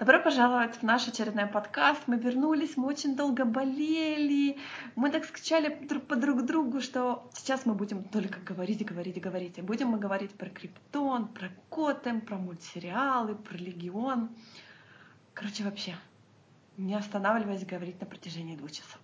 [0.00, 2.04] Добро пожаловать в наш очередной подкаст.
[2.06, 4.56] Мы вернулись, мы очень долго болели,
[4.96, 9.58] мы так скучали друг по друг другу, что сейчас мы будем только говорить, говорить, говорить.
[9.58, 14.30] И будем мы говорить про криптон, про Котем, про мультсериалы, про Легион.
[15.34, 15.94] Короче, вообще,
[16.78, 18.98] не останавливаясь говорить на протяжении двух часов.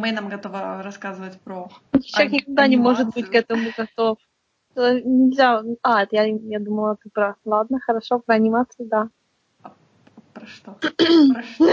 [0.00, 1.68] Мэй нам готова рассказывать про
[2.02, 4.16] Человек никогда не может быть к этому готов.
[4.74, 5.62] Э, Нельзя.
[5.82, 7.36] А, я, я думала, ты про.
[7.44, 9.08] Ладно, хорошо, про анимацию, да.
[10.32, 10.72] Про что?
[10.72, 11.66] Про что?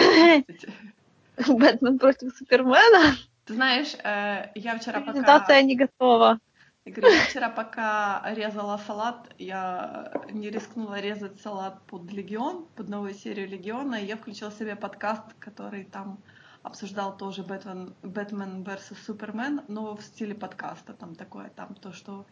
[1.53, 3.15] Бэтмен против Супермена.
[3.45, 5.11] Ты знаешь, э, я вчера пока...
[5.11, 6.39] Презентация не готова.
[6.83, 12.89] Я говорю, я вчера пока резала салат, я не рискнула резать салат под Легион, под
[12.89, 16.17] новую серию Легиона, и я включила себе подкаст, который там
[16.67, 18.97] обсуждал тоже Бэтмен, Бэтмен vs.
[19.05, 20.93] Супермен, но в стиле подкаста.
[20.93, 22.25] Там такое, там то, что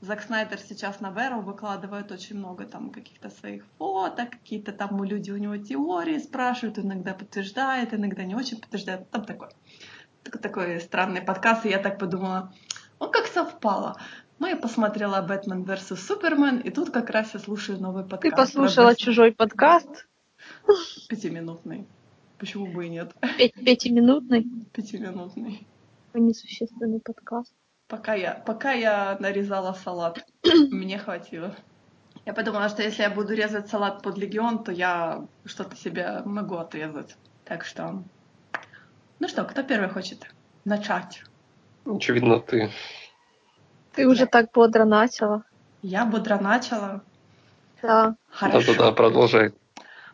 [0.00, 5.32] Зак Снайдер сейчас на Веру выкладывает очень много там каких-то своих фоток, какие-то там люди
[5.32, 9.10] у него теории спрашивают, иногда подтверждает, иногда не очень подтверждает.
[9.10, 9.48] Там такой,
[10.22, 12.52] такой, такой странный подкаст, и я так подумала,
[12.98, 13.96] он как совпало.
[14.38, 15.96] Ну, я посмотрела Бэтмен vs.
[15.96, 18.22] Супермен, и тут как раз я слушаю новый подкаст.
[18.22, 20.06] Ты послушала чужой подкаст?
[21.08, 21.88] Пятиминутный.
[22.38, 23.12] Почему бы и нет?
[23.64, 24.46] Пятиминутный?
[24.72, 25.66] Пятиминутный.
[26.14, 27.52] Несущественный подкаст.
[27.88, 31.54] Пока я, пока я нарезала салат, мне хватило.
[32.26, 36.56] Я подумала, что если я буду резать салат под легион, то я что-то себе могу
[36.56, 37.16] отрезать.
[37.44, 38.02] Так что...
[39.18, 40.26] Ну что, кто первый хочет
[40.64, 41.22] начать?
[41.86, 42.70] Очевидно, ты.
[43.94, 45.44] Ты уже так бодро начала.
[45.82, 47.02] Я бодро начала?
[47.82, 48.16] Да.
[48.28, 48.74] Хорошо.
[48.74, 49.52] Да-да-да, продолжай.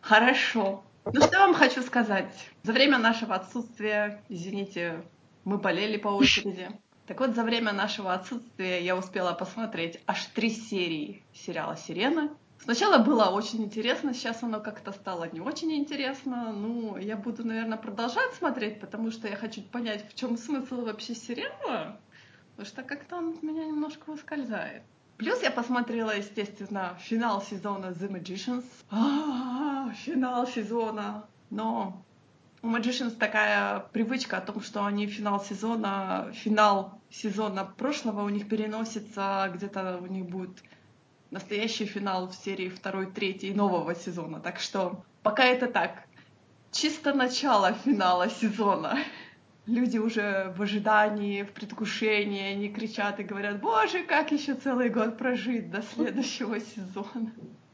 [0.01, 0.83] Хорошо.
[1.13, 2.49] Ну что вам хочу сказать?
[2.63, 5.03] За время нашего отсутствия, извините,
[5.43, 6.69] мы болели по очереди.
[7.05, 12.35] Так вот, за время нашего отсутствия я успела посмотреть аж три серии сериала «Сирена».
[12.57, 16.51] Сначала было очень интересно, сейчас оно как-то стало не очень интересно.
[16.51, 21.13] Ну, я буду, наверное, продолжать смотреть, потому что я хочу понять, в чем смысл вообще
[21.13, 21.99] сериала.
[22.51, 24.81] Потому что как-то он от меня немножко ускользает.
[25.17, 28.65] Плюс я посмотрела, естественно, финал сезона The Magicians.
[28.91, 31.25] А, финал сезона.
[31.49, 32.03] Но
[32.61, 38.49] у Magicians такая привычка о том, что они финал сезона, финал сезона прошлого у них
[38.49, 40.61] переносится, где-то у них будет
[41.31, 44.41] настоящий финал в серии второй, третьей нового сезона.
[44.41, 46.03] Так что пока это так.
[46.71, 48.97] Чисто начало финала сезона
[49.67, 55.17] люди уже в ожидании, в предвкушении, они кричат и говорят, боже, как еще целый год
[55.17, 57.31] прожить до следующего сезона.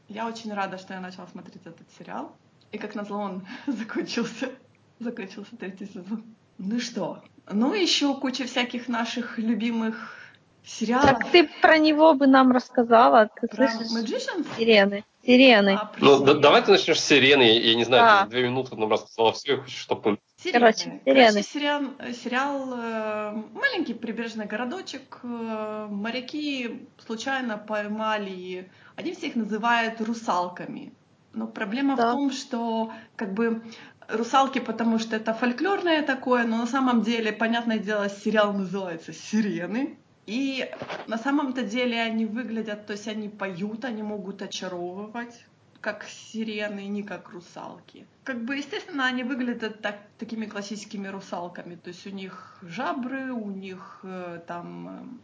[0.08, 2.34] Я очень рада, что я начала смотреть этот сериал.
[2.70, 4.50] И как назло он закончился.
[4.98, 6.22] Закончился третий сезон.
[6.58, 7.22] Ну что?
[7.50, 10.16] Ну, еще куча всяких наших любимых
[10.64, 11.06] сериалов.
[11.06, 13.28] Так ты про него бы нам рассказала.
[13.40, 13.92] Ты Про слышишь?
[13.92, 14.46] Magicians?
[14.56, 15.04] Сирены.
[15.26, 15.70] Сирены.
[15.80, 17.42] А, Ну, да- давай ты начнешь с сирены.
[17.58, 18.24] Я, не знаю, Да.
[18.24, 20.60] ты две минуты нам рассказала все, я хочу, чтобы Сирены.
[20.60, 21.42] Короче, сирены.
[21.42, 21.82] сериал,
[22.12, 25.20] сериал э, маленький прибрежный городочек.
[25.22, 28.70] э, моряки случайно поймали.
[28.96, 30.92] Они всех называют русалками.
[31.34, 32.10] Но проблема Да.
[32.10, 33.62] в том, что как бы
[34.08, 39.96] русалки, потому что это фольклорное такое, но на самом деле, понятное дело, сериал называется «Сирены».
[40.26, 40.70] И
[41.08, 45.46] на самом-то деле они выглядят, то есть они поют, они могут очаровывать,
[45.82, 48.06] как сирены, не как русалки.
[48.22, 51.74] Как бы, естественно, они выглядят так, такими классическими русалками.
[51.74, 55.20] То есть у них жабры, у них э, там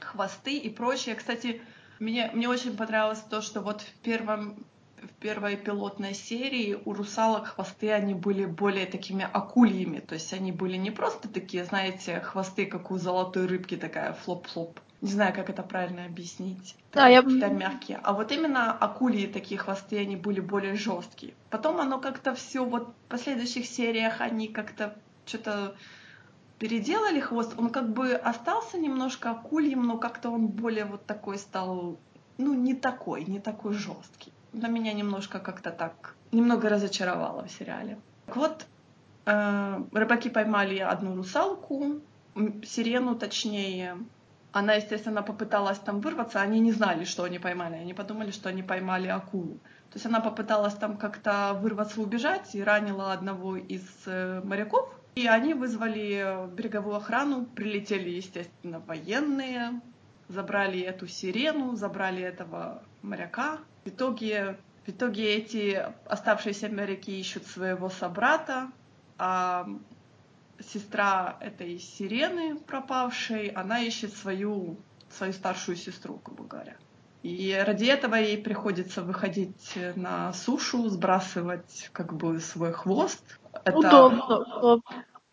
[0.00, 1.14] э, хвосты и прочее.
[1.14, 1.62] Кстати,
[2.00, 4.66] мне, мне очень понравилось то, что вот в первом
[5.04, 10.00] в первой пилотной серии у русалок хвосты, они были более такими акульями.
[10.00, 14.80] То есть они были не просто такие, знаете, хвосты, как у золотой рыбки, такая flop-flop.
[15.00, 16.76] Не знаю, как это правильно объяснить.
[16.92, 18.00] Да, я- Такие мягкие.
[18.02, 21.34] А вот именно акульи такие хвосты, они были более жесткие.
[21.50, 24.96] Потом оно как-то все вот в последующих сериях они как-то
[25.26, 25.76] что-то
[26.58, 27.54] переделали хвост.
[27.58, 31.98] Он как бы остался немножко акульем, но как-то он более вот такой стал,
[32.38, 34.32] ну, не такой, не такой жесткий.
[34.54, 37.98] На меня немножко как-то так, немного разочаровало в сериале.
[38.26, 38.66] Вот,
[39.26, 42.00] э, рыбаки поймали одну русалку,
[42.64, 43.96] сирену точнее.
[44.52, 46.40] Она, естественно, попыталась там вырваться.
[46.40, 47.74] Они не знали, что они поймали.
[47.74, 49.58] Они подумали, что они поймали акулу.
[49.90, 54.88] То есть она попыталась там как-то вырваться, убежать и ранила одного из э, моряков.
[55.16, 57.44] И они вызвали береговую охрану.
[57.44, 59.80] Прилетели, естественно, военные.
[60.28, 63.58] Забрали эту сирену, забрали этого моряка.
[63.84, 68.70] В итоге В итоге эти оставшиеся моряки ищут своего собрата,
[69.16, 69.66] а
[70.60, 74.76] сестра этой сирены пропавшей, она ищет свою,
[75.08, 76.76] свою старшую сестру, грубо говоря.
[77.22, 83.38] И ради этого ей приходится выходить на сушу, сбрасывать как бы свой хвост.
[83.64, 83.78] Это...
[83.78, 84.82] Удобно.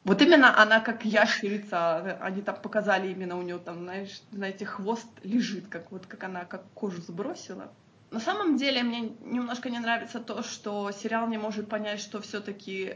[0.03, 5.07] Вот именно она как ящерица, они там показали именно у нее там, знаешь, знаете, хвост
[5.23, 7.71] лежит, как вот как она как кожу сбросила.
[8.11, 12.95] На самом деле мне немножко не нравится то, что сериал не может понять, что все-таки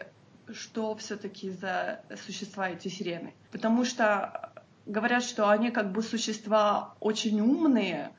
[0.53, 3.33] что все-таки за существа эти сирены.
[3.51, 4.51] Потому что
[4.85, 8.11] говорят, что они как бы существа очень умные,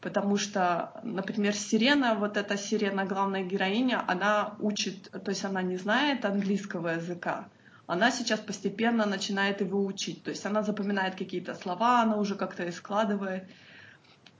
[0.00, 5.76] потому что, например, сирена, вот эта сирена, главная героиня, она учит, то есть она не
[5.76, 7.48] знает английского языка,
[7.86, 12.64] она сейчас постепенно начинает его учить, то есть она запоминает какие-то слова, она уже как-то
[12.64, 13.44] их складывает,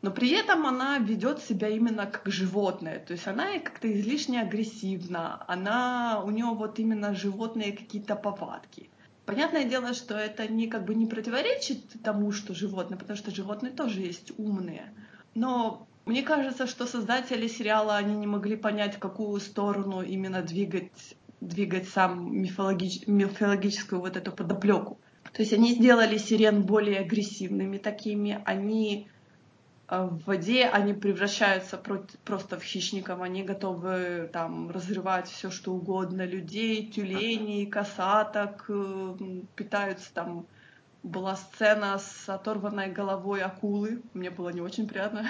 [0.02, 5.44] но при этом она ведет себя именно как животное, то есть она как-то излишне агрессивна,
[5.46, 8.90] она, у нее вот именно животные какие-то повадки.
[9.24, 13.72] Понятное дело, что это не как бы не противоречит тому, что животные, потому что животные
[13.72, 14.92] тоже есть умные.
[15.36, 21.16] Но мне кажется, что создатели сериала, они не могли понять, в какую сторону именно двигать,
[21.40, 24.98] двигать сам мифологич, мифологическую вот эту подоплеку.
[25.32, 29.06] То есть они сделали сирен более агрессивными такими, они
[30.00, 31.76] в воде они превращаются
[32.24, 39.14] просто в хищников, они готовы там разрывать все что угодно, людей, тюленей, косаток, э,
[39.54, 40.46] питаются там
[41.02, 44.02] была сцена с оторванной головой акулы.
[44.14, 45.26] Мне было не очень приятно.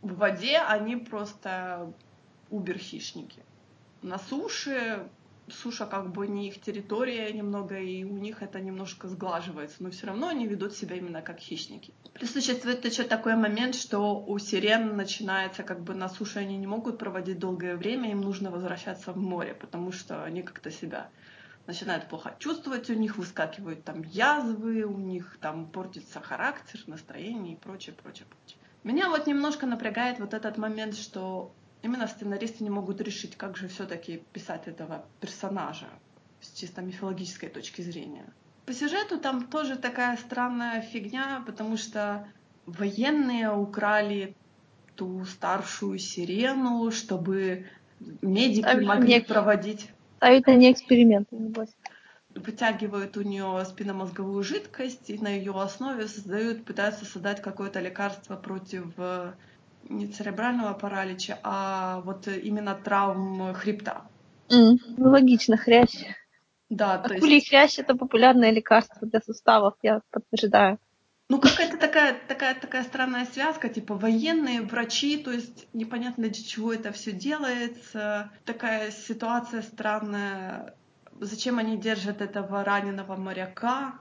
[0.00, 1.92] В воде они просто
[2.50, 3.42] убер-хищники.
[4.00, 5.06] На суше
[5.48, 10.06] суша как бы не их территория немного, и у них это немножко сглаживается, но все
[10.06, 11.94] равно они ведут себя именно как хищники.
[12.14, 16.66] Плюс существует еще такой момент, что у сирен начинается как бы на суше они не
[16.66, 21.10] могут проводить долгое время, им нужно возвращаться в море, потому что они как-то себя
[21.66, 27.56] начинают плохо чувствовать, у них выскакивают там язвы, у них там портится характер, настроение и
[27.56, 28.60] прочее, прочее, прочее.
[28.84, 31.52] Меня вот немножко напрягает вот этот момент, что
[31.86, 35.86] именно сценаристы не могут решить, как же все-таки писать этого персонажа
[36.40, 38.26] с чисто мифологической точки зрения.
[38.66, 42.26] По сюжету там тоже такая странная фигня, потому что
[42.66, 44.34] военные украли
[44.96, 47.66] ту старшую сирену, чтобы
[48.20, 49.20] медики а могли мне...
[49.20, 51.76] проводить а это не эксперименты, небось.
[52.34, 58.92] Вытягивают у нее спинномозговую жидкость и на ее основе создают, пытаются создать какое-то лекарство против
[58.98, 59.32] э,
[59.88, 64.02] не церебрального паралича, а вот именно травм хребта.
[64.48, 66.04] Mm, ну, логично, хрящ.
[66.68, 67.48] Да, то Акулий есть...
[67.48, 70.78] хрящ это популярное лекарство для суставов, я подтверждаю.
[71.28, 76.72] Ну, какая-то такая, такая, такая странная связка, типа военные, врачи, то есть непонятно для чего
[76.72, 78.30] это все делается.
[78.44, 80.76] Такая ситуация странная.
[81.18, 83.98] Зачем они держат этого раненого моряка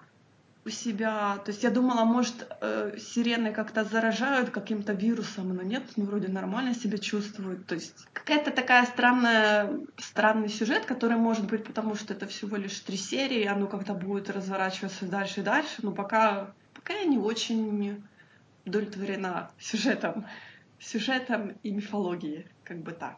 [0.65, 1.37] у себя?
[1.45, 6.27] То есть я думала, может, э, сирены как-то заражают каким-то вирусом, но нет, ну вроде
[6.27, 7.67] нормально себя чувствуют.
[7.67, 12.79] То есть какая-то такая странная, странный сюжет, который может быть, потому что это всего лишь
[12.79, 18.03] три серии, оно как-то будет разворачиваться дальше и дальше, но пока пока я не очень
[18.65, 20.25] удовлетворена сюжетом,
[20.79, 23.17] сюжетом и мифологией, как бы так.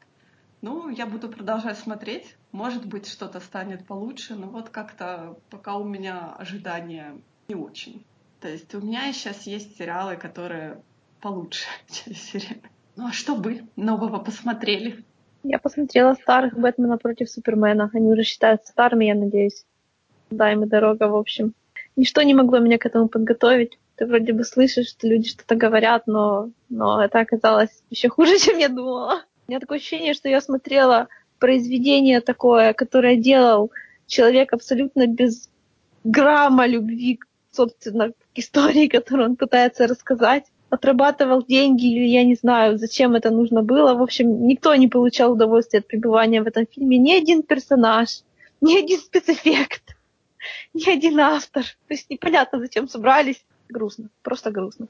[0.62, 2.36] Ну, я буду продолжать смотреть.
[2.52, 7.16] Может быть, что-то станет получше, но вот как-то пока у меня ожидания
[7.48, 8.06] не очень.
[8.40, 10.82] То есть у меня сейчас есть сериалы, которые
[11.22, 12.62] получше, чем сериалы.
[12.96, 15.04] Ну а что вы нового посмотрели?
[15.44, 17.90] Я посмотрела старых Бэтмена против Супермена.
[17.94, 19.66] Они уже считаются старыми, я надеюсь.
[20.30, 21.54] Да, им и дорога, в общем
[21.98, 23.78] ничто не могло меня к этому подготовить.
[23.96, 28.58] Ты вроде бы слышишь, что люди что-то говорят, но, но это оказалось еще хуже, чем
[28.58, 29.24] я думала.
[29.48, 33.72] У меня такое ощущение, что я смотрела произведение такое, которое делал
[34.06, 35.50] человек абсолютно без
[36.04, 37.20] грамма любви,
[37.58, 40.46] собственно, истории, которую он пытается рассказать.
[40.70, 43.94] Отрабатывал деньги, или я не знаю, зачем это нужно было.
[43.94, 46.98] В общем, никто не получал удовольствия от пребывания в этом фильме.
[46.98, 48.22] Ни один персонаж,
[48.62, 49.98] ни один спецэффект
[50.74, 51.64] ни один автор.
[51.64, 53.44] То есть непонятно, зачем собрались.
[53.70, 54.88] Грустно, просто грустно.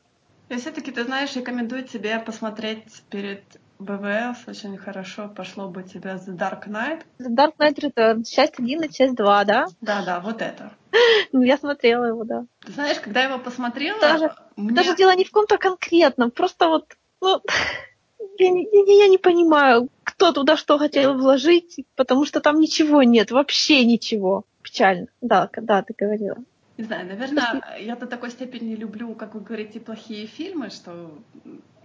[0.50, 3.44] Я все-таки, ты знаешь, рекомендую тебе посмотреть перед
[3.79, 7.03] БВС очень хорошо пошло бы тебе The Dark Knight.
[7.19, 9.67] The Dark Knight Returns, часть 1 и часть 2, да?
[9.81, 10.72] Да, да, вот это.
[11.31, 12.46] Ну, я смотрела его, да.
[12.65, 14.00] Ты знаешь, когда я его посмотрела...
[14.00, 14.75] Даже, мне...
[14.75, 16.86] даже дело не в ком-то конкретном, просто вот,
[17.22, 17.41] ну,
[18.39, 23.31] я, я, я не понимаю, кто туда что хотел вложить, потому что там ничего нет,
[23.31, 25.07] вообще ничего печально.
[25.22, 26.38] Да, да, ты говорила.
[26.77, 31.12] Не знаю, наверное, я до такой степени люблю, как вы говорите, плохие фильмы, что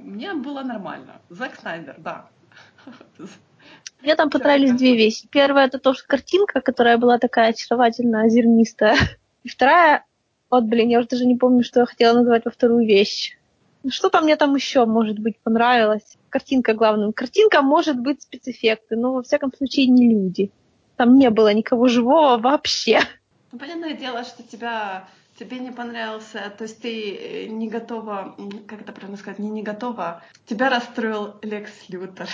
[0.03, 1.21] мне было нормально.
[1.31, 2.29] Зак Снайдер, да.
[4.03, 5.29] Мне там понравились две вещи.
[5.31, 8.97] Первая это то, что картинка, которая была такая очаровательно зернистая.
[9.45, 10.05] И вторая,
[10.51, 13.39] вот, блин, я уже даже не помню, что я хотела назвать во вторую вещь.
[13.89, 16.17] Что-то мне там еще, может быть, понравилось.
[16.29, 17.13] Картинка главным.
[17.13, 20.51] Картинка может быть спецэффекты, но во всяком случае не люди.
[20.97, 23.01] Там не было никого живого вообще.
[23.51, 25.09] Ну, понятное дело, что тебя
[25.39, 28.37] тебе не понравился, то есть ты э, не готова,
[28.67, 30.23] как это правильно сказать, не не готова.
[30.47, 32.29] Тебя расстроил Лекс Лютер.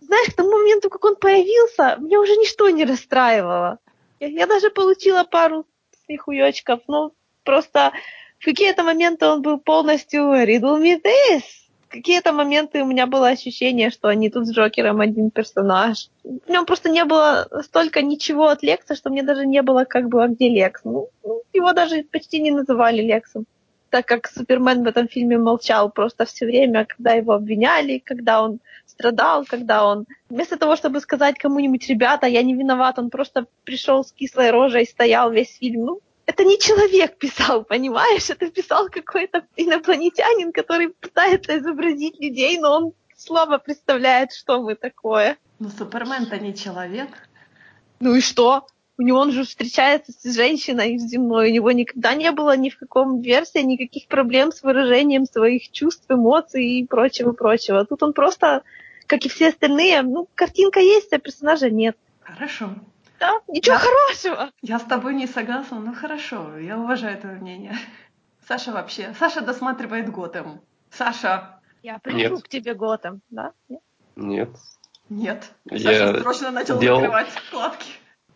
[0.00, 3.78] Знаешь, к тому моменту, как он появился, меня уже ничто не расстраивало.
[4.18, 5.66] Я, я даже получила пару
[6.04, 7.12] смехуёчков, но
[7.44, 7.92] просто
[8.38, 11.42] в какие-то моменты он был полностью riddle me this.
[11.90, 16.08] Какие-то моменты у меня было ощущение, что они тут с Джокером один персонаж.
[16.22, 20.08] В нем просто не было столько ничего от Лекса, что мне даже не было как
[20.08, 20.82] бы, а где Лекс?
[20.84, 23.44] Ну, ну, его даже почти не называли Лексом
[23.90, 28.60] так как Супермен в этом фильме молчал просто все время, когда его обвиняли, когда он
[28.86, 30.06] страдал, когда он...
[30.28, 34.86] Вместо того, чтобы сказать кому-нибудь, ребята, я не виноват, он просто пришел с кислой рожей,
[34.86, 35.84] стоял весь фильм.
[35.84, 38.30] Ну, это не человек писал, понимаешь?
[38.30, 45.36] Это писал какой-то инопланетянин, который пытается изобразить людей, но он слабо представляет, что мы такое.
[45.58, 47.08] Ну, Супермен-то не человек.
[47.98, 48.66] Ну и что?
[48.96, 52.78] У него он же встречается с женщиной земной, у него никогда не было ни в
[52.78, 57.84] каком версии никаких проблем с выражением своих чувств, эмоций и прочего-прочего.
[57.86, 58.62] Тут он просто,
[59.06, 61.96] как и все остальные, ну, картинка есть, а персонажа нет.
[62.20, 62.74] Хорошо.
[63.20, 63.80] Да, ничего Да.
[63.82, 64.50] хорошего.
[64.62, 67.76] Я с тобой не согласна, но хорошо, я уважаю твое мнение.
[68.48, 70.60] Саша вообще, Саша досматривает Готэм.
[70.90, 73.52] Саша, Я приду к тебе Готом, да?
[74.16, 74.50] Нет.
[75.08, 75.52] нет.
[75.66, 77.90] Я Саша срочно начал делал- закрывать вкладки.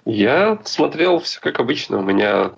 [0.05, 1.99] Я смотрел все как обычно.
[1.99, 2.53] У меня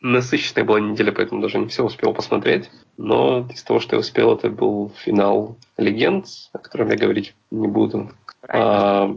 [0.00, 2.70] насыщенная была неделя, поэтому даже не все успел посмотреть.
[2.96, 7.66] Но из того, что я успел, это был финал «Легенд», о котором я говорить не
[7.66, 8.12] буду.
[8.48, 9.14] А,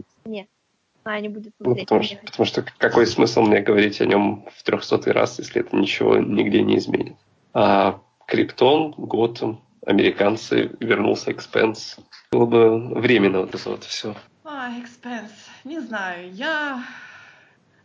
[1.10, 1.88] Она не будет ну, смотреть.
[1.88, 5.60] потому, не что, потому что какой смысл мне говорить о нем в трехсотый раз, если
[5.60, 7.16] это ничего нигде не изменит.
[7.52, 11.96] А Криптон, Готэм, американцы, вернулся Экспенс.
[12.30, 14.14] Было бы временно вот это вот все.
[14.44, 15.32] А, Экспенс.
[15.64, 16.84] Не знаю, я...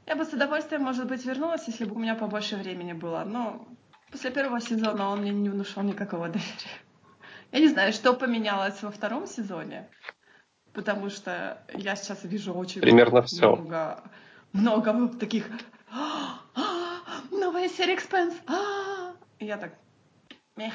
[0.05, 3.67] Я бы с удовольствием, может быть, вернулась, если бы у меня побольше времени было, но
[4.12, 6.77] после первого сезона он мне не внушал никакого доверия.
[7.51, 9.89] Я не знаю, что поменялось во втором сезоне,
[10.75, 13.55] потому что я сейчас вижу очень Примерно все.
[13.55, 14.03] много,
[14.53, 15.50] много таких
[15.91, 16.62] «А, а,
[17.32, 18.36] новая серия Экспенс.
[18.48, 19.13] а».
[19.39, 19.74] Я так,
[20.55, 20.74] мех.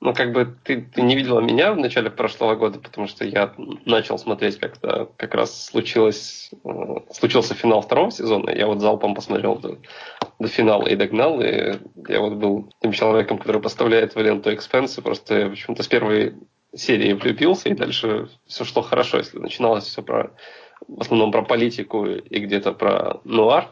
[0.00, 3.52] Ну, как бы ты, ты не видела меня в начале прошлого года, потому что я
[3.84, 8.50] начал смотреть, когда как раз случилось, э, случился финал второго сезона.
[8.50, 9.78] Я вот залпом посмотрел до,
[10.38, 11.40] до финала и догнал.
[11.40, 15.02] И я вот был тем человеком, который поставляет в ленту экспенсы.
[15.02, 16.36] Просто я почему-то с первой
[16.74, 19.18] серии влюбился, и дальше все шло хорошо.
[19.18, 20.32] Если начиналось все про
[20.86, 23.68] в основном про политику и где-то про нуар,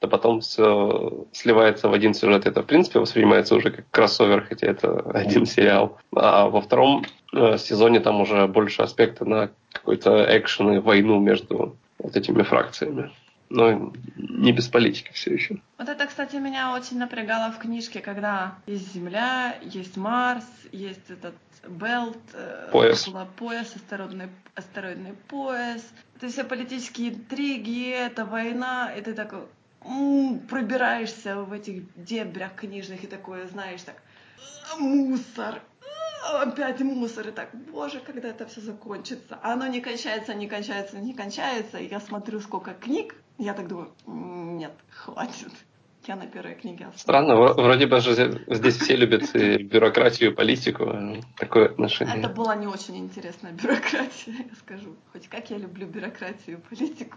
[0.00, 2.44] то потом все сливается в один сюжет.
[2.44, 5.98] Это, в принципе, воспринимается уже как кроссовер, хотя это один сериал.
[6.14, 11.76] А во втором э, сезоне там уже больше аспекта на какой-то экшен и войну между
[11.98, 13.12] вот этими фракциями.
[13.54, 15.56] Но не без политики все еще.
[15.78, 21.34] Вот это, кстати, меня очень напрягало в книжке, когда есть Земля, есть Марс, есть этот
[21.68, 23.08] Белт, э, Пояс.
[23.36, 25.84] пояс, астероидный, астероидный пояс.
[26.16, 29.42] Это все политические интриги, это война, и ты такой
[29.84, 33.96] м, пробираешься в этих дебрях книжных и такое, знаешь, так,
[34.72, 35.60] «А, мусор,
[36.24, 39.38] а, опять мусор, и так, боже, когда это все закончится.
[39.42, 41.78] А оно не кончается, не кончается, не кончается.
[41.78, 43.14] Я смотрю, сколько книг,
[43.44, 45.52] я так думаю, «М, нет, хватит.
[46.06, 47.00] Я на первой книге остановлюсь.
[47.00, 50.84] Странно, вро- вроде бы же здесь все любят и бюрократию, и политику.
[50.88, 52.16] а Такое отношение.
[52.18, 54.96] Это была не очень интересная бюрократия, я скажу.
[55.12, 57.16] Хоть как я люблю бюрократию и политику,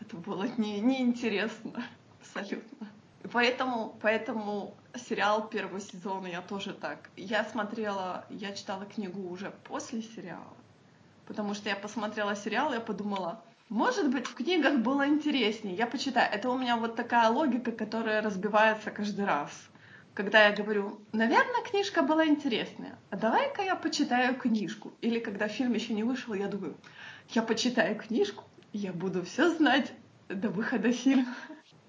[0.00, 1.82] это было не, неинтересно
[2.20, 2.88] абсолютно.
[3.32, 4.74] Поэтому, поэтому
[5.08, 7.10] сериал первый сезон я тоже так.
[7.16, 10.52] Я смотрела, я читала книгу уже после сериала,
[11.26, 15.74] потому что я посмотрела сериал, я подумала, может быть, в книгах было интереснее.
[15.74, 16.32] Я почитаю.
[16.32, 19.50] Это у меня вот такая логика, которая разбивается каждый раз.
[20.14, 24.94] Когда я говорю, наверное, книжка была интересная, а давай-ка я почитаю книжку.
[25.02, 26.76] Или когда фильм еще не вышел, я думаю,
[27.30, 29.92] я почитаю книжку, я буду все знать
[30.28, 31.34] до выхода фильма.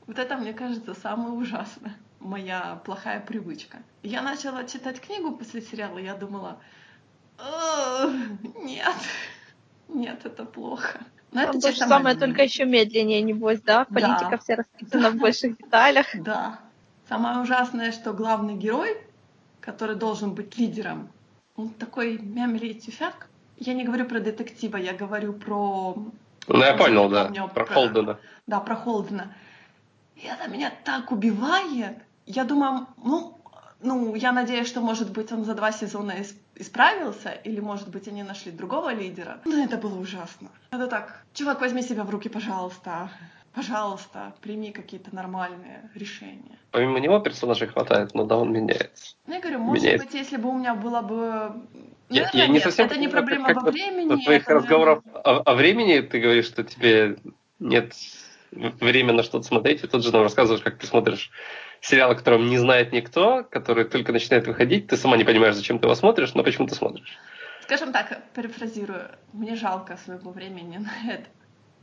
[0.07, 1.95] Вот это, мне кажется, самое ужасное.
[2.19, 3.77] Моя плохая привычка.
[4.03, 6.59] Я начала читать книгу после сериала, я думала,
[7.37, 8.11] «Ugh,
[8.55, 8.95] нет,
[9.87, 10.99] нет, это плохо.
[11.37, 13.85] Но Там это то же самое, только еще медленнее, небось, да?
[13.85, 14.37] Политика Да.
[14.39, 16.07] вся расписана в больших деталях.
[16.15, 16.59] Да.
[17.07, 18.97] Самое ужасное, что главный герой,
[19.61, 21.09] который должен быть лидером,
[21.55, 23.27] он такой мямли и тюфяк.
[23.59, 25.95] Я не говорю про детектива, я говорю про...
[26.47, 27.25] Ну, я понял, да.
[27.53, 28.19] Про про- Холдена.
[28.47, 29.33] Да, про Холдена.
[30.15, 31.97] И это меня так убивает.
[32.25, 33.37] Я думаю, ну,
[33.81, 36.11] ну, я надеюсь, что, может быть, он за два сезона
[36.59, 39.39] исправился, или, может быть, они нашли другого лидера.
[39.45, 40.49] Но это было ужасно.
[40.71, 43.09] Это так, чувак, возьми себя в руки, пожалуйста.
[43.53, 46.59] Пожалуйста, прими какие-то нормальные решения.
[46.69, 49.15] Помимо него персонажей хватает, но да, он меняется.
[49.25, 50.05] Ну, я говорю, может Меняется.
[50.05, 51.15] быть, если бы у меня было бы...
[52.09, 54.13] Я- Наверное, я не нет, совсем это не проблема как- во времени.
[54.13, 57.17] От твоих это, наверное, разговоров о, о времени ты говоришь, что тебе
[57.59, 57.95] нет
[58.51, 61.31] время на что-то смотреть, и тут же нам рассказываешь, как ты смотришь
[61.87, 65.79] сериал, о котором не знает никто, который только начинает выходить, ты сама не понимаешь, зачем
[65.79, 67.17] ты его смотришь, но почему ты смотришь.
[67.61, 71.25] Скажем так, перефразирую, мне жалко своего времени на это.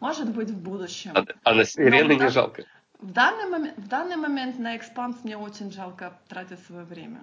[0.00, 1.12] Может быть, в будущем.
[1.14, 2.64] А, а на сирены не жалко.
[3.00, 7.20] В данный, момент, в данный момент на экспанс мне очень жалко тратить свое время.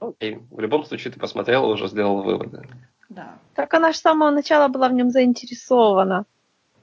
[0.00, 0.38] Окей.
[0.50, 2.68] В любом случае ты посмотрела, уже сделала выводы.
[3.08, 3.38] Да.
[3.54, 6.24] Так она же с самого начала была в нем заинтересована.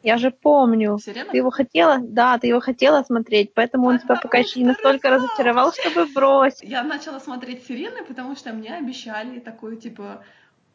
[0.03, 0.97] Я же помню.
[0.97, 1.31] Сирена?
[1.31, 1.99] Ты его хотела?
[1.99, 6.63] Да, ты его хотела смотреть, поэтому он тебя пока еще не настолько разочаровал, чтобы бросить.
[6.63, 10.23] Я начала смотреть «Сирены», потому что мне обещали такой, типа,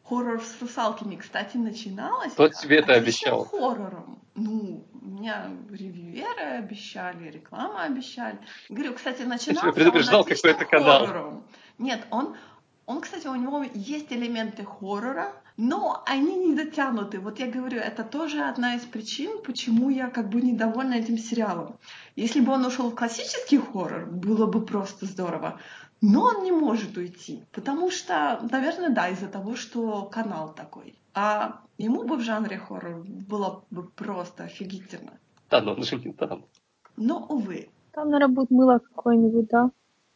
[0.03, 1.15] хоррор с русалками.
[1.15, 2.33] Кстати, начиналось...
[2.33, 3.45] Кто тебе это обещал?
[3.45, 4.19] хоррором.
[4.35, 8.37] Ну, меня ревьюеры обещали, реклама обещали.
[8.69, 11.05] Говорю, кстати, начинался предупреждал он отличным какой-то канал.
[11.07, 11.43] хоррором.
[11.77, 12.35] Нет, он,
[12.85, 17.19] он, кстати, у него есть элементы хоррора, но они не дотянуты.
[17.19, 21.75] Вот я говорю, это тоже одна из причин, почему я как бы недовольна этим сериалом.
[22.15, 25.59] Если бы он ушел в классический хоррор, было бы просто здорово.
[25.99, 30.93] Но он не может уйти, потому что, наверное, да, из-за того, что канал такой.
[31.15, 35.17] А ему бы в жанре хоррор было бы просто офигительно.
[35.49, 36.45] Да, но он же не там.
[36.97, 37.69] Но, увы.
[37.93, 39.71] Там, наверное, будет мыло какое-нибудь, да?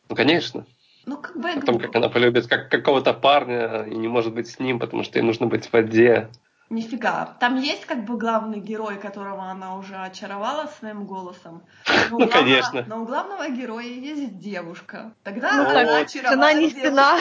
[0.08, 0.68] Ну, конечно.
[1.06, 4.48] Ну, как бы О том, как она полюбит как какого-то парня и не может быть
[4.50, 6.30] с ним, потому что ей нужно быть в воде.
[6.70, 7.36] Нифига.
[7.40, 11.64] Там есть как бы главный герой, которого она уже очаровала своим голосом.
[12.10, 12.86] Но у Ну, главного- конечно.
[12.88, 15.14] Но у главного героя есть девушка.
[15.24, 16.80] Тогда Ну, она так, очаровала Стена не девушку.
[16.80, 17.18] стена.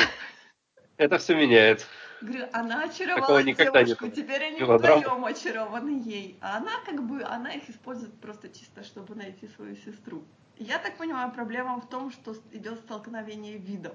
[0.98, 1.86] Это все меняет.
[2.20, 4.14] Говорю, она очаровала Такого никогда не девушку, было.
[4.14, 5.00] теперь они Мелодрама.
[5.00, 6.38] вдвоем очарованы ей.
[6.42, 10.22] А она как бы, она их использует просто чисто, чтобы найти свою сестру.
[10.60, 13.94] Я так понимаю, проблема в том, что идет столкновение видов.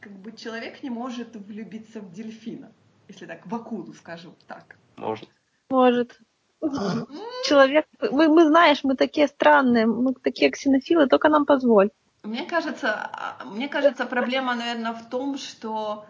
[0.00, 2.72] Как бы человек не может влюбиться в дельфина,
[3.06, 4.76] если так, в акулу, скажем так.
[4.96, 5.28] Может.
[5.68, 6.20] Может.
[7.44, 11.90] Человек, мы, мы знаешь, мы такие странные, мы такие ксенофилы, только нам позволь.
[12.22, 16.06] Мне кажется, а, мне кажется, проблема, наверное, в том, что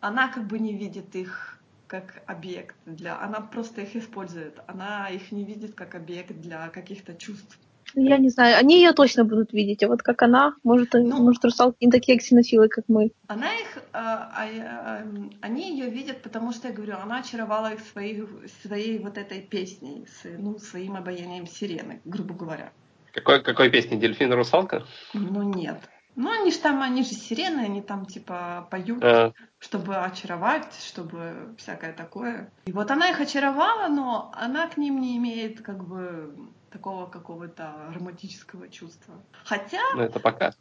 [0.00, 3.18] она как бы не видит их как объект для...
[3.18, 4.60] Она просто их использует.
[4.66, 7.58] Она их не видит как объект для каких-то чувств.
[7.94, 11.22] Я не знаю, они ее точно будут видеть, а вот как она, может, Ну.
[11.22, 13.12] может русалки не такие ксенофилы, как мы.
[13.28, 17.72] Она их, а, а, а, м, они ее видят, потому что, я говорю, она очаровала
[17.72, 18.24] их своей,
[18.62, 22.72] своей вот этой песней, с, ну, своим обаянием сирены, грубо говоря.
[23.12, 23.96] Какой, какой песни?
[23.96, 24.84] Дельфин и русалка?
[25.14, 25.78] Ну нет.
[26.16, 29.02] Ну они же там, они же сирены, они там типа поют.
[29.02, 32.50] А, чтобы очаровать, чтобы всякое такое.
[32.66, 36.34] И вот она их очаровала, но она к ним не имеет как бы
[36.70, 39.14] такого какого-то романтического чувства.
[39.44, 40.54] Хотя, ну, это пока.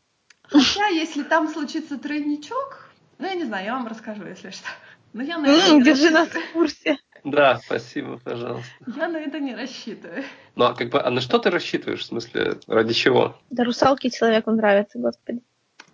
[0.43, 4.67] хотя, если там случится тройничок, ну, я не знаю, я вам расскажу, если что.
[5.13, 6.97] Но я на это не держи нас в курсе.
[7.23, 8.69] Да, спасибо, пожалуйста.
[8.95, 10.23] Я на это не рассчитываю.
[10.55, 12.01] Ну, а как бы, а на что ты рассчитываешь?
[12.01, 13.35] В смысле, ради чего?
[13.49, 15.41] Да русалки человеку нравятся, господи.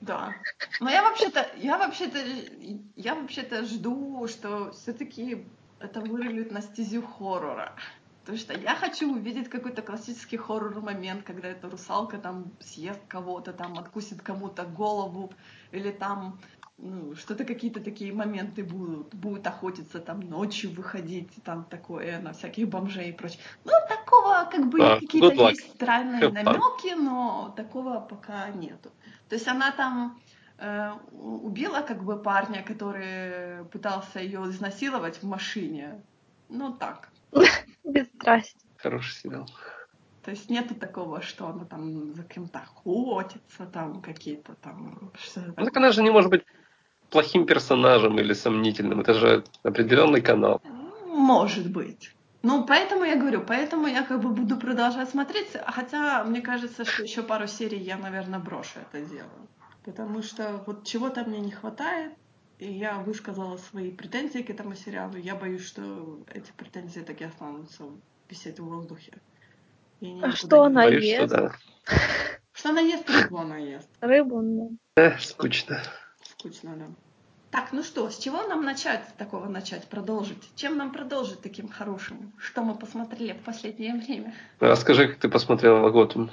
[0.01, 0.33] Да.
[0.79, 2.19] Но я вообще-то, я вообще-то,
[2.95, 5.45] я вообще-то жду, что все-таки
[5.79, 7.75] это вырулит на стезю хоррора.
[8.21, 13.51] Потому что я хочу увидеть какой-то классический хоррор момент, когда эта русалка там съест кого-то,
[13.51, 15.33] там откусит кому-то голову,
[15.71, 16.39] или там
[16.77, 19.13] ну, что-то какие-то такие моменты будут.
[19.13, 23.39] Будет охотиться там ночью выходить, там такое на всяких бомжей и прочее.
[23.65, 28.89] Ну, такого как бы Да, какие-то есть странные Have намеки, но такого пока нету.
[29.29, 30.19] То есть она там
[30.57, 36.01] э, убила как бы парня, который пытался ее изнасиловать в машине.
[36.49, 37.10] Ну так.
[37.83, 38.65] Без страсти.
[38.77, 39.47] Хороший сериал.
[40.23, 45.65] То есть нету такого, что она там за кем-то охотится, там какие-то там что-то Ну,
[45.65, 46.43] так она же не может быть
[47.09, 49.01] плохим персонажем или сомнительным.
[49.01, 50.61] Это же определенный канал.
[51.05, 52.13] Может быть.
[52.43, 57.03] Ну, поэтому я говорю, поэтому я как бы буду продолжать смотреть, хотя мне кажется, что
[57.03, 59.29] еще пару серий я, наверное, брошу это дело.
[59.83, 62.13] Потому что вот чего-то мне не хватает,
[62.65, 65.17] я высказала свои претензии к этому сериалу.
[65.17, 67.85] Я боюсь, что эти претензии так и останутся
[68.29, 69.13] висеть в воздухе.
[69.99, 70.83] И А что не она.
[70.83, 71.33] Боюсь, что ест?
[71.33, 71.51] да.
[72.53, 73.89] Что она ест, рыбу она ест.
[74.01, 74.77] Рыбу, ну.
[74.95, 75.81] Эх, скучно.
[76.21, 76.85] Скучно, да.
[77.49, 80.37] Так, ну что, с чего нам начать, с такого начать, продолжить?
[80.55, 82.31] Чем нам продолжить таким хорошим?
[82.37, 84.35] Что мы посмотрели в последнее время?
[84.59, 86.29] Расскажи, как ты посмотрела Готэм,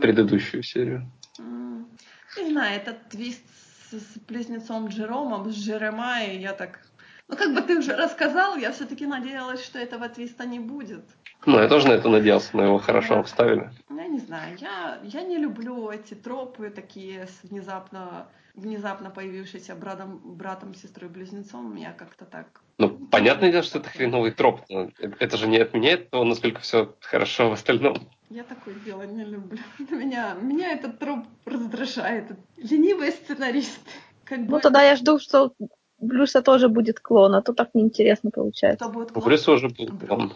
[0.00, 1.10] предыдущую серию.
[1.38, 6.80] Не знаю, этот твист с, с близнецом Джеромом, с Джеремайей, я так...
[7.28, 11.04] Ну, как бы ты уже рассказал, я все-таки надеялась, что этого твиста не будет.
[11.44, 13.20] Ну, я тоже на это надеялся, но его хорошо Да.
[13.20, 13.70] обставили.
[13.90, 20.20] Я не знаю, я, я не люблю эти тропы такие с внезапно, внезапно появившиеся братом,
[20.24, 21.76] братом, сестрой, близнецом.
[21.76, 22.62] Я как-то так...
[22.78, 24.62] Ну, понятное дело, что это хреновый троп.
[24.70, 28.08] но Это же не отменяет того, насколько все хорошо в остальном.
[28.30, 29.58] Я такое дело не люблю.
[29.90, 32.26] Меня, меня этот троп раздражает.
[32.56, 33.90] Ленивые сценаристы.
[34.24, 35.68] Как бы, Ну тогда я жду, что у
[36.06, 38.84] Брюса тоже будет клон, а то так неинтересно получается.
[38.84, 39.24] кто будет У клон?
[39.24, 40.34] Брюса уже был клон.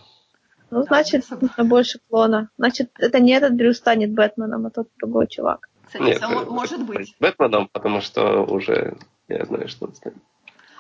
[0.71, 2.49] Ну, Да, значит, нужно больше клона.
[2.57, 5.69] Значит, это не этот Брюс станет Бэтменом, а тот другой чувак.
[5.85, 7.15] Кстати, Нет, мо- э, может э, быть.
[7.21, 8.97] Бэтменом, потому что уже
[9.29, 10.17] я знаю, что он станет.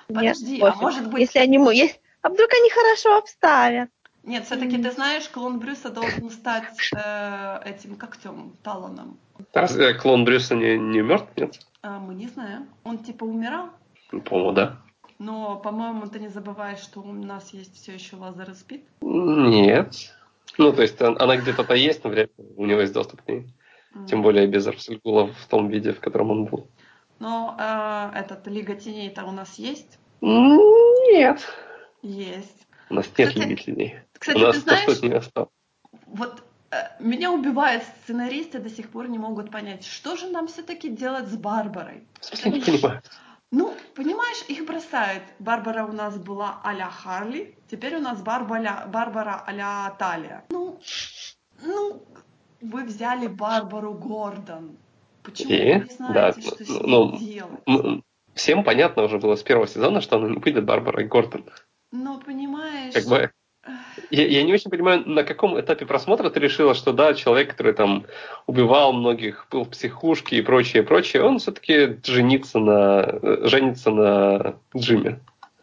[0.08, 1.58] Подожди, Нет, а может быть- Если они...
[2.22, 3.90] А вдруг они хорошо обставят?
[4.24, 9.18] Нет, все-таки ты знаешь, клон Брюса должен стать э, этим когтем, Талоном.
[9.52, 11.28] Разве клон Брюса не, не мертв?
[11.36, 11.58] Нет?
[11.82, 12.68] А мы не знаем.
[12.84, 13.70] Он типа умирал,
[14.12, 14.76] Ну, По-моему, да.
[15.18, 18.84] но, по-моему, ты не забываешь, что у нас есть все еще лазер и спид.
[19.00, 19.94] Нет.
[20.58, 23.28] Ну, то есть он- она где-то-то есть, но вряд ли у него есть доступ к
[23.28, 23.46] ней.
[24.08, 26.68] Тем более без Арсельгула в том виде, в котором он был.
[27.18, 29.98] Но э, этот Лига Теней-то у нас есть?
[30.20, 31.40] Нет.
[32.02, 32.66] Есть.
[32.90, 33.96] У нас нет Кстати- любителей.
[34.22, 35.50] Кстати, у нас ты знаешь, нее осталось.
[36.06, 40.88] вот э, меня убивают сценаристы, до сих пор не могут понять, что же нам все-таки
[40.88, 42.06] делать с Барбарой.
[42.44, 43.02] Не понимаю.
[43.50, 45.24] Ну, понимаешь, их бросают.
[45.40, 50.44] Барбара у нас была а-ля Харли, теперь у нас Барбара, Барбара а-ля Талия.
[50.50, 50.80] Ну,
[51.62, 52.02] ну,
[52.60, 54.76] вы взяли Барбару Гордон.
[55.24, 55.72] Почему И?
[55.74, 57.60] вы не знаете, Да, что с ну, ней делать?
[57.66, 58.04] М,
[58.34, 61.44] Всем понятно уже было с первого сезона, что она не будет Барбарой Гордон.
[61.90, 62.94] Ну, понимаешь...
[62.94, 63.30] Как бы
[64.10, 67.72] я, я не очень понимаю, на каком этапе просмотра ты решила, что да, человек, который
[67.72, 68.06] там
[68.46, 74.56] убивал многих, был в психушке и прочее, прочее, он все-таки женится на, э, женится на
[74.76, 75.20] Джиме.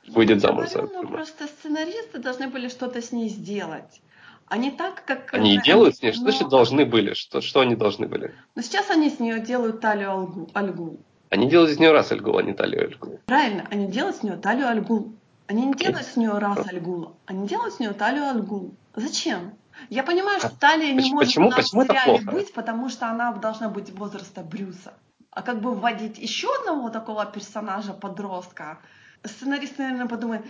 [0.07, 4.01] выйдет замуж за ну, просто сценаристы должны были что-то с ней сделать.
[4.47, 5.33] А не так, как...
[5.33, 6.11] Они и э, делают с ней.
[6.11, 7.13] Что но- значит должны были?
[7.13, 8.33] Что, что они должны были?
[8.55, 10.99] Но сейчас они с нее делают талию Альгу.
[11.29, 13.19] Они делают из нее раз Альгул, а не талию Альгул.
[13.27, 15.13] Правильно, они делают с нее талию Альгул.
[15.49, 18.75] Они не делают с нее раз Альгула, они делают с нее талию Альгул.
[18.95, 19.53] Зачем?
[19.89, 22.53] Я понимаю, А что талия не поч- может почему- у нас почему в сериале быть,
[22.53, 24.93] потому что она должна быть возраста Брюса.
[25.31, 28.77] А как бы вводить еще одного такого персонажа, подростка,
[29.25, 30.45] сценарист, наверное, подумает,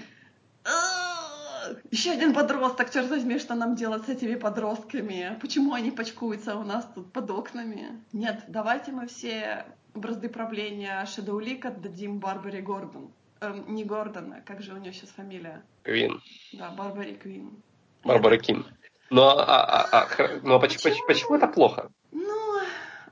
[1.91, 5.38] еще один подросток, черт возьми, что нам делать с этими подростками?
[5.39, 8.03] Почему они почкуются у нас тут под окнами?
[8.12, 13.12] Нет, давайте мы все бразды правления League отдадим Барбаре Гордон.
[13.41, 15.63] Эм, не Гордон, а как же у нее сейчас фамилия?
[15.84, 16.21] Квин.
[16.54, 17.63] Да, Барбаре Квин.
[18.04, 18.65] Барбара Кин.
[19.10, 21.91] Но, а, а- а- но почему, почему, почему это плохо?
[22.12, 22.62] Ну,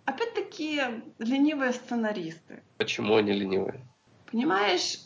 [0.06, 0.82] опять-таки,
[1.20, 2.62] ленивые сценаристы.
[2.78, 3.88] Почему они ленивые?
[4.32, 5.00] Понимаешь,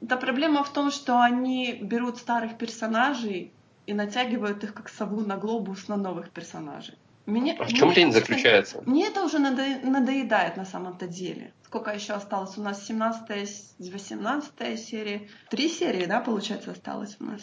[0.00, 3.52] да проблема в том, что они берут старых персонажей
[3.86, 6.96] и натягивают их как сову на глобус на новых персонажей.
[7.26, 8.82] Мне, А в чем мне лень заключается?
[8.84, 11.52] Мне это уже надо- надоедает на самом-то деле.
[11.64, 12.58] Сколько еще осталось?
[12.58, 15.28] У нас 17 18 серия.
[15.50, 17.40] Три серии, да, получается, осталось у нас?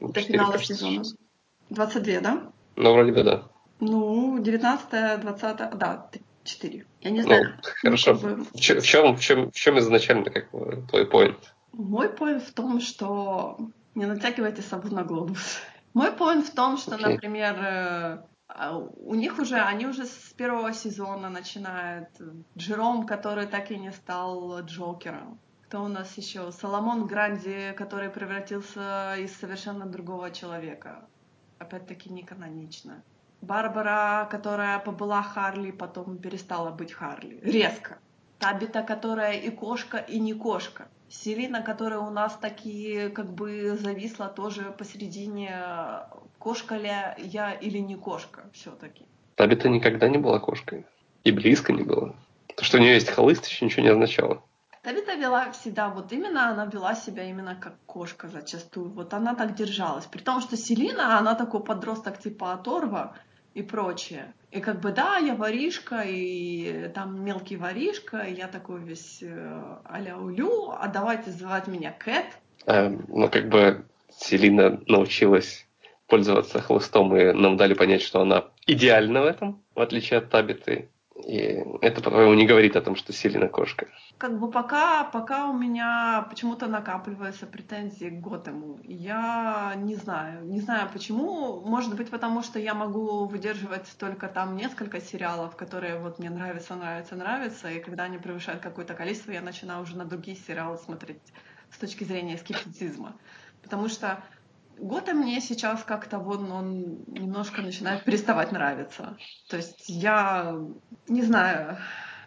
[0.00, 1.04] До Четыре, финала кажется, сезона.
[1.04, 1.16] сейчас.
[1.70, 2.42] 22, да?
[2.76, 3.42] Ну, вроде бы да.
[3.80, 6.10] Ну, 19 20 да,
[6.44, 6.86] 4.
[7.00, 7.58] Я не Ну, знаю.
[7.80, 8.12] хорошо.
[8.14, 11.54] Ну, как бы- В чем, в чем, в чем изначально как твой поинт?
[11.72, 13.58] Мой поинт в том, что
[13.94, 15.58] не натягивайте сову на глобус.
[15.94, 17.06] Мой поинт в том, что, Окей.
[17.14, 22.08] например, э, у них уже, они уже с первого сезона начинают.
[22.56, 25.38] Джером, который так и не стал Джокером.
[25.66, 26.52] Кто у нас еще?
[26.52, 31.08] Соломон Гранди, который превратился из совершенно другого человека.
[31.58, 33.02] Опять-таки не канонично.
[33.40, 37.40] Барбара, которая побыла Харли, потом перестала быть Харли.
[37.42, 37.98] Резко.
[38.38, 40.88] Табита, которая и кошка, и не кошка.
[41.08, 46.06] Селина, которая у нас такие как бы зависла тоже посередине,
[46.44, 49.06] кошка ли я или не кошка все-таки.
[49.34, 50.84] Табита никогда не была кошкой.
[51.24, 52.14] И близко не было.
[52.54, 54.42] То, что у нее есть холыст, еще ничего не означало.
[54.82, 58.90] Табита вела всегда, вот именно она вела себя именно как кошка зачастую.
[58.90, 60.04] Вот она так держалась.
[60.04, 63.16] При том, что Селина, она такой подросток типа оторва
[63.54, 64.34] и прочее.
[64.50, 69.78] И как бы да, я воришка, и там мелкий воришка, и я такой весь э,
[69.84, 72.26] а-ля улю, а давайте звать меня Кэт.
[72.66, 75.63] Эм, ну, как бы Селина научилась
[76.06, 80.90] пользоваться хлыстом, и нам дали понять, что она идеальна в этом, в отличие от Табиты.
[81.16, 83.86] И это, по-твоему, не говорит о том, что Селина кошка.
[84.18, 88.80] Как бы пока, пока у меня почему-то накапливаются претензии к Готэму.
[88.82, 90.44] Я не знаю.
[90.44, 91.60] Не знаю почему.
[91.60, 96.74] Может быть, потому что я могу выдерживать только там несколько сериалов, которые вот мне нравятся,
[96.74, 97.70] нравятся, нравятся.
[97.70, 101.22] И когда они превышают какое-то количество, я начинаю уже на другие сериалы смотреть
[101.70, 103.14] с точки зрения скептицизма.
[103.62, 104.22] Потому что
[104.78, 109.16] Готэм мне сейчас как-то вон он немножко начинает переставать нравиться.
[109.48, 110.54] То есть я
[111.08, 111.78] не знаю,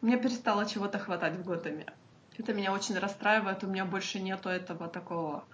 [0.02, 1.86] мне перестало чего-то хватать в Готэме.
[2.38, 5.46] Это меня очень расстраивает, у меня больше нету этого такого.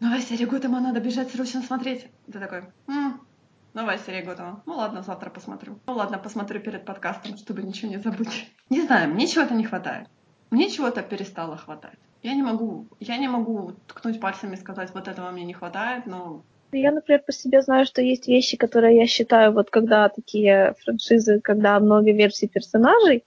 [0.00, 2.06] Новая серия Готэма, надо бежать срочно смотреть.
[2.30, 3.26] Ты такой, М,
[3.72, 4.62] новая серия Готэма.
[4.66, 5.80] Ну ладно, завтра посмотрю.
[5.86, 8.52] Ну ладно, посмотрю перед подкастом, чтобы ничего не забыть.
[8.68, 10.08] Не знаю, мне чего-то не хватает.
[10.50, 11.98] Мне чего-то перестало хватать.
[12.26, 16.06] Я не могу, я не могу ткнуть пальцами и сказать, вот этого мне не хватает,
[16.06, 20.74] но Я, например, по себе знаю, что есть вещи, которые я считаю, вот когда такие
[20.82, 23.22] франшизы, когда много версий персонажей,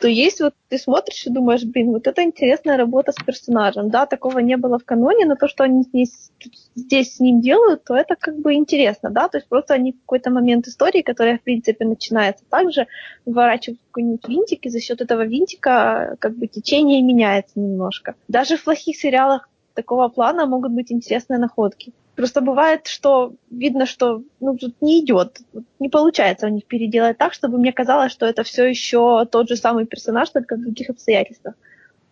[0.00, 3.88] то есть вот ты смотришь и думаешь, блин, вот это интересная работа с персонажем.
[3.88, 6.30] Да, такого не было в каноне, но то, что они здесь,
[6.74, 10.00] здесь с ним делают, то это как бы интересно, да, то есть просто они в
[10.00, 12.86] какой-то момент истории, которая, в принципе, начинается так же,
[13.24, 18.14] выворачивают какой-нибудь винтик, и за счет этого винтика как бы течение меняется немножко.
[18.28, 21.92] Даже в плохих сериалах такого плана могут быть интересные находки.
[22.16, 25.38] Просто бывает, что видно, что ну, тут не идет,
[25.78, 29.56] не получается у них переделать так, чтобы мне казалось, что это все еще тот же
[29.56, 31.54] самый персонаж, только в других обстоятельствах.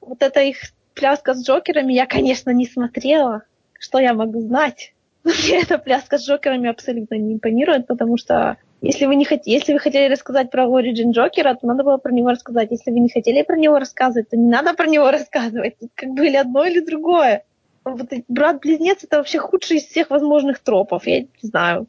[0.02, 0.58] Вот это их
[0.92, 3.44] пляска с Джокерами я, конечно, не смотрела.
[3.80, 4.92] Что я могу знать?
[5.24, 9.40] Мне эта пляска с Джокерами абсолютно не импонирует, потому что если вы, не хот...
[9.46, 12.70] если вы хотели рассказать про Origin Джокера, то надо было про него рассказать.
[12.70, 15.78] Если вы не хотели про него рассказывать, то не надо про него рассказывать.
[15.78, 17.44] Тут как бы или одно, или другое
[17.84, 21.86] вот брат-близнец это вообще худший из всех возможных тропов, я не знаю.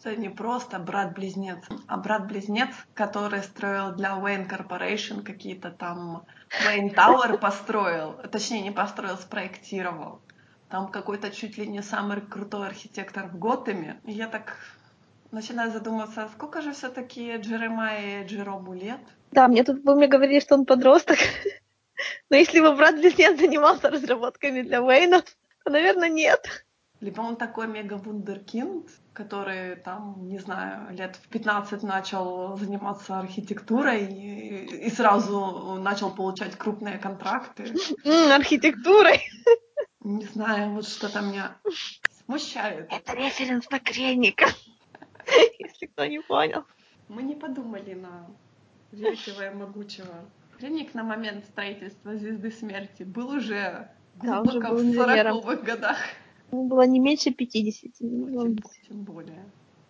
[0.00, 6.24] Это не просто брат-близнец, а брат-близнец, который строил для Wayne Corporation какие-то там...
[6.64, 10.20] Wayne Tower построил, точнее не построил, спроектировал.
[10.68, 14.00] Там какой-то чуть ли не самый крутой архитектор в Готэме.
[14.04, 14.56] И я так
[15.30, 19.00] начинаю задумываться, а сколько же все-таки Джеремайя и Джеробу лет?
[19.32, 21.18] Да, мне тут вы мне говорили, что он подросток.
[22.30, 25.22] Но если его брат-близнец занимался разработками для Уэйна,
[25.68, 26.64] наверное, нет.
[27.00, 34.86] Либо он такой мега-вундеркинд, который там, не знаю, лет в 15 начал заниматься архитектурой и,
[34.86, 37.72] и сразу начал получать крупные контракты.
[38.04, 39.22] Архитектурой?
[40.00, 41.56] Не знаю, вот что-то меня
[42.24, 42.92] смущает.
[42.92, 44.46] Это референс на Кренника,
[45.58, 46.64] если кто не понял.
[47.08, 48.26] Мы не подумали на
[48.90, 50.24] великого и могучего
[50.58, 53.88] Клиник на момент строительства Звезды Смерти был уже
[54.22, 55.98] да, уже в 40-х годах.
[56.50, 57.92] Ему было не меньше 50.
[57.94, 58.56] Тем,
[58.88, 59.44] тем более.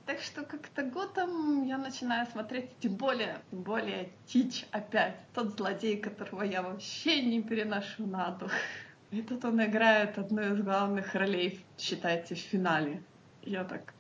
[0.06, 5.98] Так что как-то годом я начинаю смотреть, тем более, тем более Тич опять, тот злодей,
[5.98, 8.50] которого я вообще не переношу на дух.
[9.10, 13.02] И тут он играет одну из главных ролей, считайте, в финале.
[13.42, 13.94] Я так...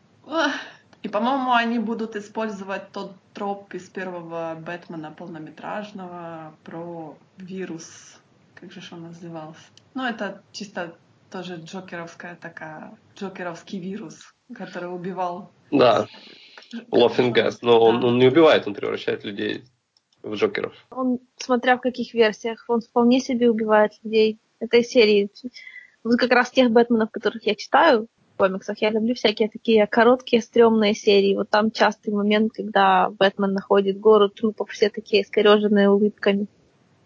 [1.02, 8.17] И, по-моему, они будут использовать тот троп из первого Бэтмена полнометражного про вирус.
[8.60, 9.60] Как же он назывался?
[9.94, 10.96] Ну, это чисто
[11.30, 15.52] тоже джокеровская такая, джокеровский вирус, который убивал.
[15.70, 16.06] Да,
[16.90, 17.62] Лофингас.
[17.62, 17.78] Но да.
[17.78, 19.64] он, он не убивает, он превращает людей
[20.22, 20.74] в джокеров.
[20.90, 25.30] Он, смотря в каких версиях, он вполне себе убивает людей этой серии.
[26.02, 28.80] Вот как раз тех Бэтменов, которых я читаю, комиксах.
[28.80, 31.34] Я люблю всякие такие короткие, стрёмные серии.
[31.34, 36.46] Вот там частый момент, когда Бэтмен находит гору трупов, все такие искореженные улыбками.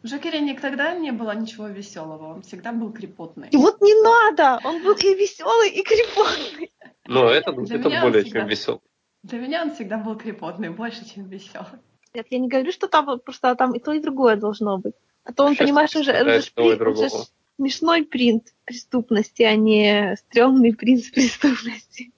[0.02, 3.48] В Жокере никогда не было ничего веселого, он всегда был крепотный.
[3.50, 4.58] И вот не надо!
[4.64, 6.72] Он был и веселый, и крепотный.
[7.06, 8.80] Но это, это более всегда, чем веселый.
[9.22, 11.80] Для меня он всегда был крепотный, больше, чем веселый.
[12.14, 14.94] Нет, я не говорю, что там просто там и то, и другое должно быть.
[15.24, 17.08] А то он, Сейчас понимаешь, уже, уже, уже,
[17.56, 22.12] смешной принт преступности, а не стрёмный принц преступности.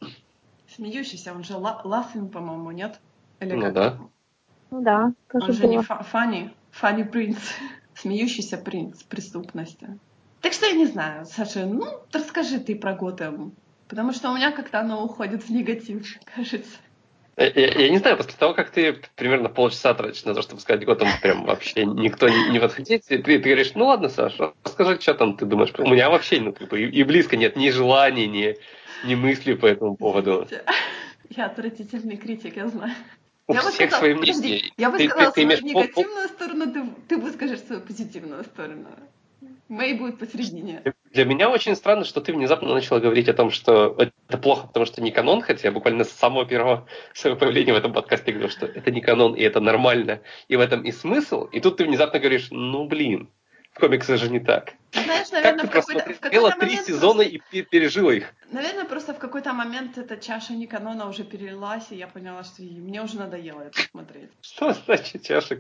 [0.75, 2.99] Смеющийся, он же Лаффин, по-моему, нет?
[3.41, 3.75] Или ну как?
[3.75, 3.99] да.
[4.71, 5.71] Ну да, тоже Он же было.
[5.71, 7.39] не Фанни, Фанни принц,
[7.95, 9.99] смеющийся принц преступности.
[10.41, 13.55] Так что я не знаю, Саша, ну, расскажи ты про Готэм.
[13.89, 16.79] Потому что у меня как-то оно уходит в негатив, кажется.
[17.37, 20.85] Я, я, не знаю, после того, как ты примерно полчаса тратишь на то, чтобы сказать
[20.85, 25.01] год, там прям вообще никто не, не подходит, ты, ты говоришь, ну ладно, Саша, расскажи,
[25.01, 25.73] что там ты думаешь.
[25.77, 28.57] У меня вообще ну, как бы, и, и близко нет ни желаний, ни,
[29.05, 30.47] ни мысли по этому поводу.
[31.31, 32.95] Я отвратительный критик, я знаю.
[33.47, 34.73] У я всех сказала, свои мнения.
[34.77, 38.89] Я бы сказала ты, свою ты негативную сторону, ты, ты выскажешь свою позитивную сторону.
[39.69, 40.83] Мои будет посередине.
[41.13, 44.87] Для меня очень странно, что ты внезапно начала говорить о том, что это плохо, потому
[44.87, 48.51] что не канон, хотя я буквально с самого первого своего появления в этом подкасте говорил,
[48.51, 51.85] что это не канон, и это нормально, и в этом и смысл, и тут ты
[51.85, 53.31] внезапно говоришь, ну блин,
[53.75, 54.75] в комиксах же не так.
[54.93, 58.33] Знаешь, наверное, как ты просмотрела три сезона и пережила их?
[58.53, 62.63] Наверное, просто в какой-то момент эта чаша не канона уже перелилась, и я поняла, что
[62.63, 64.31] мне уже надоело это смотреть.
[64.41, 65.59] Что значит чаша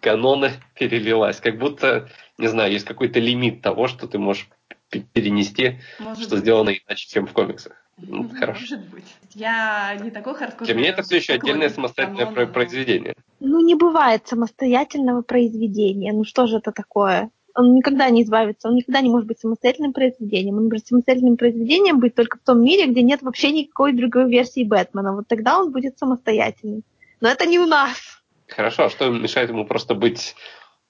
[0.00, 1.40] канона перелилась?
[1.40, 4.48] Как будто, не знаю, есть какой-то лимит того, что ты можешь
[5.12, 6.40] перенести, Может что быть.
[6.40, 7.72] сделано иначе, чем в комиксах.
[7.98, 8.60] Ну, хорошо.
[8.60, 9.16] Может быть.
[9.34, 10.66] Я не такой хардкор.
[10.66, 13.14] Для меня это все еще отдельное самостоятельное канона, произведение.
[13.40, 16.12] Ну, не бывает самостоятельного произведения.
[16.12, 17.30] Ну, что же это такое?
[17.58, 20.58] Он никогда не избавится, он никогда не может быть самостоятельным произведением.
[20.58, 24.62] Он может самостоятельным произведением быть только в том мире, где нет вообще никакой другой версии
[24.62, 25.12] Бэтмена.
[25.12, 26.84] Вот тогда он будет самостоятельным.
[27.20, 28.22] Но это не у нас.
[28.46, 30.36] Хорошо, а что мешает ему просто быть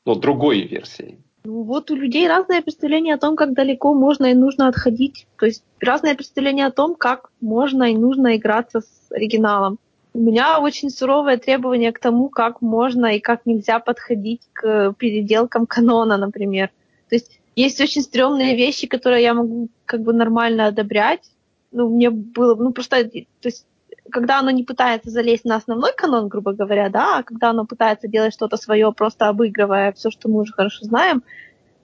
[0.05, 1.19] ну, другой версией?
[1.45, 5.27] Ну вот у людей разное представление о том, как далеко можно и нужно отходить.
[5.39, 9.79] То есть разное представление о том, как можно и нужно играться с оригиналом.
[10.19, 15.65] У меня очень суровое требование к тому, как можно и как нельзя подходить к переделкам
[15.65, 16.71] канона, например.
[17.09, 21.31] То есть есть очень стрёмные вещи, которые я могу как бы нормально одобрять.
[21.71, 23.65] Ну, мне было, ну, просто, то есть,
[24.11, 28.09] когда оно не пытается залезть на основной канон, грубо говоря, да, а когда оно пытается
[28.09, 31.23] делать что-то свое, просто обыгрывая все, что мы уже хорошо знаем,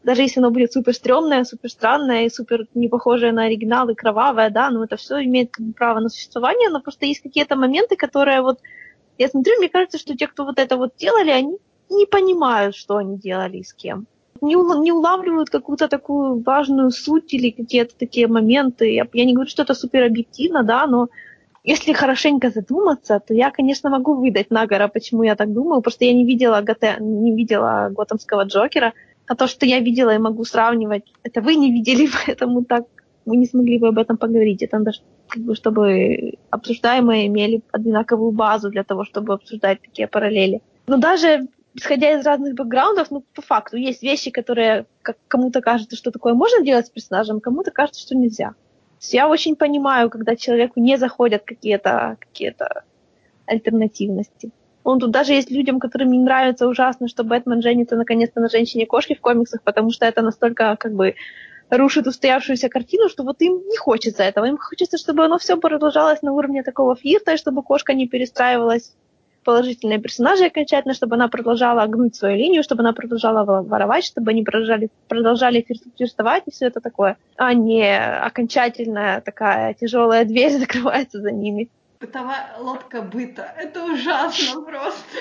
[0.05, 3.95] даже если оно будет супер стрёмное, супер странное и супер не похожее на оригинал и
[3.95, 8.43] кровавое, да, но это все имеет право на существование, но просто есть какие-то моменты, которые
[8.43, 8.61] вот
[9.19, 11.57] я смотрю, мне кажется, что те, кто вот это вот делали, они
[11.91, 14.07] не понимают, что они делали и с кем.
[14.41, 18.93] Не, не улавливают какую-то такую важную суть или какие-то такие моменты.
[18.93, 21.09] Я, я не говорю, что это супер объективно, да, но
[21.63, 25.81] если хорошенько задуматься, то я, конечно, могу выдать Нагора, почему я так думаю.
[25.81, 28.93] Просто я не видела, Готе, не видела Готэмского Джокера.
[29.27, 32.85] А то, что я видела и могу сравнивать, это вы не видели, поэтому так
[33.25, 34.63] мы не смогли бы об этом поговорить.
[34.63, 34.93] Это надо,
[35.29, 40.61] как бы, чтобы обсуждаемые имели одинаковую базу для того, чтобы обсуждать такие параллели.
[40.87, 45.97] Но даже исходя из разных бэкграундов, ну, по факту, есть вещи, которые как кому-то кажется,
[45.97, 48.55] что такое можно делать с персонажем, кому-то кажется, что нельзя.
[49.11, 52.55] я очень понимаю, когда человеку не заходят какие-то какие
[53.47, 54.51] альтернативности.
[54.85, 59.15] Он тут даже есть людям, которым не нравится ужасно, что Бэтмен женится наконец-то на женщине-кошке
[59.15, 61.15] в комиксах, потому что это настолько как бы
[61.71, 64.45] рушит устоявшуюся картину, что вот им не хочется этого.
[64.45, 68.95] Им хочется, чтобы оно все продолжалось на уровне такого флирта, и чтобы кошка не перестраивалась
[69.41, 74.33] в положительные персонажи окончательно, чтобы она продолжала гнуть свою линию, чтобы она продолжала воровать, чтобы
[74.33, 75.67] они продолжали, продолжали
[75.97, 81.71] флиртовать и все это такое, а не окончательная такая тяжелая дверь закрывается за ними
[82.05, 83.55] бытовая лодка быта.
[83.57, 85.19] Это ужасно просто.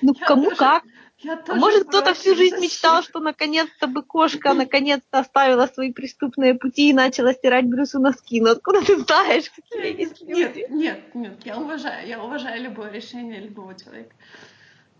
[0.00, 0.84] Ну, я кому тоже, как.
[1.18, 6.54] Я тоже Может, кто-то всю жизнь мечтал, что наконец-то бы кошка наконец-то оставила свои преступные
[6.54, 8.40] пути и начала стирать Брюсу носки.
[8.40, 11.34] Но откуда ты знаешь, какие есть Нет, нет, нет.
[11.44, 14.14] Я уважаю, я уважаю любое решение любого человека.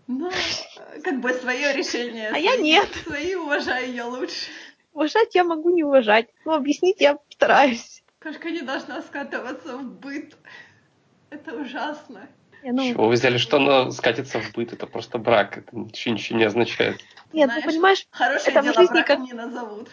[0.07, 0.31] Но
[1.03, 2.29] как бы свое решение.
[2.29, 2.89] А я нет.
[3.03, 4.49] Свои уважаю я лучше.
[4.93, 6.29] Уважать я могу не уважать.
[6.45, 8.03] Но объяснить я постараюсь.
[8.19, 10.37] Кошка не должна скатываться в быт.
[11.33, 12.27] Это ужасно.
[12.63, 12.83] Ну...
[12.83, 14.71] Чего вы взяли, что она скатится в быт?
[14.71, 15.57] Это просто брак.
[15.57, 17.01] Это ничего, ничего не означает.
[17.33, 19.19] Нет, ну, Знаешь, ну понимаешь, хорошее это дело в жизни как...
[19.19, 19.89] не назовут.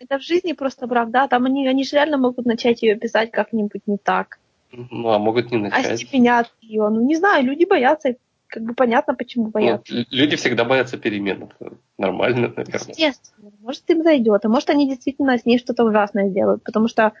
[0.00, 3.32] Это в жизни просто брак, да, там они, они же реально могут начать ее писать
[3.32, 4.38] как-нибудь не так.
[4.70, 5.92] Ну, а могут не начать.
[5.92, 6.88] Остепенят ее.
[6.88, 8.14] Ну, не знаю, люди боятся,
[8.46, 9.92] как бы понятно, почему ну, боятся.
[9.92, 11.50] Ну, люди всегда боятся перемен.
[11.98, 12.88] Нормально, наверное.
[12.88, 13.50] Естественно.
[13.60, 14.44] Может, им зайдет.
[14.44, 16.62] А может, они действительно с ней что-то ужасное сделают.
[16.62, 17.12] Потому что,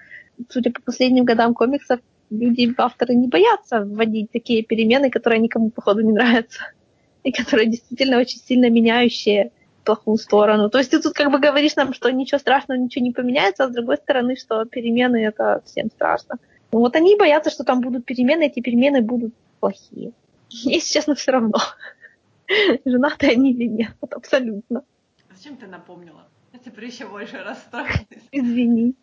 [0.48, 2.00] судя по последним годам комиксов,
[2.30, 6.60] люди, авторы не боятся вводить такие перемены, которые никому, походу, не нравятся.
[7.24, 9.52] И которые действительно очень сильно меняющие
[9.84, 10.68] плохую сторону.
[10.68, 13.68] То есть ты тут как бы говоришь нам, что ничего страшного, ничего не поменяется, а
[13.68, 16.36] с другой стороны, что перемены это всем страшно.
[16.72, 20.12] Ну вот они боятся, что там будут перемены, эти перемены будут плохие.
[20.50, 21.58] Если честно, все равно.
[22.84, 24.84] Женаты они или нет, вот абсолютно.
[25.34, 26.28] Зачем ты напомнила?
[26.52, 28.06] Я теперь еще больше расстроилась.
[28.32, 28.94] Извини.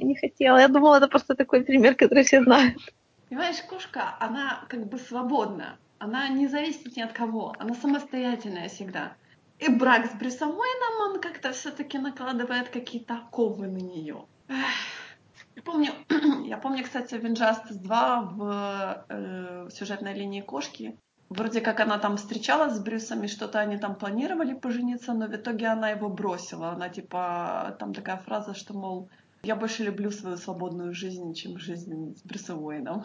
[0.00, 0.58] Я не хотела.
[0.58, 2.78] Я думала, это просто такой пример, который все знают.
[3.28, 5.76] Понимаешь, кошка, она как бы свободна.
[5.98, 7.54] Она не зависит ни от кого.
[7.58, 9.12] Она самостоятельная всегда.
[9.58, 14.24] И брак с Брюсом Уэйном, он как-то все-таки накладывает какие-то оковы на нее.
[14.48, 15.92] Я помню,
[16.46, 20.96] я помню, кстати, в Injustice 2 в э, сюжетной линии кошки.
[21.28, 25.36] Вроде как она там встречалась с Брюсом, и что-то они там планировали пожениться, но в
[25.36, 26.70] итоге она его бросила.
[26.70, 29.10] Она типа, там такая фраза, что, мол,
[29.42, 33.04] я больше люблю свою свободную жизнь, чем жизнь с Брюсом Уэйном.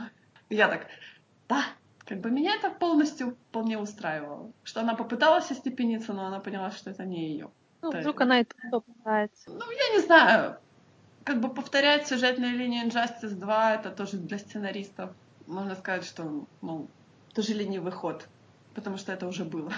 [0.50, 0.88] Я так,
[1.48, 1.64] да,
[2.06, 4.52] как бы меня это полностью вполне устраивало.
[4.64, 7.50] Что она попыталась остепениться, но она поняла, что это не ее.
[7.82, 9.50] Ну, вдруг она это попытается.
[9.50, 10.58] Ну, я не знаю.
[11.24, 15.12] как бы повторять сюжетные линии Injustice 2, это тоже для сценаристов.
[15.48, 16.88] Можно сказать, что, ну,
[17.34, 18.28] тоже ленивый ход,
[18.74, 19.72] потому что это уже было.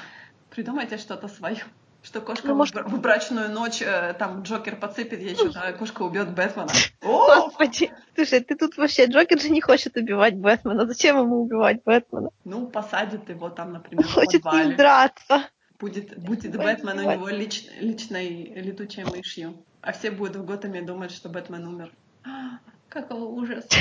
[0.49, 1.63] Придумайте что-то свое.
[2.03, 2.75] Что кошка ну, может...
[2.75, 6.69] в брачную ночь, э, там Джокер подсыпет ей что-то, а кошка убьет Бэтмена.
[7.01, 10.85] Господи, слушай, ты тут вообще, Джокер же не хочет убивать Бэтмена.
[10.85, 12.29] Зачем ему убивать Бэтмена?
[12.45, 15.49] Ну, посадит его там, например, хочет с ним драться.
[15.79, 19.63] Будет, будет Бэтмен у него лич, личной летучей мышью.
[19.81, 21.91] А все будут в Готэме думать, что Бэтмен умер.
[22.23, 23.67] А, какой ужас.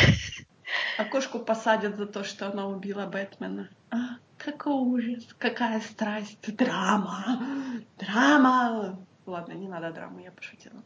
[0.98, 3.68] А кошку посадят за то, что она убила Бэтмена.
[3.90, 7.40] А, какой ужас, какая страсть, драма,
[7.98, 8.98] драма.
[9.26, 10.82] Ладно, не надо драмы, я пошутила.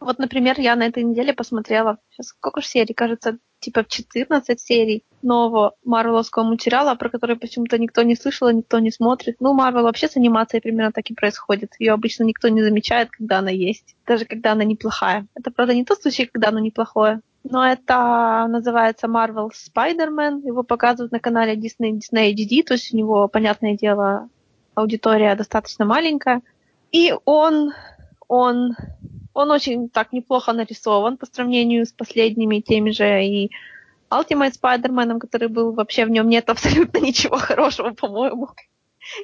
[0.00, 5.04] Вот, например, я на этой неделе посмотрела, сейчас сколько же серий, кажется, типа 14 серий
[5.22, 9.36] нового марвеловского материала, про который почему-то никто не слышал никто не смотрит.
[9.40, 11.72] Ну, Марвел вообще с анимацией примерно так и происходит.
[11.78, 15.26] Ее обычно никто не замечает, когда она есть, даже когда она неплохая.
[15.34, 17.20] Это, правда, не тот случай, когда она неплохое.
[17.42, 20.46] Но это называется Marvel Spider-Man.
[20.46, 24.28] Его показывают на канале Disney, Disney HD, то есть у него, понятное дело,
[24.74, 26.42] аудитория достаточно маленькая.
[26.92, 27.72] И он,
[28.28, 28.76] он,
[29.32, 33.50] он очень так неплохо нарисован по сравнению с последними теми же и
[34.10, 38.50] Ultimate Spider-Man, который был, вообще в нем нет абсолютно ничего хорошего, по-моему.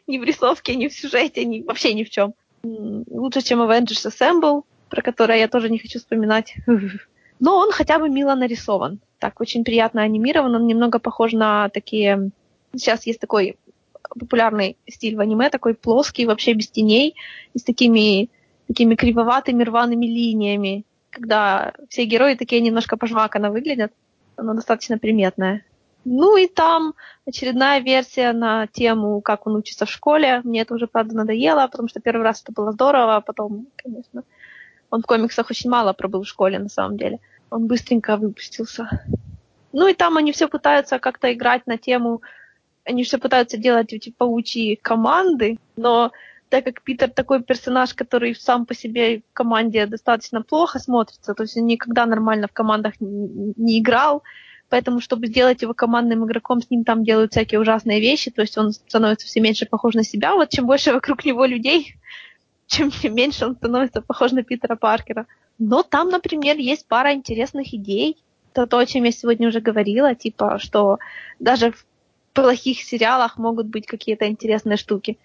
[0.07, 2.35] ни в рисовке, ни в сюжете, ни, вообще ни в чем.
[2.63, 6.55] Лучше, чем Avengers Assemble, про который я тоже не хочу вспоминать.
[7.41, 9.01] Но он хотя бы мило нарисован.
[9.19, 10.55] Так, очень приятно анимирован.
[10.55, 12.31] Он немного похож на такие...
[12.73, 13.57] Сейчас есть такой
[14.19, 17.17] популярный стиль в аниме, такой плоский, вообще без теней,
[17.55, 18.29] и с такими,
[18.69, 23.93] такими кривоватыми рваными линиями, когда все герои такие немножко пожмаканно выглядят.
[24.37, 25.65] Оно достаточно приметное.
[26.05, 26.95] Ну и там
[27.27, 30.41] очередная версия на тему, как он учится в школе.
[30.45, 34.23] Мне это уже, правда, надоело, потому что первый раз это было здорово, а потом, конечно,
[34.91, 37.21] он в комиксах очень мало пробыл в школе, на самом деле.
[37.51, 39.05] Он быстренько выпустился.
[39.73, 42.23] Ну и там они все пытаются как-то играть на тему,
[42.85, 46.13] они все пытаются делать эти паучьи команды, но
[46.51, 51.45] так как Питер такой персонаж, который сам по себе в команде достаточно плохо смотрится, то
[51.45, 54.25] есть он никогда нормально в командах не, играл,
[54.69, 58.59] поэтому, чтобы сделать его командным игроком, с ним там делают всякие ужасные вещи, то есть
[58.59, 60.35] он становится все меньше похож на себя.
[60.35, 61.95] Вот чем больше вокруг него людей,
[62.67, 65.27] чем меньше он становится похож на Питера Паркера.
[65.59, 68.17] Но там, например, есть пара интересных идей.
[68.53, 70.99] Это то, о чем я сегодня уже говорила, типа, что
[71.39, 71.87] даже в
[72.33, 75.19] плохих сериалах могут быть какие-то интересные штуки.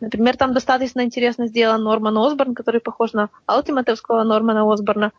[0.00, 5.12] Например, там достаточно интересно сделан Норман Осборн, который похож на алтиматовского Нормана Осборна.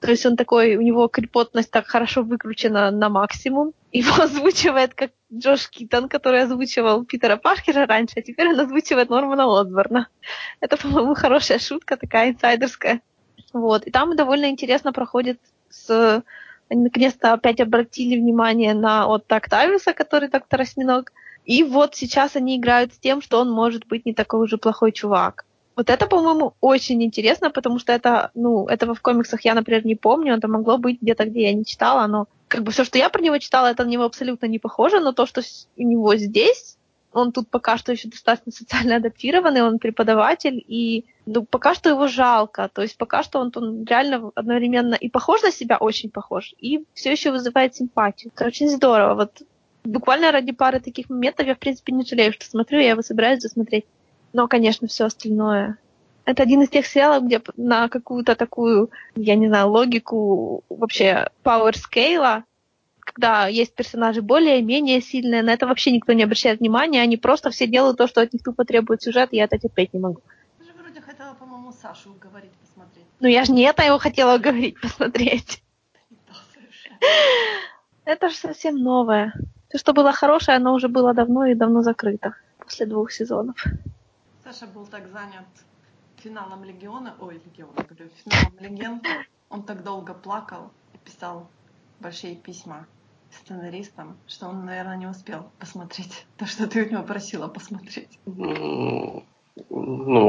[0.00, 3.72] То есть он такой, у него крепотность так хорошо выкручена на максимум.
[3.92, 9.60] Его озвучивает как Джош Китон, который озвучивал Питера Паркера раньше, а теперь он озвучивает Нормана
[9.60, 10.08] Осборна.
[10.60, 13.00] Это, по-моему, хорошая шутка, такая инсайдерская.
[13.52, 13.86] Вот.
[13.86, 16.22] И там довольно интересно проходит с...
[16.68, 21.12] Они наконец-то опять обратили внимание на от Октавиуса, который доктор Осьминог.
[21.44, 24.92] И вот сейчас они играют с тем, что он может быть не такой уже плохой
[24.92, 25.46] чувак.
[25.76, 29.94] Вот это, по-моему, очень интересно, потому что это, ну, этого в комиксах я, например, не
[29.94, 33.08] помню, это могло быть где-то, где я не читала, но как бы все, что я
[33.10, 35.40] про него читала, это на него абсолютно не похоже, но то, что
[35.76, 36.77] у него здесь,
[37.12, 42.06] он тут пока что еще достаточно социально адаптированный, он преподаватель, и ну, пока что его
[42.08, 42.70] жалко.
[42.72, 46.84] То есть пока что он, он реально одновременно и похож на себя, очень похож, и
[46.94, 48.32] все еще вызывает симпатию.
[48.34, 49.14] Это очень здорово.
[49.14, 49.42] Вот
[49.84, 53.42] буквально ради пары таких моментов я, в принципе, не жалею, что смотрю, я его собираюсь
[53.42, 53.86] досмотреть.
[54.32, 55.78] Но, конечно, все остальное
[56.28, 61.72] это один из тех сериалов, где на какую-то такую, я не знаю, логику вообще power
[61.72, 62.42] scale,
[63.08, 67.66] когда есть персонажи более-менее сильные, на это вообще никто не обращает внимания, они просто все
[67.66, 70.20] делают то, что от них тупо требует сюжет, и я это терпеть не могу.
[70.58, 73.06] Ты же вроде хотела, по-моему, Сашу уговорить посмотреть.
[73.20, 75.62] Ну я же не это его хотела уговорить посмотреть.
[78.04, 79.32] Это же совсем новое.
[79.70, 82.34] То, что было хорошее, оно уже было давно и давно закрыто.
[82.58, 83.56] После двух сезонов.
[84.44, 85.46] Саша был так занят
[86.16, 89.06] финалом Легиона, ой, Легиона, говорю, финалом Легенд,
[89.48, 91.48] он так долго плакал и писал
[92.00, 92.86] большие письма
[93.30, 98.18] сценаристам, что он, наверное, не успел посмотреть то, что ты у него просила посмотреть.
[98.26, 99.24] Ну,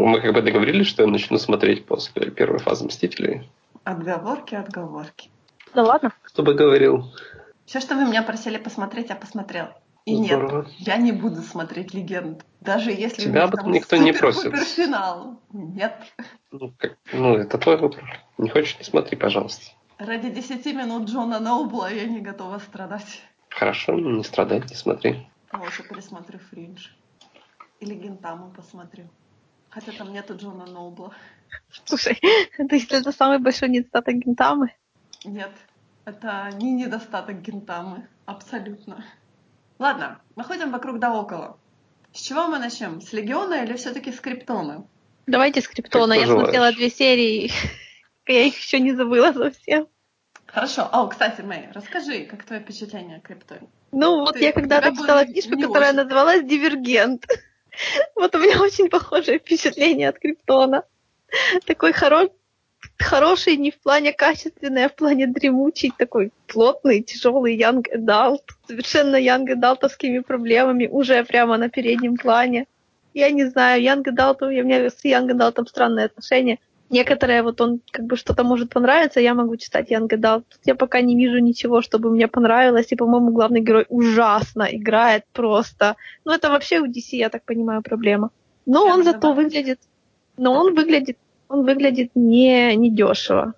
[0.06, 3.50] мы как бы договорились, что я начну смотреть после первой фазы Мстителей.
[3.84, 5.30] Отговорки, отговорки.
[5.74, 6.12] Да ладно.
[6.24, 7.06] Кто бы говорил?
[7.66, 9.68] Все, что вы меня просили посмотреть, я посмотрел.
[10.06, 10.64] И Здорово.
[10.64, 12.44] нет, я не буду смотреть легенд.
[12.62, 14.56] Даже если Тебя об этом никто не просит.
[14.58, 15.40] финал.
[15.54, 15.96] Нет.
[16.52, 18.04] Ну, как, ну, это твой выбор.
[18.40, 19.64] Не хочешь, не смотри, пожалуйста.
[20.00, 23.22] Ради 10 минут Джона Ноубла я не готова страдать.
[23.50, 25.28] Хорошо, ну не страдай, не смотри.
[25.52, 26.88] Лучше пересмотрю Фриндж.
[27.82, 29.10] Или Гентаму посмотрю.
[29.70, 31.14] Хотя там нету Джона Ноубла.
[31.84, 32.18] Слушай,
[32.58, 34.74] это если это самый большой недостаток Гентамы.
[35.26, 35.52] Нет,
[36.06, 39.04] это не недостаток гентамы, абсолютно.
[39.80, 41.60] Ладно, мы ходим вокруг да около.
[42.14, 43.02] С чего мы начнем?
[43.02, 44.88] С Легиона или все-таки с Криптона?
[45.28, 46.14] Давайте с Криптона.
[46.14, 47.52] Я смотрела две серии,
[48.34, 49.88] я их еще не забыла совсем.
[50.46, 50.88] Хорошо.
[50.92, 53.68] О, кстати, Мэй, расскажи, как твое впечатление о Криптоне?
[53.92, 56.04] Ну, вот Ты- я когда-то читала книжку, которая очень.
[56.04, 57.26] называлась «Дивергент».
[58.16, 60.84] Вот у меня очень похожее впечатление от Криптона.
[61.66, 62.32] Такой хоро-
[62.98, 69.16] хороший не в плане качественный, а в плане дремучий, такой плотный, тяжелый young adult, совершенно
[69.16, 72.66] young adultовскими проблемами, уже прямо на переднем плане.
[73.14, 76.60] Я не знаю, young adult, у меня с young adult странные отношения.
[76.90, 80.44] Некоторые вот он как бы что-то может понравиться, я могу читать Young Adult.
[80.50, 85.24] Тут я пока не вижу ничего, чтобы мне понравилось, и, по-моему, главный герой ужасно играет
[85.32, 85.96] просто.
[86.26, 88.32] Ну, это вообще у DC, я так понимаю, проблема.
[88.66, 89.54] Но Прямо он зато добавить?
[89.54, 89.80] выглядит...
[90.38, 91.18] Но он выглядит...
[91.48, 93.54] Он выглядит не, не дешево.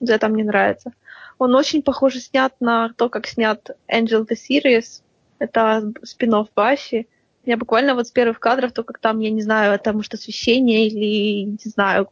[0.00, 0.92] Это мне нравится.
[1.38, 5.02] Он очень похоже снят на то, как снят Angel the Series.
[5.38, 7.08] Это спин Баффи.
[7.44, 10.88] Я буквально вот с первых кадров, то как там, я не знаю, это может освещение
[10.88, 12.08] или, не знаю,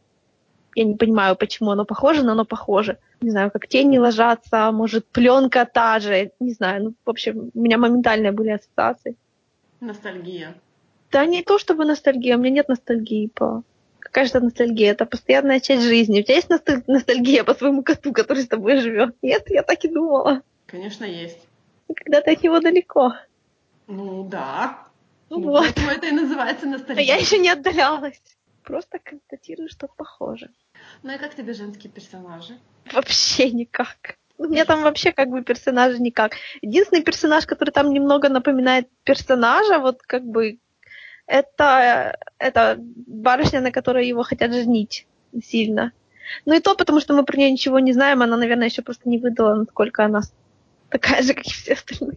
[0.75, 2.99] я не понимаю, почему оно похоже, но оно похоже.
[3.21, 6.85] Не знаю, как тени ложатся, может, пленка та же, не знаю.
[6.85, 9.17] Ну, в общем, у меня моментальные были ассоциации.
[9.81, 10.55] Ностальгия.
[11.11, 13.63] Да не то чтобы ностальгия, у меня нет ностальгии по...
[14.01, 14.91] Какая же это ностальгия?
[14.93, 16.21] Это постоянная часть жизни.
[16.21, 19.17] У тебя есть носталь- ностальгия по своему коту, который с тобой живет?
[19.23, 20.43] Нет, я так и думала.
[20.67, 21.39] Конечно, есть.
[21.95, 23.15] Когда ты от него далеко.
[23.87, 24.79] Ну да.
[25.31, 25.63] Ну Ну, вот.
[25.65, 27.05] Поэтому это и называется А ностальгия.
[27.05, 28.21] я еще не отдалялась.
[28.63, 30.51] Просто констатирую, что похоже.
[31.05, 32.59] Ну и как тебе женские персонажи?
[32.91, 34.17] Вообще никак.
[34.39, 36.33] У меня там вообще как бы персонажи никак.
[36.63, 40.59] Единственный персонаж, который там немного напоминает персонажа, вот как бы
[41.27, 45.07] это, это барышня, на которой его хотят женить
[45.45, 45.93] сильно.
[46.47, 49.07] Ну и то, потому что мы про нее ничего не знаем, она, наверное, еще просто
[49.07, 50.23] не выдала, насколько она
[50.89, 52.17] такая же, как и все остальные.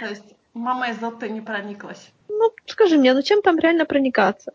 [0.00, 2.10] То есть мама Изотта не прониклась.
[2.28, 4.52] Ну, скажи мне, ну чем там реально проникаться?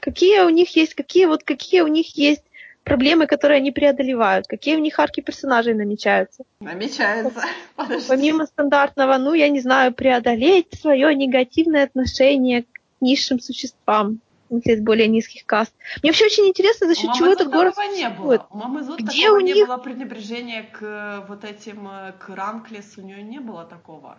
[0.00, 2.44] Какие у них есть, какие вот какие у них есть
[2.84, 4.46] проблемы, которые они преодолевают?
[4.46, 6.44] Какие у них арки персонажей намечаются?
[6.60, 7.42] Намечается.
[7.76, 8.08] Подожди.
[8.08, 12.66] Помимо стандартного, ну, я не знаю, преодолеть свое негативное отношение к
[13.00, 15.72] низшим существам, смысле, из более низких каст.
[16.02, 18.46] Мне вообще очень интересно, за счет чего этот город не было.
[18.50, 22.12] У мамы Зот Где такого у не них- было пренебрежения к э, вот этим, э,
[22.18, 24.18] к Ранклес, у нее не было такого.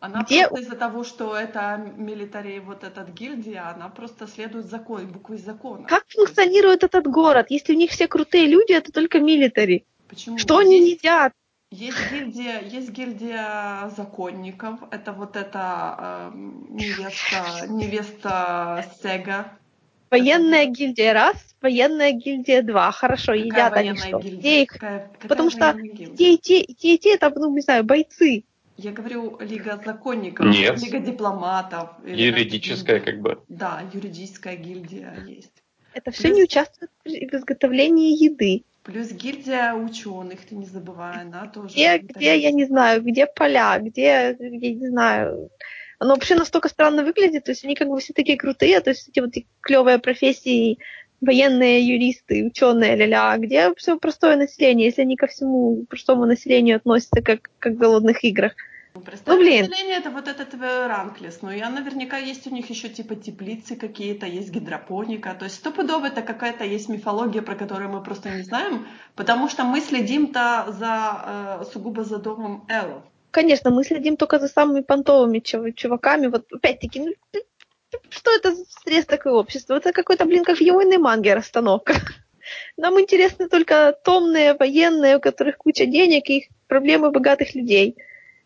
[0.00, 5.06] Она Где просто из-за того, что это милитари, вот этот гильдия, она просто следует закон,
[5.08, 5.86] букве закона.
[5.86, 9.84] Как функционирует этот город, если у них все крутые люди, это только милитари?
[10.08, 10.38] Почему?
[10.38, 11.32] Что они Есть- едят?
[11.72, 14.80] Есть гильдия, есть гильдия законников.
[14.90, 19.52] Это вот эта эм, невеста, невеста Сега.
[20.10, 22.90] Военная гильдия раз, военная гильдия два.
[22.90, 24.18] Хорошо, Какая едят они что?
[24.18, 24.40] гильдия?
[24.40, 24.68] Где их?
[24.72, 26.16] Какая- какая Потому что гильдия?
[26.16, 28.42] те, и те, и те, и те, это, ну, не знаю, бойцы.
[28.82, 30.80] Я говорю Лига законников, Нет.
[30.80, 31.90] Лига дипломатов.
[32.06, 33.42] Юридическая, как-то как бы.
[33.48, 35.52] Да, юридическая гильдия есть.
[35.92, 38.64] Это все Плюс- не участвуют в изготовлении еды.
[38.82, 41.74] Плюс гильдия ученых, ты не забывай, она тоже.
[41.74, 45.50] Где, где, я не знаю, где поля, где, я не знаю.
[45.98, 49.08] Оно вообще настолько странно выглядит, то есть они как бы все такие крутые, то есть
[49.08, 50.78] эти вот клевые профессии,
[51.20, 57.20] военные юристы, ученые, ля-ля, где все простое население, если они ко всему простому населению относятся
[57.20, 58.54] как, как в голодных играх.
[58.94, 59.72] Ну, представь, Ну, блин.
[59.90, 61.42] это вот этот ранклес.
[61.42, 65.34] Ну, я наверняка есть у них еще типа теплицы какие-то, есть гидропоника.
[65.38, 69.64] То есть стопудово это какая-то есть мифология, про которую мы просто не знаем, потому что
[69.64, 73.02] мы следим-то за э, сугубо за домом Эллов.
[73.30, 76.26] Конечно, мы следим только за самыми понтовыми чув- чуваками.
[76.26, 77.40] Вот опять-таки, ну,
[78.08, 79.74] что это за срез такое общество?
[79.76, 81.94] Это какой-то, блин, как в юойной манге расстановка.
[82.76, 87.96] Нам интересны только томные, военные, у которых куча денег и их проблемы богатых людей.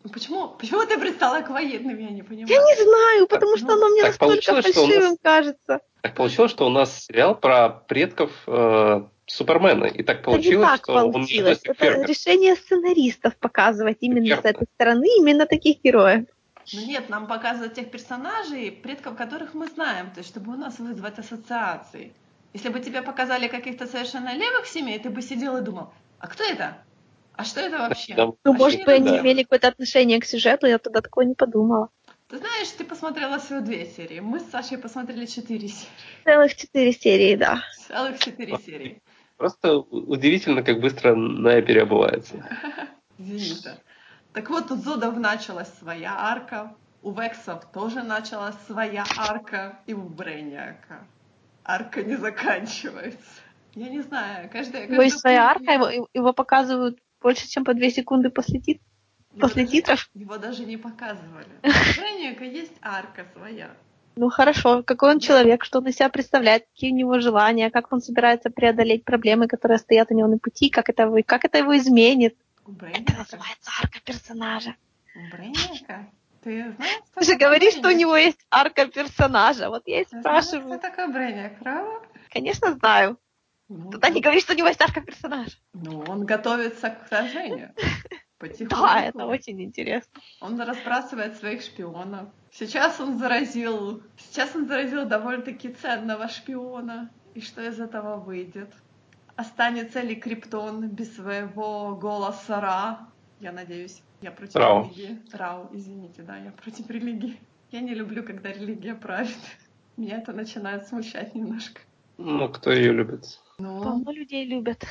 [0.05, 2.47] Ну, Почему, почему ты пристала к военным, я не понимаю.
[2.47, 5.79] Я не знаю, потому что ну, оно мне так настолько у нас- фальшивым кажется.
[6.01, 9.85] Так получилось, что у нас сериал про предков э, Супермена.
[9.85, 11.59] И так получилось, так что он не получилось.
[11.59, 14.47] к Это решение сценаристов показывать именно с Верно.
[14.47, 16.27] этой стороны, именно таких героев.
[16.71, 20.77] Ну нет, нам показывают тех персонажей, предков которых мы знаем, то есть чтобы у нас
[20.77, 22.13] вызвать ассоциации.
[22.53, 26.43] Если бы тебе показали каких-то совершенно левых семей, ты бы сидел и думал, а кто
[26.43, 26.77] это?
[27.37, 28.15] А что это вообще?
[28.15, 28.25] Да.
[28.25, 29.23] Ну, А может быть, они делают?
[29.23, 31.89] имели какое-то отношение к сюжету, я тогда такое не подумала.
[32.27, 34.19] Ты знаешь, ты посмотрела всего две серии.
[34.19, 35.89] Мы с Сашей посмотрели четыре серии.
[36.23, 37.61] Целых четыре серии, да.
[37.87, 39.01] Целых четыре серии.
[39.37, 42.35] Просто удивительно, как быстро Ная переобувается.
[43.17, 43.77] Извините.
[44.33, 46.73] Так вот, у Зодов началась своя арка,
[47.03, 51.05] у Вексов тоже началась своя арка, и у Брейниака
[51.63, 53.19] арка не заканчивается.
[53.75, 54.87] Я не знаю, каждая...
[54.87, 58.79] У него есть своя арка, его, его показывают больше, чем по две секунды после, тит...
[59.39, 60.09] после даже, титров.
[60.13, 61.47] Его даже не показывали.
[62.39, 63.71] У есть арка своя.
[64.15, 67.91] Ну хорошо, какой он человек, что он из себя представляет, какие у него желания, как
[67.91, 71.57] он собирается преодолеть проблемы, которые стоят у него на пути, как это, его, как это
[71.57, 72.37] его изменит.
[72.93, 74.75] Это называется арка персонажа.
[75.15, 76.07] У Брейниака?
[76.43, 79.69] Ты знаешь, кто Ты же говоришь, что у него есть арка персонажа.
[79.69, 80.77] Вот я и Ты знаешь, спрашиваю.
[80.77, 82.07] кто такой Брейниак, правда?
[82.29, 83.17] Конечно, знаю.
[83.67, 85.57] Ну, Тогда не говори, что у него есть арка персонажа.
[85.73, 87.73] Ну, он готовится к сражению.
[88.37, 88.75] Потихоньку.
[88.75, 90.21] Да, это очень интересно.
[90.41, 92.29] Он разбрасывает своих шпионов.
[92.51, 94.03] Сейчас он заразил...
[94.17, 97.09] Сейчас он заразил довольно-таки ценного шпиона.
[97.33, 98.73] И что из этого выйдет?
[99.35, 103.09] Останется ли Криптон без своего голоса Ра?
[103.39, 104.01] Я надеюсь.
[104.21, 104.89] Я против Рау.
[104.89, 105.19] религии.
[105.33, 107.39] Рау, извините, да, я против религии.
[107.71, 109.37] Я не люблю, когда религия правит.
[109.97, 111.81] Меня это начинает смущать немножко.
[112.17, 114.85] Ну, кто ее любит, Ну, Полно людей любят.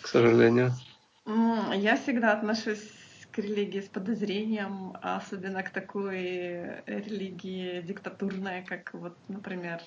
[0.00, 0.72] к сожалению.
[1.26, 2.82] Я всегда отношусь
[3.30, 9.80] к религии с подозрением, а особенно к такой религии диктатурной, как вот, например,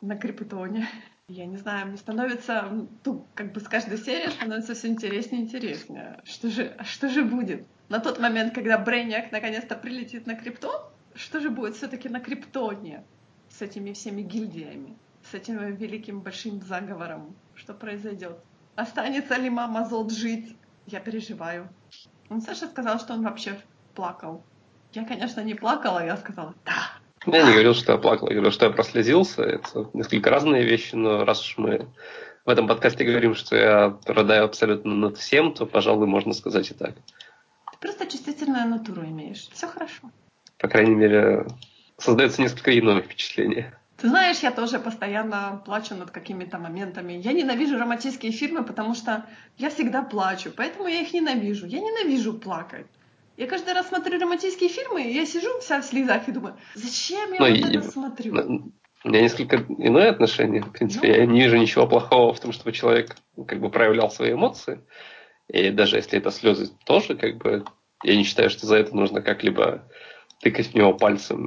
[0.00, 0.88] на Крипитоне.
[1.28, 2.68] Я не знаю, мне становится,
[3.04, 6.20] ну, как бы с каждой серией становится все интереснее и интереснее.
[6.24, 7.66] Что же, а что же будет?
[7.88, 10.82] На тот момент, когда Брейняк наконец-то прилетит на Криптон,
[11.14, 13.04] что же будет все-таки на Криптоне
[13.48, 14.98] с этими всеми гильдиями,
[15.30, 17.34] с этим великим большим заговором?
[17.54, 18.36] Что произойдет?
[18.76, 20.56] Останется ли мама Зод жить?
[20.86, 21.68] Я переживаю.
[22.28, 23.58] Он Саша сказал, что он вообще
[23.94, 24.44] плакал.
[24.92, 26.92] Я, конечно, не плакала, я сказала «да».
[27.26, 29.42] Я не говорил, что я плакал, я говорил, что я прослезился.
[29.42, 31.88] Это несколько разные вещи, но раз уж мы
[32.44, 36.74] в этом подкасте говорим, что я рыдаю абсолютно над всем, то, пожалуй, можно сказать и
[36.74, 36.94] так.
[36.94, 39.48] Ты просто чувствительную натуру имеешь.
[39.52, 40.10] Все хорошо.
[40.58, 41.46] По крайней мере,
[41.96, 43.74] создается несколько иное впечатление.
[44.04, 47.14] Ты знаешь, я тоже постоянно плачу над какими-то моментами.
[47.14, 49.24] Я ненавижу романтические фильмы, потому что
[49.56, 51.64] я всегда плачу, поэтому я их ненавижу.
[51.66, 52.86] Я ненавижу плакать.
[53.38, 57.32] Я каждый раз смотрю романтические фильмы, и я сижу вся в слезах и думаю, зачем
[57.32, 58.34] я Ну, вот и- это смотрю?
[59.04, 60.60] У меня несколько иное отношение.
[60.60, 61.14] В принципе, Ну.
[61.14, 64.80] я не вижу ничего плохого в том, чтобы человек ну, как бы проявлял свои эмоции.
[65.48, 67.64] И даже если это слезы тоже, как бы,
[68.02, 69.88] я не считаю, что за это нужно как-либо
[70.42, 71.46] тыкать в него пальцем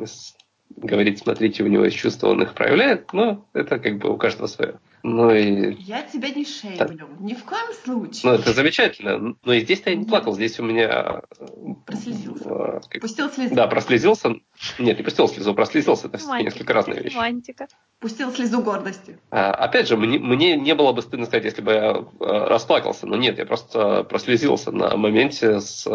[0.78, 4.47] говорить, смотрите, у него есть чувства, он их проявляет, но это как бы у каждого
[4.47, 4.75] свое.
[5.03, 7.07] Ну и Я тебя не шейблю.
[7.19, 8.21] Ни в коем случае.
[8.23, 9.36] ну, это замечательно.
[9.43, 10.09] Но и здесь-то я не Нет.
[10.09, 10.34] плакал.
[10.34, 11.21] Здесь у меня...
[11.39, 11.45] э,
[11.86, 12.49] Прослезился.
[12.49, 13.55] э, как- Пустил слезу.
[13.55, 14.36] Да, прослезился.
[14.80, 16.07] Нет, не пустил слезу, прослезился.
[16.07, 17.15] Это все несколько разные вещи.
[17.15, 17.67] Романтика.
[17.99, 19.17] Пустил слезу гордости.
[19.32, 23.07] А, Опять же, мне, мне не было бы стыдно сказать, если бы я э, расплакался,
[23.07, 25.88] но нет, я просто прослезился на моменте с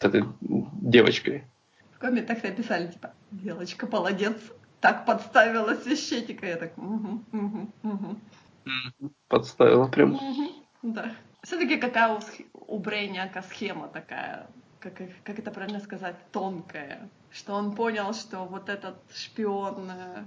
[0.00, 1.44] этой девочкой.
[1.94, 4.36] В комментах написали, типа, Белочка, молодец.
[4.80, 6.46] Так подставила священника.
[6.46, 8.16] Я так, угу, угу, угу.
[9.28, 10.12] Подставила прям.
[10.12, 10.50] Мгм,
[10.82, 11.12] Да.
[11.42, 12.20] Все-таки какая у,
[12.54, 14.48] у Брейняка схема такая,
[14.80, 20.24] как, как это правильно сказать, тонкая, что он понял, что вот этот шпион э,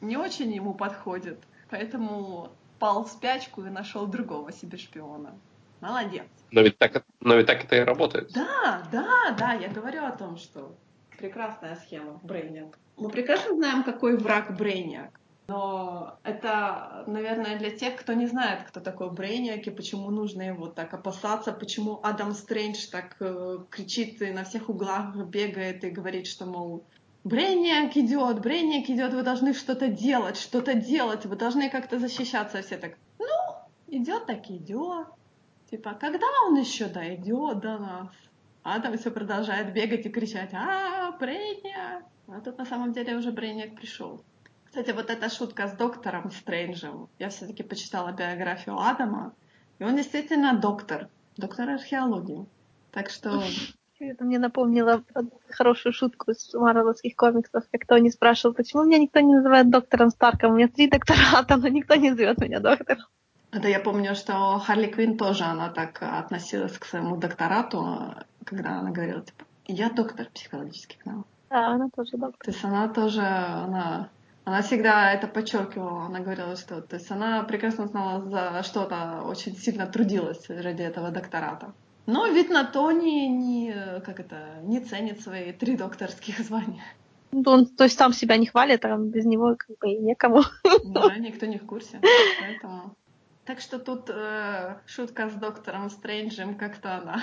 [0.00, 1.38] не очень ему подходит,
[1.70, 5.34] поэтому пал в спячку и нашел другого себе шпиона.
[5.80, 6.26] Молодец.
[6.50, 8.30] Но ведь так, но ведь так это и работает.
[8.32, 10.76] Да, да, да, я говорю о том, что
[11.20, 12.78] прекрасная схема Брейняк.
[12.96, 15.20] Мы прекрасно знаем, какой враг Брейняк.
[15.48, 20.68] Но это, наверное, для тех, кто не знает, кто такой Брейняк и почему нужно его
[20.68, 26.28] так опасаться, почему Адам Стрэндж так э, кричит и на всех углах бегает и говорит,
[26.28, 26.84] что, мол,
[27.24, 32.62] Брейняк идет, Брейняк идет, вы должны что-то делать, что-то делать, вы должны как-то защищаться.
[32.62, 33.26] Все так, ну,
[33.88, 35.08] идет так идет.
[35.70, 38.08] Типа, когда он еще дойдет до нас?
[38.62, 42.04] Адам все продолжает бегать и кричать, а, Брейняк!
[42.28, 44.22] А тут на самом деле уже Брейняк пришел.
[44.66, 47.08] Кстати, вот эта шутка с доктором Стрэнджем.
[47.18, 49.32] Я все-таки почитала биографию Адама,
[49.80, 52.46] и он действительно доктор, доктор археологии.
[52.92, 53.42] Так что
[53.98, 55.02] Это мне напомнило
[55.48, 60.52] хорошую шутку из марвеловских комиксов, как Тони спрашивал, почему меня никто не называет доктором Старком?
[60.52, 63.06] У меня три доктората, но никто не зовет меня доктором.
[63.50, 68.90] это я помню, что Харли Квинн тоже она так относилась к своему докторату, когда она
[68.90, 71.26] говорила, типа, я доктор психологических наук.
[71.50, 72.44] Да, она тоже доктор.
[72.44, 74.08] То есть она тоже, она,
[74.44, 76.06] она всегда это подчеркивала.
[76.06, 81.10] Она говорила, что то есть она прекрасно знала за что-то, очень сильно трудилась ради этого
[81.10, 81.72] доктората.
[82.06, 86.84] Но, видно, Тони не, как это, не ценит свои три докторских звания.
[87.32, 90.42] Ну, Он, то есть сам себя не хвалит, а без него как бы и некому.
[90.84, 92.00] Да, никто не в курсе.
[92.40, 92.96] Поэтому...
[93.44, 97.22] Так что тут э, шутка с доктором Стрэнджем как-то она...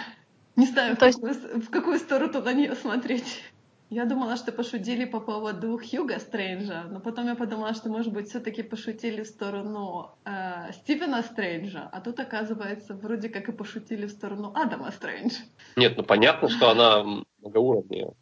[0.58, 3.44] Не знаю, в, То есть- какую, в какую сторону на нее смотреть.
[3.90, 8.28] Я думала, что пошутили по поводу Хьюга Стрэнджа, но потом я подумала, что, может быть,
[8.28, 14.12] все-таки пошутили в сторону э, Стивена Стрэнджа, а тут, оказывается, вроде как и пошутили в
[14.12, 15.40] сторону Адама Стрэнджа.
[15.78, 17.02] Нет, ну понятно, что она
[17.40, 18.14] многоуровневая.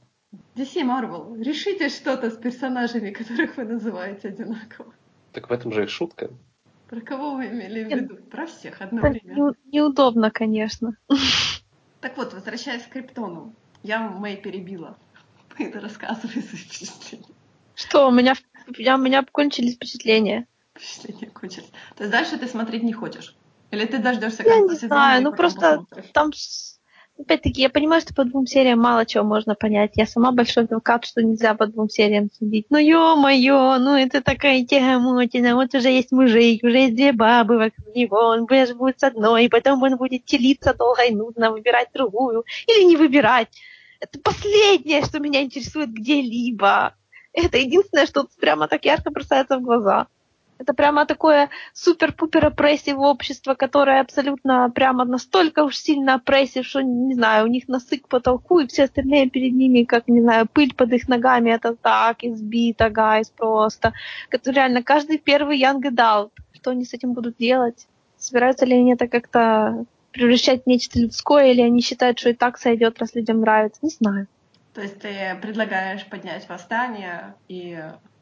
[0.56, 4.94] DC Marvel, решите что-то с персонажами, которых вы называете одинаково.
[5.32, 6.30] Так в этом же и шутка.
[6.90, 8.18] Про кого вы имели в виду?
[8.30, 9.56] Про всех одновременно.
[9.72, 10.96] Не, неудобно, конечно.
[12.06, 13.56] Так вот, возвращаясь к Криптону.
[13.82, 14.96] Я Мэй перебила.
[15.58, 17.34] Это рассказывай свои впечатления.
[17.74, 18.36] Что, у меня,
[18.78, 20.46] я, у меня кончились впечатления.
[20.78, 21.72] Впечатления кончились.
[21.96, 23.36] То есть дальше ты смотреть не хочешь?
[23.72, 26.12] Или ты дождешься Я конца не знаю, ну просто посмотришь?
[26.14, 26.32] там,
[27.20, 29.92] опять-таки, я понимаю, что по двум сериям мало чего можно понять.
[29.96, 32.68] Я сама большой адвокат, что нельзя по двум сериям судить.
[32.70, 35.56] Ну ё-моё, ну это такая тягомотина.
[35.56, 38.18] Вот уже есть мужик, уже есть две бабы вокруг него.
[38.18, 42.44] Он даже будет с одной, потом он будет телиться долго и нудно, выбирать другую.
[42.68, 43.50] Или не выбирать.
[44.00, 46.96] Это последнее, что меня интересует где-либо.
[47.34, 50.08] Это единственное, что прямо так ярко бросается в глаза.
[50.58, 57.14] Это прямо такое супер-пупер опрессив общество, которое абсолютно прямо настолько уж сильно опрессив, что, не
[57.14, 60.74] знаю, у них носы к потолку, и все остальные перед ними, как, не знаю, пыль
[60.74, 63.94] под их ногами, это так, избито, гайс просто.
[64.30, 66.32] Это реально каждый первый young adult.
[66.54, 67.88] Что они с этим будут делать?
[68.18, 72.58] Собираются ли они это как-то превращать в нечто людское, или они считают, что и так
[72.58, 73.80] сойдет, раз людям нравится?
[73.82, 74.28] Не знаю.
[74.74, 77.78] То есть ты предлагаешь поднять восстание и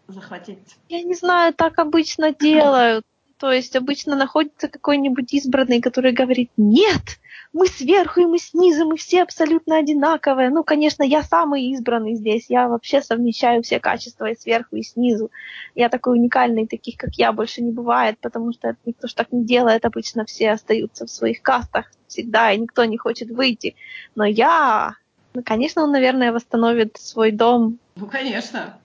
[0.08, 0.78] захватить...
[0.89, 3.06] Я не знаю, так обычно делают.
[3.38, 7.20] То есть обычно находится какой-нибудь избранный, который говорит, нет,
[7.51, 10.49] мы сверху и мы снизу, мы все абсолютно одинаковые.
[10.49, 15.30] Ну, конечно, я самый избранный здесь, я вообще совмещаю все качества и сверху, и снизу.
[15.76, 19.43] Я такой уникальный, таких, как я, больше не бывает, потому что никто ж так не
[19.45, 23.76] делает, обычно все остаются в своих кастах всегда, и никто не хочет выйти.
[24.16, 24.95] Но я...
[25.34, 28.78] Ну, конечно, он, наверное, восстановит свой дом, Ну, конечно.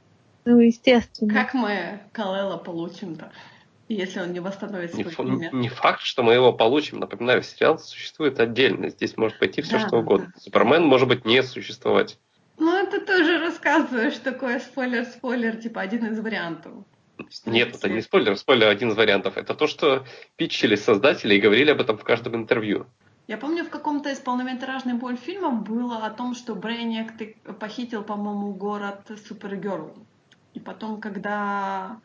[0.55, 1.32] Ну, естественно.
[1.34, 3.30] Как мы Калела получим-то,
[3.88, 5.51] если он не восстановит Не, свое фа- имя?
[5.53, 6.99] не факт, что мы его получим.
[7.01, 8.88] Напоминаю, сериал существует отдельно.
[8.90, 10.32] Здесь может пойти все Да, что угодно.
[10.34, 10.40] да.
[10.40, 12.18] Супермен может быть не существовать.
[12.59, 16.72] Ну, это тоже рассказываешь такое спойлер-спойлер, типа один из вариантов.
[17.30, 18.36] Что Нет, это не спойлер.
[18.36, 19.36] Спойлер один из вариантов.
[19.36, 20.05] Это то, что
[20.36, 22.86] питчили создатели и говорили об этом в каждом интервью.
[23.26, 27.12] Я помню, в каком-то из полнометражных мультфильмов было о том, что Брейниак
[27.59, 29.94] похитил, по-моему, город Супергерл.
[30.55, 32.01] И потом, когда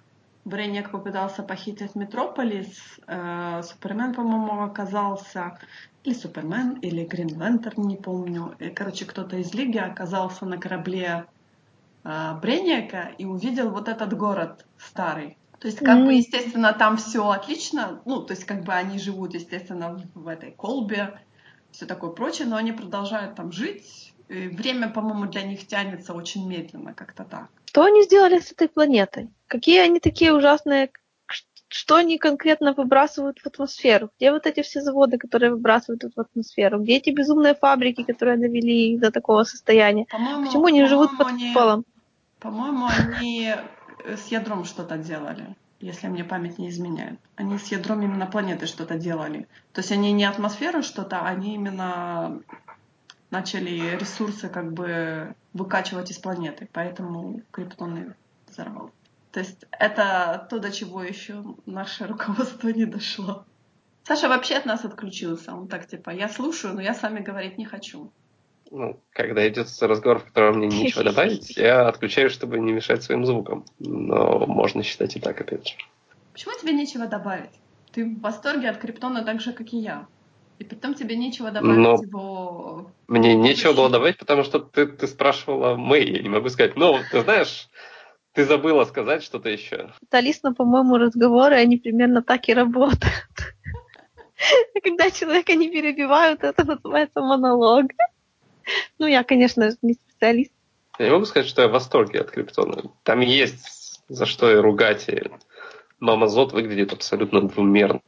[0.46, 5.58] Брейниак попытался похитить Метрополис, э, Супермен, по-моему, оказался...
[6.04, 8.56] Или Супермен, или Грин Лантерн, не помню.
[8.60, 11.26] И, короче, кто-то из Лиги оказался на корабле
[12.04, 15.38] э, и увидел вот этот город старый.
[15.60, 16.18] То есть, как бы, Мгм.
[16.18, 18.02] естественно, там все отлично.
[18.06, 21.22] Ну, то есть, как бы они живут, естественно, в, в этой колбе,
[21.72, 24.03] все такое прочее, но они продолжают там жить.
[24.30, 27.48] И время, по-моему, для них тянется очень медленно, как-то так.
[27.66, 29.30] Что они сделали с этой планетой?
[29.48, 30.92] Какие они такие ужасные?
[31.68, 34.12] Что они конкретно выбрасывают в атмосферу?
[34.18, 36.80] Где вот эти все заводы, которые выбрасывают в атмосферу?
[36.80, 40.06] Где эти безумные фабрики, которые довели их до такого состояния?
[40.06, 41.86] По-моему, Почему они живут под по-моему, они- куполом?
[42.40, 43.54] По-моему, они
[44.06, 47.18] э, с ядром что-то делали, если мне память не изменяет.
[47.38, 49.48] Они с ядром именно планеты что-то делали.
[49.72, 52.40] То есть они не атмосферу что-то, они именно
[53.34, 58.12] начали ресурсы как бы выкачивать из планеты, поэтому Криптон и
[58.48, 58.92] взорвал.
[59.32, 63.46] То есть это то, до чего еще наше руководство не дошло.
[64.04, 65.54] Саша вообще от нас отключился.
[65.54, 68.12] Он так типа, я слушаю, но я с вами говорить не хочу.
[68.70, 73.26] Ну, когда идет разговор, в котором мне нечего добавить, я отключаюсь, чтобы не мешать своим
[73.26, 73.66] звукам.
[73.80, 75.76] Но можно считать и так, опять же.
[76.34, 77.52] Почему тебе нечего добавить?
[77.92, 80.06] Ты в восторге от Криптона так же, как и я.
[80.64, 82.92] И потом тебе нечего добавить Но- его...
[83.08, 86.78] Мне нечего было добавить, потому что ты, ты спрашивала Мэй, я не могу сказать.
[86.78, 87.68] Ну, ты знаешь,
[88.32, 89.92] ты забыла сказать что-то еще.
[90.00, 93.58] Тоталистно, по-моему, разговоры, они примерно так и работают.
[94.84, 97.88] Когда человека не перебивают, это называется монолог.
[99.00, 100.54] Ну, я, конечно, не специалист.
[100.98, 102.84] Я не могу сказать, что я в восторге от Криптона.
[103.04, 105.10] Там есть за что и ругать.
[105.10, 105.24] И
[106.00, 108.00] Мама Зод выглядит абсолютно двумерно.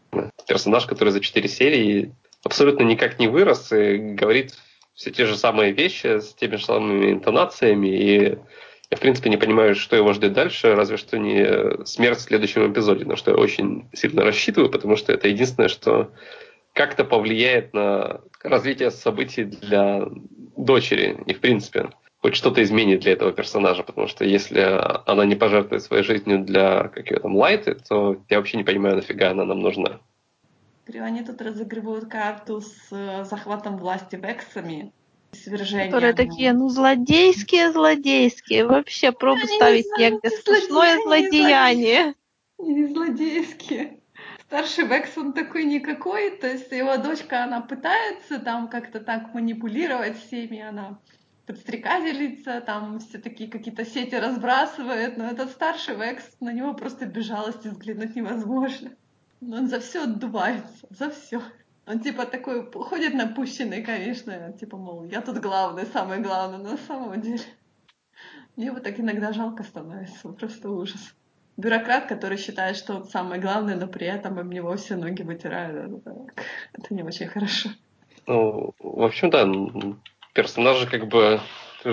[0.47, 2.15] Персонаж, который за четыре серии
[2.45, 4.53] абсолютно никак не вырос и говорит
[4.93, 7.87] все те же самые вещи с теми же самыми интонациями.
[7.87, 8.37] И
[8.91, 12.71] я, в принципе, не понимаю, что его ждет дальше, разве что не смерть в следующем
[12.71, 16.11] эпизоде, на что я очень сильно рассчитываю, потому что это единственное, что
[16.71, 20.07] как-то повлияет на развитие событий для
[20.55, 21.89] дочери и, в принципе,
[22.21, 26.89] хоть что-то изменит для этого персонажа, потому что если она не пожертвует своей жизнью для
[26.89, 29.99] какой-то там лайты, то я вообще не понимаю, нафига она нам нужна.
[30.85, 34.93] Говорю, Они тут разыгрывают карту с э, захватом власти вексами.
[35.31, 35.87] свержения.
[35.87, 38.65] Которые такие, ну, злодейские, злодейские.
[38.67, 40.29] Вообще, пробу Они не ставить знаю, негде.
[40.29, 42.15] не Сплошное не злодеяние.
[42.59, 43.99] Не злодейские.
[44.47, 50.19] Старший Векс, он такой никакой, то есть его дочка, она пытается там как-то так манипулировать
[50.19, 50.99] всеми, она
[51.47, 57.25] подстрекательница, там все такие какие-то сети разбрасывает, но этот старший Векс, на него просто без
[57.25, 58.91] жалости взглянуть невозможно.
[59.41, 61.41] Он за все отдувается, за все.
[61.87, 66.77] Он типа такой ходит напущенный, конечно, типа, мол, я тут главный, самый главный, но на
[66.77, 67.43] самом деле
[68.55, 71.13] мне его так иногда жалко становится, просто ужас.
[71.57, 76.01] Бюрократ, который считает, что он самый главный, но при этом об него все ноги вытирают.
[76.01, 76.15] Это,
[76.73, 77.69] это не очень хорошо.
[78.27, 79.47] Ну, в общем, да,
[80.33, 81.39] персонажа как бы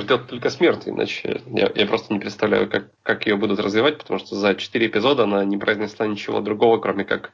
[0.01, 4.19] ждет только смерть, иначе я, я просто не представляю, как, как ее будут развивать, потому
[4.19, 7.33] что за четыре эпизода она не произнесла ничего другого, кроме как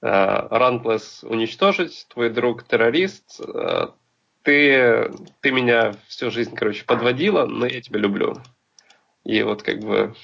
[0.00, 3.88] Рантлес уничтожить, твой друг террорист, э,
[4.42, 5.10] ты,
[5.40, 8.36] ты меня всю жизнь, короче, подводила, но я тебя люблю.
[9.24, 10.14] И вот как бы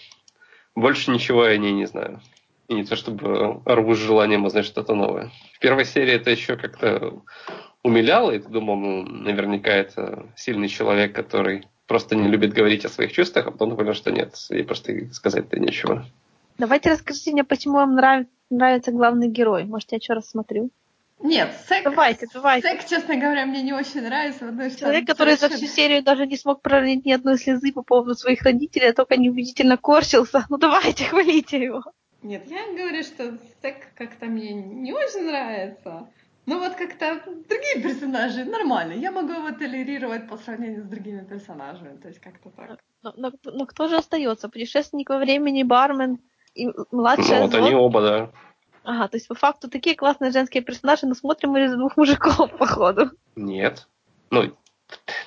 [0.77, 2.21] больше ничего я о ней не знаю.
[2.69, 5.31] И не то чтобы рву с желанием узнать что-то новое.
[5.53, 7.23] В первой серии это еще как-то
[7.85, 13.13] умиляло, и думал, ну, наверняка это сильный человек, который просто не любит говорить о своих
[13.13, 16.05] чувствах, а потом понял, что нет, ей просто сказать-то нечего.
[16.59, 19.65] Давайте расскажите мне, почему вам нравится, нравится главный герой.
[19.65, 20.71] Может, я еще раз смотрю?
[21.21, 21.85] Нет, Сек...
[21.85, 22.69] Давайте, давайте.
[22.69, 24.47] Сек, честно говоря, мне не очень нравится.
[24.47, 25.59] Потому что Человек, который совершенно...
[25.61, 28.93] за всю серию даже не смог пролить ни одной слезы по поводу своих родителей, а
[28.93, 30.45] только неубедительно корчился.
[30.49, 31.83] Ну давайте, хвалите его.
[32.23, 36.09] Нет, я говорю, что Сек как-то мне не очень нравится.
[36.47, 38.93] Ну вот как-то другие персонажи нормально.
[38.93, 41.97] Я могу его толерировать по сравнению с другими персонажами.
[41.97, 42.79] То есть как-то так.
[43.03, 44.49] Но, но, но кто же остается?
[44.49, 46.19] Путешественник во времени, бармен
[46.55, 48.31] и младшая Ну вот они оба, да.
[48.85, 52.51] Ага, то есть по факту такие классные женские персонажи, но смотрим мы из двух мужиков,
[52.59, 53.11] походу.
[53.35, 53.89] Нет.
[54.31, 54.55] Ну,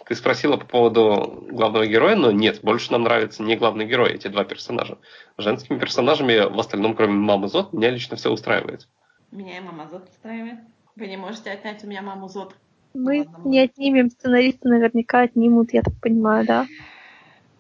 [0.06, 4.28] ты спросила по поводу главного героя, но нет, больше нам нравится не главный герой, эти
[4.28, 5.00] два персонажа.
[5.40, 8.88] Женскими персонажами в остальном, кроме мамы Зод, меня лично все устраивает.
[9.32, 10.60] Меня и мама Зод устраивает.
[10.98, 12.56] Вы не можете отнять у меня маму Зод.
[12.96, 16.68] Мы Ладно, не отнимем, сценаристы наверняка отнимут, я так понимаю, да?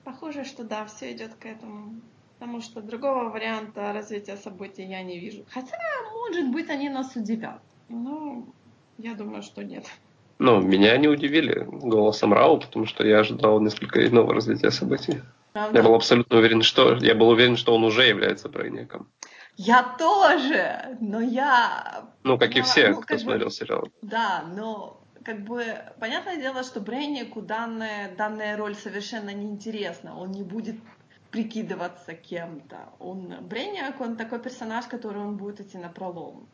[0.03, 1.93] Похоже, что да, все идет к этому.
[2.39, 5.45] Потому что другого варианта развития событий я не вижу.
[5.49, 5.77] Хотя,
[6.13, 7.61] может быть, они нас удивят.
[7.89, 8.43] Но
[8.97, 9.85] я думаю, что нет.
[10.39, 15.21] Ну, меня не удивили голосом Рау, потому что я ожидал несколько иного развития событий.
[15.53, 15.77] Правда?
[15.77, 19.07] Я был абсолютно уверен, что я был уверен, что он уже является брейником.
[19.57, 22.05] Я тоже, но я.
[22.23, 23.87] Ну, как я, и все, ну, кто смотрел бы, сериал.
[24.03, 25.63] Да, но как бы
[25.99, 30.15] понятное дело, что Брейнику данная, данная роль совершенно неинтересна.
[30.17, 30.75] Он не будет
[31.31, 32.77] прикидываться кем-то.
[32.99, 36.47] Он Брейниак, он такой персонаж, который он будет идти на пролом.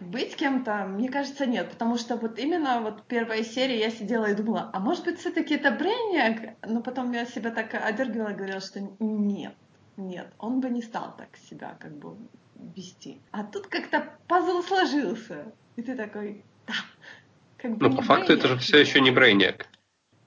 [0.00, 4.34] Быть кем-то, мне кажется, нет, потому что вот именно вот первая серия я сидела и
[4.34, 6.56] думала, а может быть все-таки это Брейниак?
[6.66, 9.54] Но потом я себя так одергивала и говорила, что нет,
[9.96, 12.16] нет, он бы не стал так себя как бы
[12.76, 13.20] вести.
[13.30, 16.74] А тут как-то пазл сложился, и ты такой, да.
[17.56, 19.68] Как бы Но по факту это же все еще не Брейниак.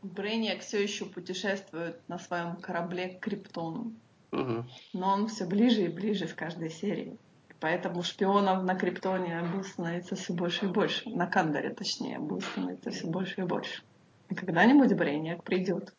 [0.04, 3.94] Брейниак все еще путешествует на своем корабле к Криптону.
[4.32, 4.66] Угу.
[4.94, 7.18] Но он все ближе и ближе с каждой серией.
[7.60, 11.10] Поэтому шпионов на Криптоне будет становиться все больше и больше.
[11.10, 13.82] На Кандоре, точнее, будет становиться все больше и больше.
[14.30, 15.94] И когда-нибудь Брейниак придет,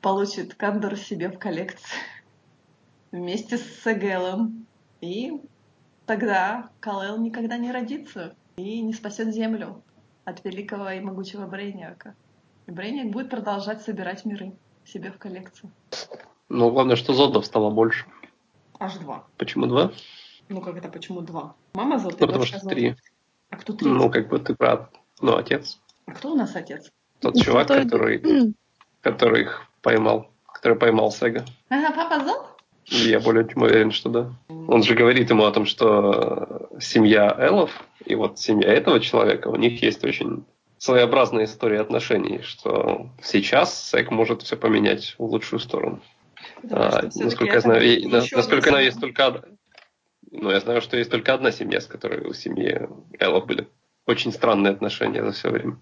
[0.00, 1.98] получит Кандор себе в коллекции
[3.12, 4.66] вместе с Сегелом.
[5.00, 5.40] И
[6.06, 9.82] тогда Калел никогда не родится и не спасет Землю
[10.24, 12.14] от великого и могучего Брейниака.
[12.66, 14.52] Брейник будет продолжать собирать миры
[14.84, 15.72] себе в коллекцию.
[16.48, 18.06] Ну, главное, что зодов стало больше.
[18.78, 19.26] Аж два.
[19.36, 19.92] Почему два?
[20.48, 21.54] Ну, как это, почему два?
[21.74, 22.96] Мама зод, ну, потому что три.
[23.50, 23.94] А кто третий?
[23.94, 24.90] Ну, как бы ты прав.
[25.20, 25.80] Ну, отец.
[26.06, 26.90] А кто у нас отец?
[27.20, 28.54] Тот ну, чувак, который,
[29.00, 30.30] который их поймал.
[30.52, 31.44] Который поймал Сега.
[31.68, 32.46] Ага, папа зод?
[32.86, 34.32] Я более чем уверен, что да.
[34.68, 37.70] Он же говорит ему о том, что семья Элов
[38.04, 40.44] и вот семья этого человека, у них есть очень
[40.78, 46.00] своеобразная история отношений, что сейчас Сек может все поменять в лучшую сторону.
[46.70, 49.44] а, насколько я знаю, и, насколько она есть только
[50.32, 52.88] ну, я знаю, что есть только одна семья, с которой у семьи
[53.20, 53.68] Элла были
[54.06, 55.78] очень странные отношения за все время.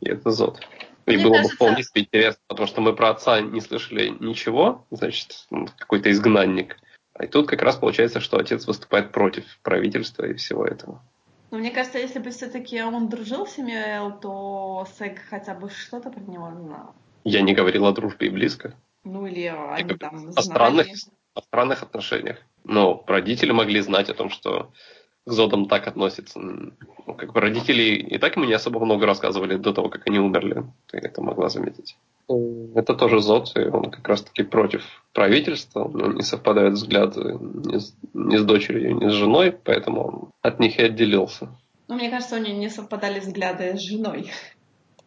[0.00, 0.60] И это Зод.
[1.06, 1.52] И Мне было кажется...
[1.52, 6.78] бы вполне интересно, потому что мы про отца не слышали ничего, значит, какой-то изгнанник.
[7.20, 11.02] И тут как раз получается, что отец выступает против правительства и всего этого.
[11.50, 16.10] Но мне кажется, если бы все-таки он дружил с Симюэл, то Сэг хотя бы что-то
[16.10, 16.94] про него знал.
[17.24, 18.74] Я не говорил о дружбе и близко.
[19.04, 20.86] Ну или они там о странных,
[21.34, 22.38] о странных отношениях.
[22.64, 24.72] Но родители могли знать о том, что
[25.26, 26.38] к Зодам так относятся.
[26.38, 26.72] Ну,
[27.16, 30.64] как бы родители и так ему не особо много рассказывали до того, как они умерли.
[30.86, 31.96] Ты это могла заметить.
[32.30, 37.78] Что это тоже ЗОД, и он как раз-таки против правительства, но не совпадают взгляды ни
[37.78, 41.48] с, ни с дочерью, ни с женой, поэтому он от них и отделился.
[41.88, 44.30] Ну, мне кажется, у них не совпадали взгляды с женой.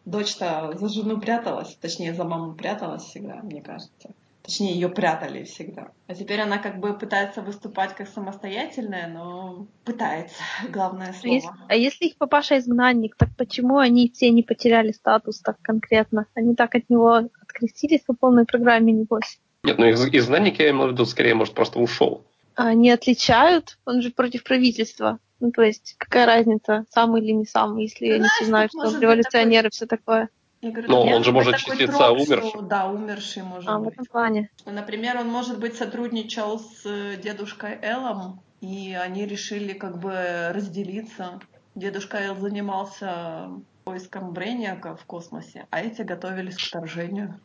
[0.04, 4.10] Дочь-то за жену пряталась, точнее, за маму пряталась всегда, мне кажется.
[4.44, 5.92] Точнее, ее прятали всегда.
[6.06, 10.36] А теперь она как бы пытается выступать как самостоятельная, но пытается,
[10.68, 11.34] главное А слово.
[11.34, 16.26] если, а если их папаша изгнанник, так почему они все не потеряли статус так конкретно?
[16.34, 19.40] Они так от него открестились по полной программе, небось.
[19.62, 22.26] Нет, ну из, изгнанник, я имею в виду, скорее, может, просто ушел.
[22.54, 23.78] А они отличают?
[23.86, 25.20] Он же против правительства.
[25.40, 28.72] Ну, то есть, какая разница, самый или не самый, если Ты они знаешь, все знают,
[28.72, 30.28] что он революционер и все такое.
[30.64, 32.48] Я говорю, Но он же может умершим.
[32.48, 33.92] что- Да, умерший может А, в быть.
[33.92, 34.48] этом плане.
[34.56, 40.50] Что, Например, он, может быть, сотрудничал с э, дедушкой Эллом, и они решили как бы
[40.54, 41.38] разделиться.
[41.74, 43.50] Дедушка Эл занимался
[43.84, 47.38] поиском Брейниака в космосе, а эти готовились к вторжению.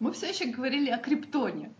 [0.00, 1.70] Мы все еще говорили о Криптоне.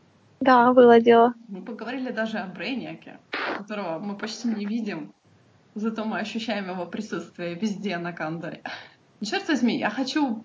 [0.41, 1.35] Да, было дело.
[1.49, 3.19] Мы поговорили даже о Брейниаке,
[3.59, 5.13] которого мы почти не видим,
[5.75, 8.63] зато мы ощущаем его присутствие везде на Кандоре.
[9.19, 10.45] Ну, Черт возьми, я хочу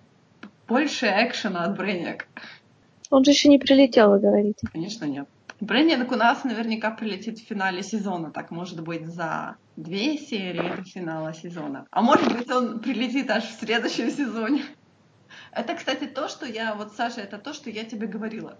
[0.68, 2.26] больше экшена от Брейниака.
[3.10, 4.66] Он же еще не прилетел, вы говорите.
[4.72, 5.26] Конечно, нет.
[5.60, 8.30] Брейниак у нас наверняка прилетит в финале сезона.
[8.30, 11.86] Так, может быть, за две серии до финала сезона.
[11.90, 14.62] А может быть, он прилетит аж в следующем сезоне.
[15.52, 16.74] Это, кстати, то, что я...
[16.74, 18.58] Вот, Саша, это то, что я тебе говорила.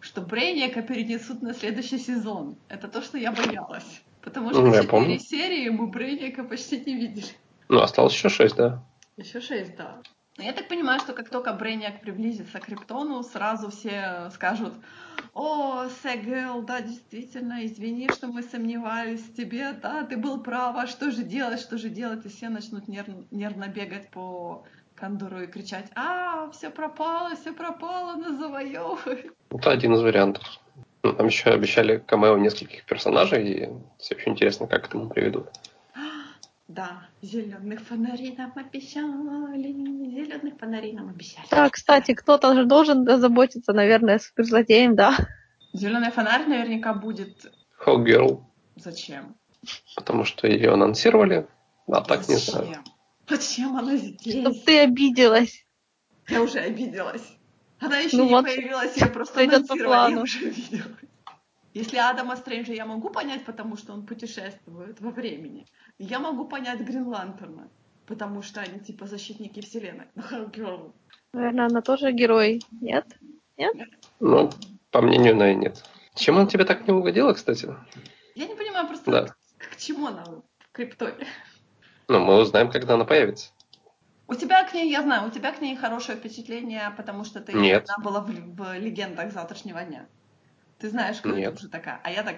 [0.00, 2.56] Что Брейниака перенесут на следующий сезон.
[2.68, 4.02] Это то, что я боялась.
[4.22, 5.18] Потому что Ну, я четыре помню.
[5.18, 7.26] серии мы Брейниака почти не видели.
[7.68, 8.82] Ну, осталось еще шесть, да.
[9.16, 9.98] Еще шесть, да.
[10.38, 14.72] Но я так понимаю, что как только Брейниак приблизится к Криптону, сразу все скажут,
[15.34, 20.86] о, Сегел, да, действительно, извини, что мы сомневались в тебе, да, ты был прав, а
[20.86, 24.64] что же делать, что же делать, и все начнут нерв- нервно бегать по
[24.94, 29.34] Кондору и кричать, а, все пропало, все пропало, нас завоевывают.
[29.50, 30.44] Это один из вариантов.
[31.02, 33.68] Ну, Там еще обещали камео нескольких персонажей, и
[33.98, 35.48] все очень интересно, как к этому приведут.
[36.68, 39.72] Да, зеленых фонарей нам обещали,
[40.12, 41.46] зеленых фонарей нам обещали.
[41.50, 45.16] Да, кстати, кто-то же должен заботиться, наверное, о суперзлодеем, да.
[45.72, 47.50] Зеленый фонарь наверняка будет
[47.86, 48.42] Girl,
[48.76, 49.34] зачем?
[49.96, 51.46] потому что ее анонсировали,
[51.86, 52.84] а так не знаю.
[53.28, 53.74] Зачем?
[53.76, 54.62] Она Чтоб здесь?
[54.64, 55.64] ты обиделась.
[56.28, 57.26] Я уже обиделась.
[57.80, 60.22] Она еще Ну не вот, появилась, я просто идёт по анонсировала, я плану.
[60.22, 61.07] уже обиделась.
[61.74, 65.66] Если Адама Стрэнджа я могу понять, потому что он путешествует во времени,
[65.98, 67.68] я могу понять Грин Лантерна,
[68.06, 70.06] потому что они типа защитники вселенной.
[70.56, 70.94] Ну.
[71.34, 72.62] Наверное, она тоже герой.
[72.80, 73.06] Нет?
[74.18, 74.50] Ну,
[74.90, 75.84] по мнению Най, нет.
[76.14, 77.68] Чем она тебе так не угодила, кстати?
[78.34, 79.26] Я не понимаю просто, Да.
[79.58, 80.42] к чему она в
[80.72, 81.26] Криптоне.
[82.08, 83.50] Ну, мы узнаем, когда она появится.
[84.26, 87.52] У тебя к ней, я знаю, у тебя к ней хорошее впечатление, потому что ты
[87.52, 87.86] Нет.
[88.02, 90.06] была в, в легендах завтрашнего дня.
[90.78, 91.48] Ты знаешь, кто Нет.
[91.48, 92.00] это уже такая.
[92.02, 92.36] А я так.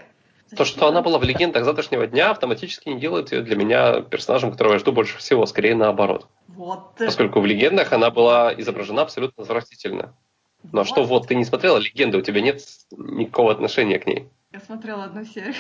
[0.57, 4.51] То, что она была в легендах завтрашнего дня, автоматически не делает ее для меня персонажем,
[4.51, 6.26] которого я жду больше всего, скорее наоборот.
[6.49, 6.97] Вот.
[6.97, 10.14] Поскольку в легендах она была изображена абсолютно отвратительно.
[10.72, 14.28] Ну а что вот, ты не смотрела легенды, у тебя нет никакого отношения к ней.
[14.53, 15.55] Я смотрела одну серию.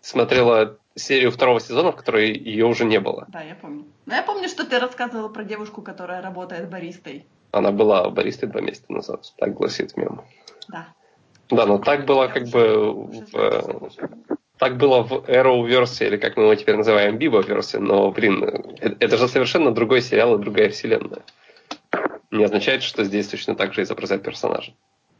[0.00, 3.26] Смотрела серию второго сезона, в которой ее уже не было.
[3.28, 3.84] Да, я помню.
[4.06, 7.26] Но я помню, что ты рассказывала про девушку, которая работает баристой.
[7.52, 10.22] Она была баристой два месяца назад, так гласит мем.
[10.68, 10.88] Да.
[11.50, 13.88] Да, но так было как бы в, э,
[14.58, 19.16] так было в Arrowverse, или как мы его теперь называем, Biboverse, но, блин, э, это
[19.16, 21.22] же совершенно другой сериал и другая вселенная.
[22.30, 24.72] Не означает, что здесь точно так же изображать персонажа.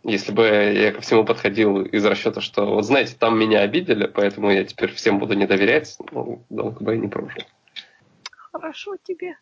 [0.02, 4.50] Если бы я ко всему подходил из расчета, что, вот знаете, там меня обидели, поэтому
[4.50, 7.42] я теперь всем буду не доверять, ну, долго бы я не прожил.
[8.52, 9.36] Хорошо тебе.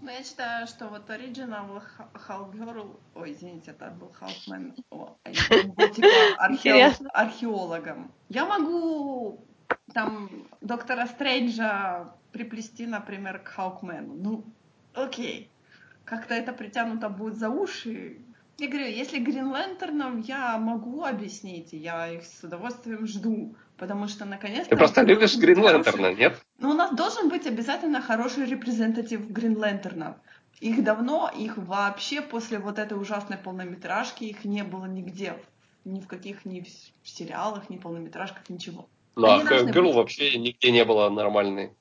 [0.00, 1.82] Но я считаю, что вот оригинал
[2.28, 7.10] Girl, ой, извините, это был Халкмен, типа архео- Интересно.
[7.10, 8.12] археологом.
[8.28, 9.44] Я могу
[9.92, 14.14] там доктора Стрэнджа приплести, например, к Хаукмену.
[14.14, 14.44] Ну,
[14.94, 15.50] окей.
[16.04, 18.20] Как-то это притянуто будет за уши.
[18.58, 24.24] Я говорю, если Грин Лэнтернам я могу объяснить, я их с удовольствием жду, потому что
[24.24, 24.70] наконец-то...
[24.70, 26.40] Ты просто любишь Грин Лэнтерна, нет?
[26.58, 30.16] но у нас должен быть обязательно хороший репрезентатив Грин Лэнтернов.
[30.60, 35.34] Их давно, их вообще после вот этой ужасной полнометражки, их не было нигде.
[35.84, 38.88] Ни в каких, ни в сериалах, ни полнометражках, ничего.
[39.16, 39.94] Ну, а быть.
[39.94, 41.72] вообще нигде не было нормальной.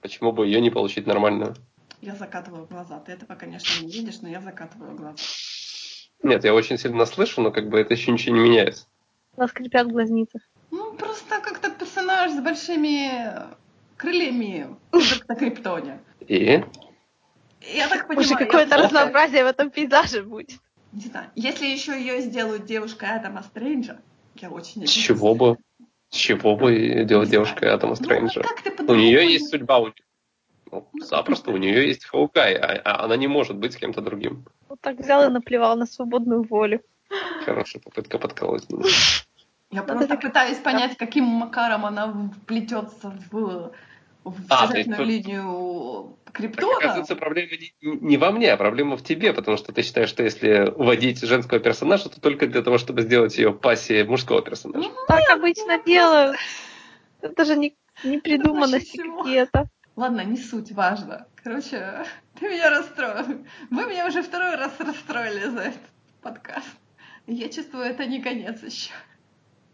[0.00, 1.54] Почему бы ее не получить нормальную?
[2.00, 3.00] Я закатываю глаза.
[3.00, 5.16] Ты этого, конечно, не видишь, но я закатываю глаза.
[6.22, 8.86] Нет, я очень сильно слышу, но как бы это еще ничего не меняет.
[9.36, 10.40] У нас скрипят глазницы.
[10.94, 13.10] Ну, просто как-то персонаж с большими
[13.96, 14.76] крыльями
[15.28, 16.00] на Криптоне.
[16.20, 16.62] И?
[17.74, 18.26] Я так понимаю.
[18.26, 20.50] Уже какое-то разнообразие в этом пейзаже будет.
[20.92, 21.30] Не знаю.
[21.34, 23.98] Если еще ее сделают девушкой Адама Стрэнджа,
[24.36, 25.56] я очень С чего бы?
[26.10, 28.42] С чего бы делать девушкой Адама Стрэнджа?
[28.78, 29.78] Ну, ты У нее не- есть судьба.
[29.80, 29.92] у-
[30.70, 34.44] Ну, запросто, у нее есть Хоукай, а, а она не может быть с кем-то другим.
[34.68, 36.80] Вот так взял и наплевал на свободную волю.
[37.44, 38.68] Хорошая попытка подколоть.
[38.70, 38.84] меня.
[39.74, 43.72] Я Надо просто так- пытаюсь понять, каким макаром она вплетется в,
[44.22, 46.76] в А, есть сюжетную тут- линию Так, Криптона.
[46.76, 50.22] оказывается, проблема не, не во мне, а проблема в тебе, потому что ты считаешь, что
[50.22, 54.88] если вводить женского персонажа, то только для того, чтобы сделать ее пассией мужского персонажа.
[55.08, 56.36] Так обычно делают.
[57.20, 59.22] Это же не, не придуманности всего.
[59.24, 59.66] какие-то.
[59.96, 61.26] Ладно, не суть, важно.
[61.42, 62.04] Короче,
[62.38, 63.44] ты меня расстроил.
[63.70, 65.82] Вы меня уже второй раз расстроили за этот
[66.22, 66.68] подкаст.
[67.26, 68.92] Я чувствую, это не конец еще.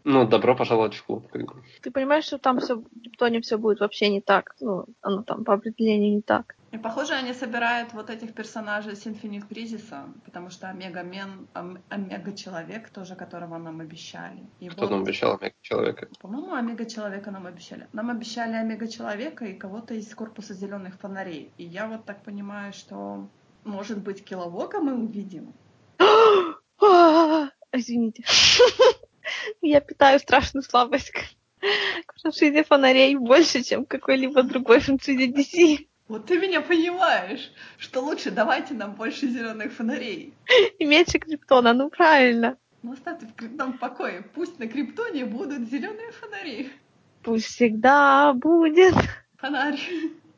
[0.03, 1.27] Ну, добро пожаловать в клуб.
[1.31, 1.63] как бы.
[1.81, 4.55] Ты понимаешь, что там все, в Тоне все будет вообще не так.
[4.59, 6.55] Ну, оно там по определению не так.
[6.71, 12.89] И похоже, они собирают вот этих персонажей с Infinite Кризиса, потому что Омега-мен, Ом- Омега-человек
[12.89, 14.39] тоже, которого нам обещали.
[14.61, 16.07] И Кто вот, нам обещал Омега человека?
[16.21, 17.87] По-моему, Омега-человека нам обещали.
[17.93, 21.51] Нам обещали Омега-человека и кого-то из корпуса зеленых фонарей.
[21.57, 23.27] И я вот так понимаю, что,
[23.65, 25.53] может быть, Киловока мы увидим.
[26.83, 28.23] А, Извините.
[29.61, 31.19] Я питаю страшную слабость к
[32.05, 35.87] к франшизе фонарей больше, чем к какой-либо другой франшизе DC.
[36.07, 40.33] Вот ты меня понимаешь, что лучше давайте нам больше зеленых фонарей.
[40.79, 42.57] И меньше криптона, ну правильно.
[42.83, 44.25] Ну оставьте в криптон в покое.
[44.33, 46.71] Пусть на криптоне будут зеленые фонари.
[47.23, 48.95] Пусть всегда будет.
[49.37, 49.79] Фонарь.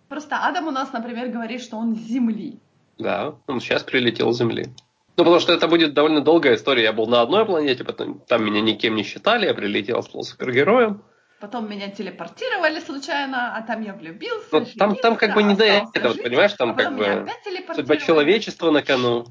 [0.09, 2.59] Просто Адам у нас, например, говорит, что он с Земли.
[2.99, 4.67] Да, он сейчас прилетел с Земли.
[5.15, 6.83] Ну, потому что это будет довольно долгая история.
[6.83, 11.03] Я был на одной планете, потом там меня никем не считали, я прилетел, стал супергероем.
[11.39, 15.65] Потом меня телепортировали случайно, а там я влюбился, Ну, там, там как бы не до
[15.65, 17.27] этого, остался понимаешь, жить, там а как бы
[17.75, 19.25] судьба человечества на кону.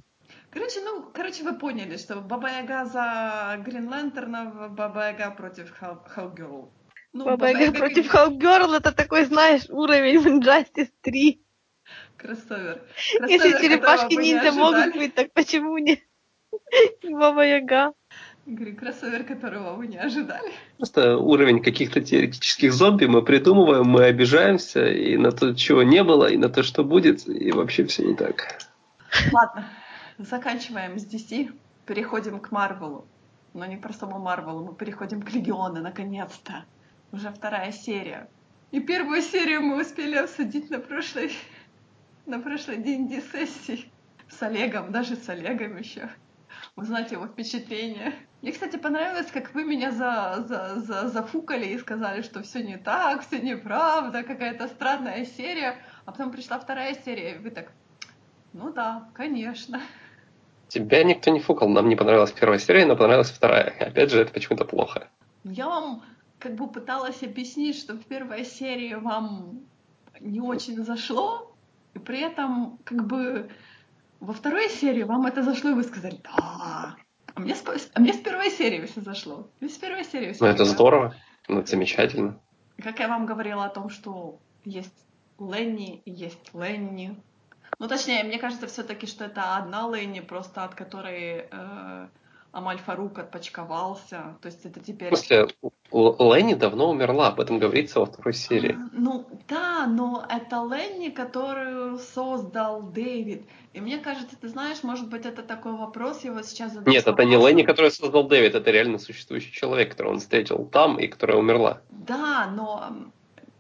[0.51, 5.73] Короче, ну, короче, вы поняли, что Баба Яга за Грин Лантерна, Баба Яга против
[6.15, 6.71] Хелгерл.
[7.15, 11.43] Ну, Баба Яга Яга против Hellgirl это такой, знаешь, уровень в Injustice 3.
[12.17, 12.83] Кроссовер.
[13.27, 16.03] Если черепашки ниндзя могут быть, так почему не
[17.03, 17.93] не Баба Яга?
[18.45, 20.53] Говорю, кроссовер, которого вы не ожидали.
[20.77, 26.27] Просто уровень каких-то теоретических зомби мы придумываем, мы обижаемся и на то, чего не было,
[26.27, 28.59] и на то, что будет, и вообще все не так.
[29.31, 29.69] Ладно,
[30.19, 31.53] заканчиваем с DC,
[31.87, 33.07] переходим к Марвелу.
[33.55, 36.65] Но не простому Марвелу, мы переходим к Легиону, наконец-то.
[37.13, 38.29] Уже вторая серия.
[38.73, 41.31] И первую серию мы успели обсудить на прошлой,
[42.27, 43.91] на прошлой D&D-сессии
[44.29, 46.09] с Олегом, даже с Олегом еще.
[46.77, 48.15] Узнать его впечатления.
[48.41, 52.77] Мне, кстати, понравилось, как вы меня за, за, за, зафукали и сказали, что все не
[52.77, 55.77] так, все неправда, какая-то странная серия.
[56.05, 57.73] А потом пришла вторая серия, и вы так,
[58.53, 59.81] ну да, конечно.
[60.69, 63.75] Тебя никто не фукал, нам не понравилась первая серия, но понравилась вторая.
[63.79, 65.09] Опять же, это почему-то плохо.
[65.45, 66.03] Я вам
[66.39, 69.61] как бы пыталась объяснить, что в первой серии вам
[70.21, 71.52] не очень зашло,
[71.95, 73.51] и при этом как бы
[74.21, 76.97] во второй серии вам это зашло, и вы сказали, да.
[77.35, 77.65] А мне, с,
[77.95, 79.51] а мне с первой серии все зашло.
[79.61, 81.15] Мне с первой серии все Ну, это здорово,
[81.49, 82.39] ну, это замечательно.
[82.83, 84.95] Как я вам говорила о том, что есть
[85.39, 87.17] Ленни есть Ленни.
[87.79, 92.09] Ну, точнее, мне кажется все-таки, что это одна Ленни, просто от которой э,
[92.53, 94.37] Амаль Фарук отпочковался.
[94.43, 95.11] То есть это теперь...
[95.91, 98.77] Л- Ленни давно умерла, об этом говорится во второй серии.
[98.79, 103.47] А, Ну, да, но это Ленни, которую создал Дэвид.
[103.73, 106.89] И мне кажется, ты знаешь, может быть, это такой вопрос, его сейчас задают.
[106.89, 110.99] Нет, это не Ленни, который создал Дэвид, это реально существующий человек, которого он встретил там
[110.99, 111.81] и которая умерла.
[111.91, 112.93] Да, но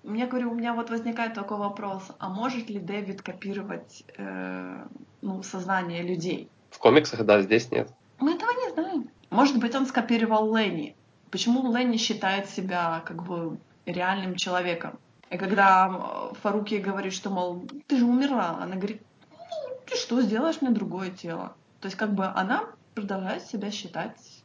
[0.03, 4.85] мне говорю, у меня вот возникает такой вопрос, а может ли Дэвид копировать э,
[5.23, 6.51] ну, сознание людей?
[6.71, 7.89] В комиксах, да, здесь нет.
[8.23, 9.11] Мы этого не знаем.
[9.31, 10.95] Может быть, он скопировал Ленни.
[11.33, 15.01] Почему Ленни считает себя как бы реальным человеком?
[15.31, 19.97] И когда м, Фарук ей говорит, что, мол, ты же умерла, она говорит, ну, ты
[19.97, 21.57] что, сделаешь мне другое тело?
[21.81, 24.45] То есть как бы она продолжает себя считать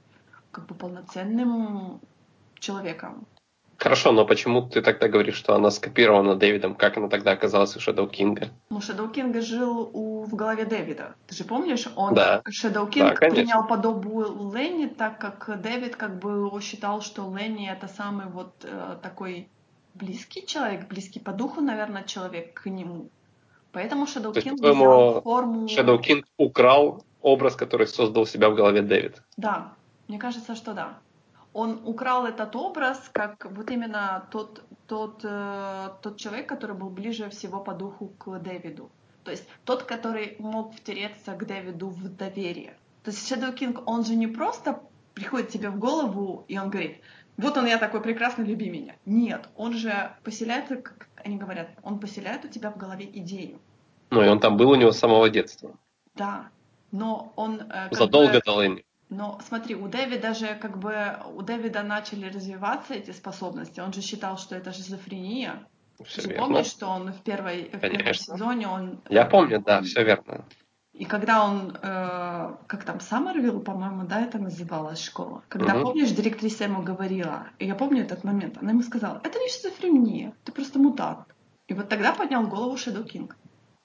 [0.50, 2.02] как бы полноценным
[2.58, 3.28] человеком.
[3.78, 6.74] Хорошо, но почему ты тогда говоришь, что она скопирована Дэвидом?
[6.74, 8.50] Как она тогда оказалась у Шэдоу Кинга?
[8.72, 11.16] Ну, Шэдоу Кинга жил у, в голове Дэвида.
[11.28, 11.88] Ты же помнишь?
[11.96, 12.42] Он, Да.
[12.50, 17.88] Шэдоу Кинг Да, принял подобу Ленни, так как Дэвид как бы считал, что Ленни это
[17.88, 19.48] самый вот э, такой
[19.94, 23.10] близкий человек, близкий по духу, наверное, человек к нему.
[23.72, 25.68] Поэтому есть, Кинг по-твоему, взял форму...
[25.68, 29.22] Шэдоу Кинг украл образ, который создал себя в голове Дэвид.
[29.38, 29.74] Да,
[30.08, 30.98] мне кажется, что да.
[31.58, 37.30] Он украл этот образ как вот именно тот, тот, э, тот человек, который был ближе
[37.32, 38.92] всего по духу к Дэвиду.
[39.24, 42.78] То есть тот, который мог втереться к Дэвиду в доверие.
[43.04, 44.84] То есть Shadow King, он же не просто
[45.16, 47.02] приходит тебе в голову, и он говорит,
[47.38, 48.96] вот он я такой прекрасный, люби меня.
[49.08, 53.58] Нет, он же поселяет, как они говорят, он поселяет у тебя в голове идею.
[54.12, 55.72] Ну, и он там был у него с самого детства.
[56.14, 56.50] Да,
[56.92, 57.62] но он...
[57.62, 58.86] Э, Задолго бы, до Ленни.
[59.10, 63.80] Но смотри, у Дэвида же как бы у Дэвида начали развиваться эти способности.
[63.80, 65.66] Он же считал, что это шизофрения.
[66.06, 66.46] Все Ты верно.
[66.46, 69.02] помнишь, что он в, первой, в первом сезоне он.
[69.10, 70.46] Я помню, да, все верно.
[70.94, 75.44] И когда он, э, как там, Саммервилл, по-моему, да, это называлась школа.
[75.48, 75.84] Когда, угу.
[75.84, 80.34] помнишь, директриса ему говорила, и я помню этот момент, она ему сказала, это не шизофрения,
[80.44, 81.20] ты просто мутант.
[81.68, 83.38] И вот тогда поднял голову Shadow King.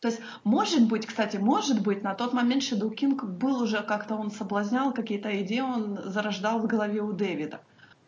[0.02, 4.16] То есть, может быть, кстати, может быть, на тот момент Shadow King был уже как-то,
[4.16, 7.60] он соблазнял, какие-то идеи он зарождал в голове у Дэвида.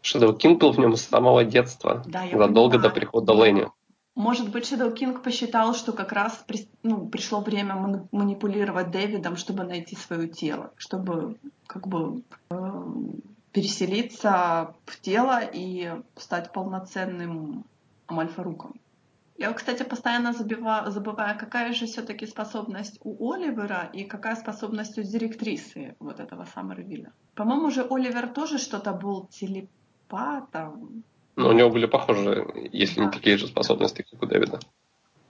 [0.03, 2.83] Shadow King был в нем с самого детства, да, задолго понимаю.
[2.83, 3.69] до прихода Ленни.
[4.17, 6.45] Может быть, Shadow Кинг посчитал, что как раз
[6.83, 7.75] ну, пришло время
[8.13, 12.83] манипулировать Дэвидом, чтобы найти свое тело, чтобы как бы э,
[13.51, 17.65] переселиться в тело и стать полноценным
[18.07, 18.75] Амальфаруком.
[19.37, 25.03] Я, кстати, постоянно забиваю, забываю, какая же все-таки способность у Оливера и какая способность у
[25.03, 27.13] директрисы вот этого Саммервилля.
[27.35, 31.03] По-моему, же Оливер тоже что-то был телепатом.
[31.35, 33.07] Но у него были похожие, если да.
[33.07, 34.61] не такие же способности, как у Дэвида.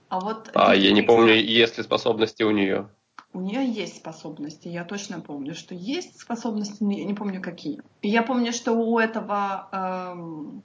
[0.09, 0.51] А вот.
[0.53, 2.87] А я не помню, есть ли способности у нее.
[3.33, 7.81] У нее есть способности, я точно помню, что есть способности, но я не помню какие.
[8.01, 10.63] И я помню, что у этого эм,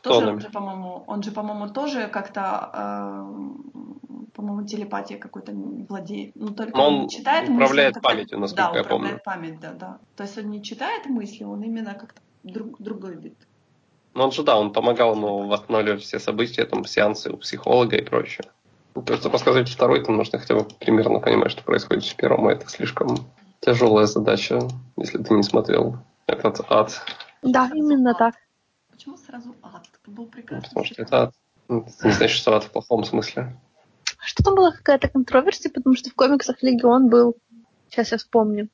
[0.00, 6.32] тоже он же, по-моему, он же, по-моему, тоже как-то, э, по-моему, телепатия какой-то владеет.
[6.34, 9.16] Ну, только Но он, он читает управляет мысли, памятью, насколько да, я помню.
[9.16, 9.98] управляет память, да, да.
[10.16, 13.36] То есть он не читает мысли, он именно как-то друг, другой вид.
[14.14, 18.02] Ну, он же, да, он помогал ему восстанавливать все события, там, сеансы у психолога и
[18.02, 18.46] прочее.
[18.94, 22.50] Ну, то, что рассказать второй, то нужно хотя бы примерно понимать, что происходит в первом,
[22.50, 23.16] и это слишком
[23.60, 24.60] тяжелая задача,
[24.96, 25.96] если ты не смотрел
[26.26, 27.00] этот ад.
[27.42, 28.34] Да, именно так.
[29.02, 29.88] Почему сразу ад?
[30.00, 31.34] Это был прекрасный Потому что это ад.
[31.68, 33.58] Это не значит, что ад в плохом смысле.
[34.20, 37.34] Что там была какая-то контроверсия, потому что в комиксах Легион был,
[37.90, 38.68] сейчас я вспомню,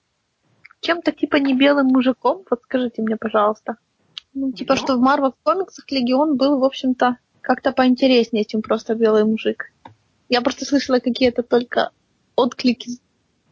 [0.81, 3.79] чем-то типа не белым мужиком, вот скажите мне, пожалуйста.
[4.35, 9.25] Ну, типа, что в Марвел комиксах Легион был, в общем-то, как-то поинтереснее, чем просто белый
[9.25, 9.73] мужик.
[10.29, 11.91] Я просто слышала какие-то только
[12.37, 12.99] отклики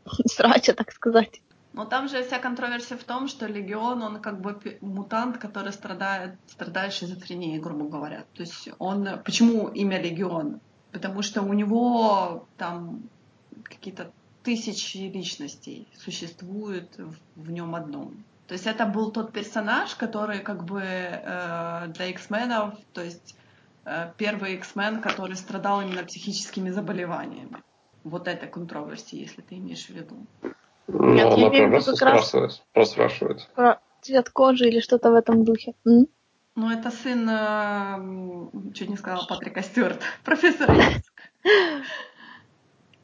[0.27, 1.41] срача, так сказать.
[1.77, 6.39] Но там же вся контроверсия в том, что Легион, он как бы мутант, который страдает,
[6.47, 8.25] страдает шизофренией, грубо говоря.
[8.33, 9.07] То есть он...
[9.25, 10.61] Почему имя Легион?
[10.91, 13.03] Потому что у него там
[13.63, 14.11] какие-то
[14.43, 16.99] тысячи личностей существуют
[17.35, 18.25] в, нем одном.
[18.47, 23.37] То есть это был тот персонаж, который как бы э, для X-менов, то есть
[23.85, 27.63] э, первый X-мен, который страдал именно психическими заболеваниями.
[28.03, 30.27] Вот это контроверсия, если ты имеешь в виду.
[30.89, 33.49] Ну, Нет, она прям просто спрашивает, спрашивает.
[33.55, 35.75] Про цвет кожи или что-то в этом духе.
[35.85, 36.07] М?
[36.55, 40.75] Ну, это сын, э, чуть не сказала, Патрика Стюарт, профессора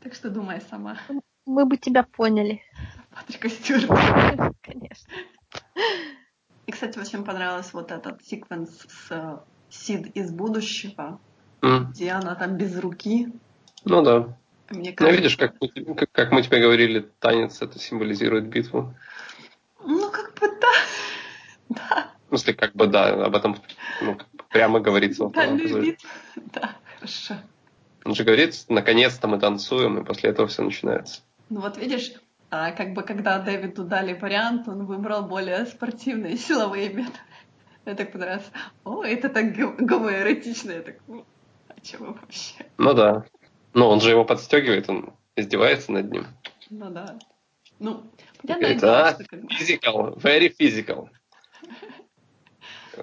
[0.00, 0.96] Так что думай сама.
[1.44, 2.62] Мы бы тебя поняли.
[3.10, 4.54] Патрика Стюарта.
[4.62, 5.12] Конечно.
[6.66, 11.18] И, кстати, очень понравился вот этот секвенс с Сид из будущего,
[11.62, 11.90] mm.
[11.90, 13.32] где она там без руки.
[13.84, 14.36] Ну да.
[14.70, 15.04] Мне ну, кажется...
[15.04, 15.54] Ну, видишь, как,
[15.96, 18.94] как, как мы тебе говорили, танец это символизирует битву.
[19.84, 20.72] Ну, как бы да.
[21.68, 22.12] да.
[22.26, 23.56] В смысле, как бы да, об этом
[24.00, 24.18] ну,
[24.50, 25.28] прямо говорится.
[25.28, 26.00] Да, любит.
[26.52, 27.34] Да, хорошо.
[28.04, 31.20] Он же говорит, наконец-то мы танцуем, и после этого все начинается.
[31.50, 32.12] Ну вот видишь,
[32.50, 37.18] а как бы когда Дэвиду дали вариант, он выбрал более спортивные силовые методы.
[37.84, 38.50] Мне так понравилось.
[38.84, 40.70] О, это так гомоэротично.
[40.70, 40.96] Я так,
[41.68, 42.66] а чего вообще?
[42.78, 43.24] Ну да.
[43.74, 46.26] Ну, он же его подстегивает, он издевается над ним.
[46.70, 47.18] Ну да.
[47.78, 48.02] Ну,
[48.40, 51.08] понятно, это что, как physical, very physical.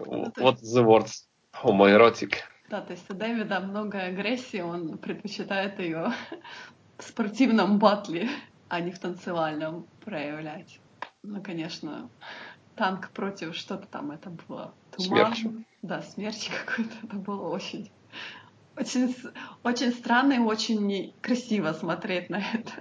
[0.06, 1.26] Ну, вот the words.
[1.64, 2.36] Homoerotic.
[2.70, 6.14] Да, то есть у Дэвида много агрессии, он предпочитает ее
[6.98, 8.30] в спортивном батле,
[8.68, 10.80] а не в танцевальном проявлять.
[11.24, 12.10] Ну, конечно,
[12.76, 15.34] танк против что-то там, это было туман.
[15.36, 15.54] Смерч.
[15.82, 17.92] Да, смерч какой-то, это было очень
[18.80, 19.16] очень,
[19.64, 22.72] очень странно и очень красиво смотреть на это.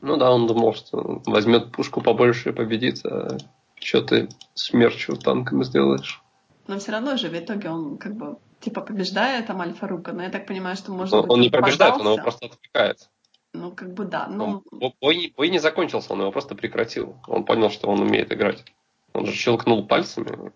[0.00, 3.38] Ну да, он думал, что возьмет пушку побольше и победит, а
[3.76, 6.22] что ты смерчу танками сделаешь?
[6.66, 10.30] Но все равно же в итоге он как бы типа побеждает там Альфа-Рука, но я
[10.30, 11.30] так понимаю, что может он, быть...
[11.30, 13.08] Он не побеждает, он его просто отвлекает.
[13.52, 14.28] Ну, как бы да.
[14.28, 14.62] Ну...
[15.00, 17.16] Бой, бой не закончился, он его просто прекратил.
[17.26, 18.64] Он понял, что он умеет играть.
[19.12, 20.52] Он же щелкнул пальцами,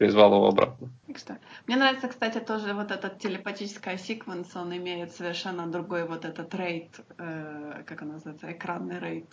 [0.00, 0.88] призвал его обратно.
[1.66, 6.88] Мне нравится, кстати, тоже вот этот телепатический секвенс, он имеет совершенно другой вот этот рейд,
[7.18, 9.26] э, как он называется, экранный рейд.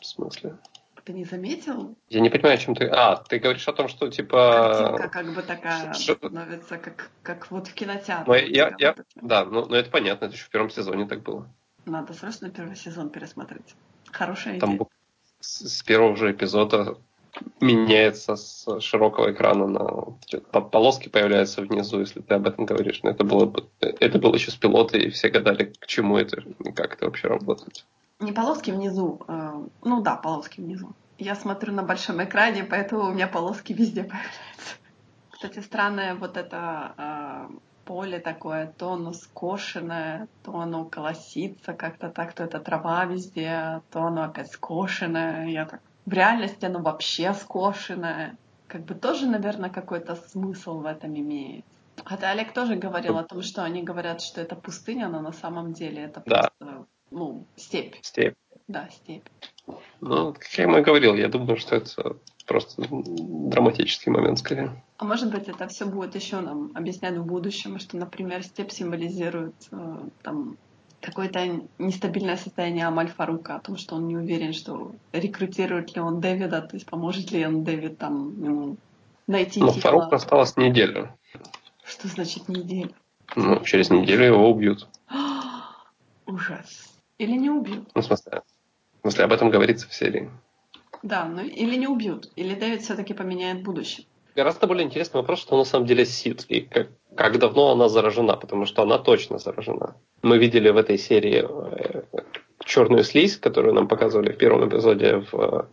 [0.00, 0.56] В смысле?
[1.04, 1.94] Ты не заметил?
[2.08, 2.86] Я не понимаю, о чем ты...
[2.86, 4.96] А, ты говоришь о том, что типа...
[4.96, 8.24] Картинка как бы такая становится, как, как вот в кинотеатре.
[8.26, 11.46] Ну, я, я- да, ну, ну это понятно, это еще в первом сезоне так было.
[11.84, 13.74] Надо срочно первый сезон пересмотреть.
[14.10, 14.86] Хорошая Там идея.
[15.40, 16.96] с, с первого же эпизода
[17.60, 19.80] меняется с широкого экрана на
[20.52, 23.02] по- полоски появляются внизу, если ты об этом говоришь.
[23.02, 26.42] Но это было бы- это было еще с пилота, и все гадали, к чему это
[26.74, 27.86] как это вообще работает.
[28.20, 29.20] Не полоски внизу.
[29.28, 29.52] э,
[29.82, 30.94] ну да, полоски внизу.
[31.18, 34.74] Я смотрю на большом экране, поэтому у меня полоски везде появляются.
[35.30, 42.34] Кстати, странное вот это э, поле такое, то оно скошенное, то оно колосится как-то так,
[42.34, 45.46] то это трава везде, то оно опять скошенное.
[45.48, 45.82] Я так...
[46.06, 48.36] В реальности оно вообще скошенное.
[48.66, 51.64] Как бы тоже, наверное, какой-то смысл в этом имеет.
[52.04, 55.72] Хотя Олег тоже говорил о том, что они говорят, что это пустыня, но на самом
[55.72, 56.50] деле это Да.
[56.58, 57.96] просто, ну, степь.
[58.02, 58.34] Степь.
[58.66, 59.26] Да, степь.
[60.00, 62.16] Ну, как я и говорил, я думаю, что это
[62.46, 64.82] просто драматический момент скорее.
[64.98, 69.54] А может быть, это все будет еще нам объяснять в будущем, что, например, степь символизирует
[69.70, 70.56] э, там
[71.04, 76.20] какое-то нестабильное состояние Амаль Фарука, о том, что он не уверен, что рекрутирует ли он
[76.20, 78.76] Дэвида, то есть поможет ли он Дэвид там ему
[79.26, 79.80] найти Но тело.
[79.80, 81.14] Фарук осталось неделю.
[81.84, 82.94] Что значит неделю?
[83.36, 84.88] Ну, через неделю его убьют.
[86.26, 86.94] Ужас.
[87.18, 87.90] Или не убьют.
[87.94, 88.42] Ну, в смысле,
[88.98, 90.30] в смысле, об этом говорится в серии.
[91.02, 92.32] Да, ну или не убьют.
[92.34, 94.06] Или Дэвид все-таки поменяет будущее.
[94.34, 98.36] Гораздо более интересный вопрос, что на самом деле Сид, и как, как давно она заражена,
[98.36, 99.96] потому что она точно заражена.
[100.22, 102.02] Мы видели в этой серии э,
[102.64, 105.64] черную слизь, которую нам показывали в первом эпизоде в э,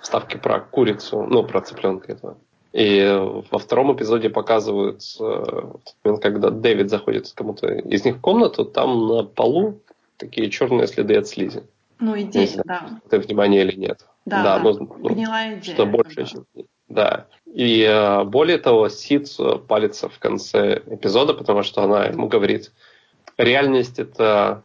[0.00, 2.36] вставке про курицу, ну, про цыпленка этого.
[2.72, 3.04] И
[3.50, 5.62] во втором эпизоде показывают, э,
[6.04, 9.80] момент, когда Дэвид заходит кому-то из них в комнату, там на полу
[10.16, 11.62] такие черные следы от слизи.
[12.00, 12.64] Ну, идея, знаю.
[12.66, 13.00] да.
[13.06, 14.06] Это внимание или нет.
[14.24, 14.58] Да, да.
[14.58, 15.74] ну, ну, Гнилая идея.
[15.74, 16.24] что больше, да.
[16.24, 16.46] чем...
[16.92, 17.26] Да.
[17.46, 22.72] И э, более того, Сид э, палится в конце эпизода, потому что она ему говорит,
[23.36, 24.62] реальность это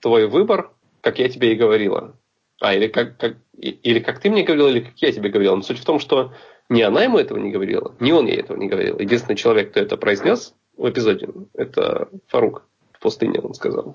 [0.00, 0.70] твой выбор,
[1.00, 2.14] как я тебе и говорила.
[2.60, 5.56] А, или как, как, или как ты мне говорила, или как я тебе говорила.
[5.56, 6.32] Но суть в том, что
[6.68, 8.98] ни она ему этого не говорила, ни он ей этого не говорил.
[8.98, 12.62] Единственный человек, кто это произнес в эпизоде, это Фарук
[12.92, 13.94] в пустыне, он сказал.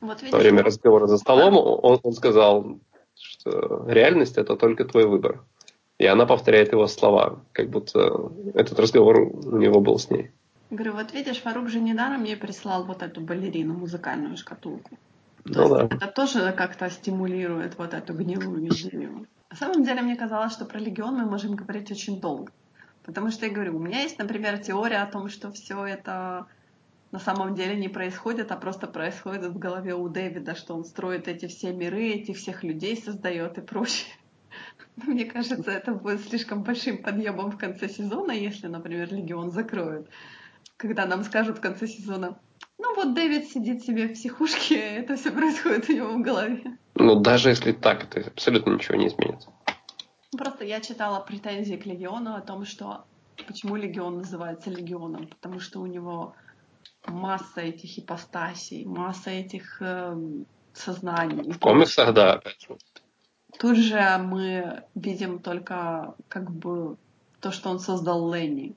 [0.00, 2.78] Вот видишь, Во время разговора за столом он, он сказал,
[3.14, 5.42] что реальность это только твой выбор.
[5.98, 10.30] И она повторяет его слова, как будто этот разговор у него был с ней.
[10.70, 14.96] Говорю, вот видишь, Фарук же недаром мне прислал вот эту балерину, музыкальную шкатулку.
[15.44, 15.84] То Ну да.
[15.96, 19.26] это тоже как-то стимулирует вот эту гнилую идею.
[19.50, 22.52] На самом деле мне казалось, что про легион мы можем говорить очень долго.
[23.02, 26.46] Потому что я говорю, у меня есть, например, теория о том, что все это
[27.10, 31.26] на самом деле не происходит, а просто происходит в голове у Дэвида, что он строит
[31.26, 34.12] эти все миры, этих всех людей создает и прочее.
[34.96, 40.08] Мне кажется, это будет слишком большим подъемом в конце сезона, если, например, Легион закроют.
[40.76, 42.38] Когда нам скажут в конце сезона,
[42.78, 46.78] ну вот Дэвид сидит себе в психушке, это все происходит у него в голове.
[46.94, 49.40] Ну, даже если так, это абсолютно ничего не изменит.
[50.36, 53.04] Просто я читала претензии к Легиону о том, что
[53.46, 56.34] почему Легион называется Легионом, потому что у него
[57.06, 61.50] масса этих ипостасей, масса этих эм, сознаний.
[61.52, 62.76] В комиксах, да, опять же.
[63.58, 66.96] Тут же мы видим только как бы
[67.40, 68.74] то, что он создал Ленни.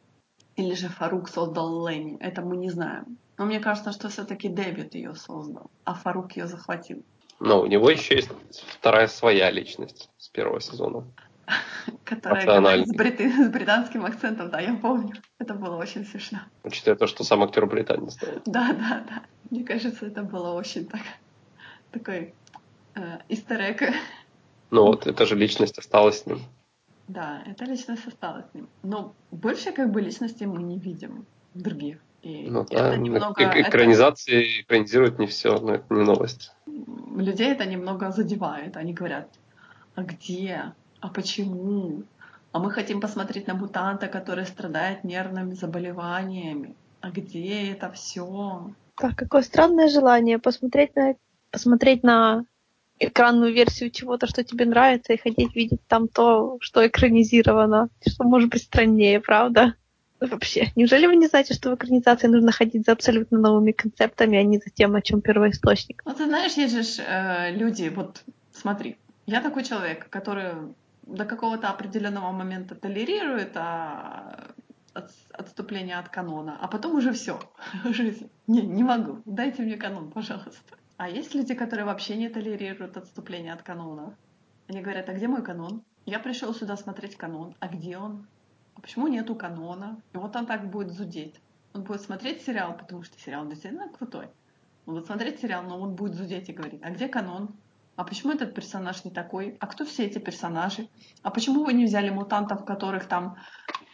[0.56, 2.18] Или же Фарук создал Ленни.
[2.20, 3.18] Это мы не знаем.
[3.38, 7.04] Но мне кажется, что все-таки Дэвид ее создал, а Фарук ее захватил.
[7.40, 8.30] Но у него еще есть
[8.68, 11.04] вторая своя личность с первого сезона.
[12.06, 15.16] Которая с, брит- с британским акцентом, да, я помню.
[15.40, 16.40] Это было очень смешно.
[16.64, 18.16] Учитывая то, что сам актер британец.
[18.18, 18.28] Да.
[18.46, 19.24] Да, да, да.
[19.50, 21.02] Мне кажется, это было очень так
[21.92, 22.36] такой
[22.96, 23.92] э, истерек.
[24.72, 26.40] Ну вот, эта же личность осталась с ним.
[27.08, 28.68] Да, эта личность осталась с ним.
[28.84, 31.98] Но больше как бы личностей мы не видим других.
[32.22, 33.44] И Ну это да, немного...
[33.44, 36.52] эк- это- экранизации экранизируют не все, но это не новость.
[37.18, 38.78] людей это немного задевает.
[38.78, 39.28] Они говорят,
[39.96, 40.74] а где?
[41.02, 42.04] А почему?
[42.54, 46.76] А мы хотим посмотреть на мутанта, который страдает нервными заболеваниями.
[47.02, 48.70] А где это все?
[48.96, 51.16] Так, какое странное желание посмотреть на,
[51.52, 52.46] посмотреть на
[53.08, 57.90] экранную версию чего-то, что тебе нравится, и хотеть видеть там то, что экранизировано.
[58.08, 59.76] Что может быть страннее, правда?
[60.20, 64.44] Вообще, неужели вы не знаете, что в экранизации нужно ходить за абсолютно новыми концептами, а
[64.44, 66.04] не за тем, о чем первоисточник?
[66.06, 68.24] Ну, ты знаешь, есть же э, люди, вот
[68.54, 70.54] смотри, я такой человек, который
[71.02, 74.54] до какого-то определенного момента толерирует а,
[74.94, 77.40] от- отступление от канона, а потом уже все.
[78.48, 79.22] Не, не могу.
[79.26, 80.76] Дайте мне канон, пожалуйста.
[81.02, 84.16] А есть люди, которые вообще не толерируют отступление от канона.
[84.68, 85.82] Они говорят, а где мой канон?
[86.06, 87.56] Я пришел сюда смотреть канон.
[87.60, 88.28] А где он?
[88.76, 90.00] А почему нету канона?
[90.14, 91.42] И вот он так будет зудеть.
[91.74, 94.28] Он будет смотреть сериал, потому что сериал действительно крутой.
[94.86, 97.50] Он будет смотреть сериал, но он будет зудеть и говорить, а где канон?
[97.96, 99.58] А почему этот персонаж не такой?
[99.60, 100.88] А кто все эти персонажи?
[101.24, 103.38] А почему вы не взяли мутантов, которых там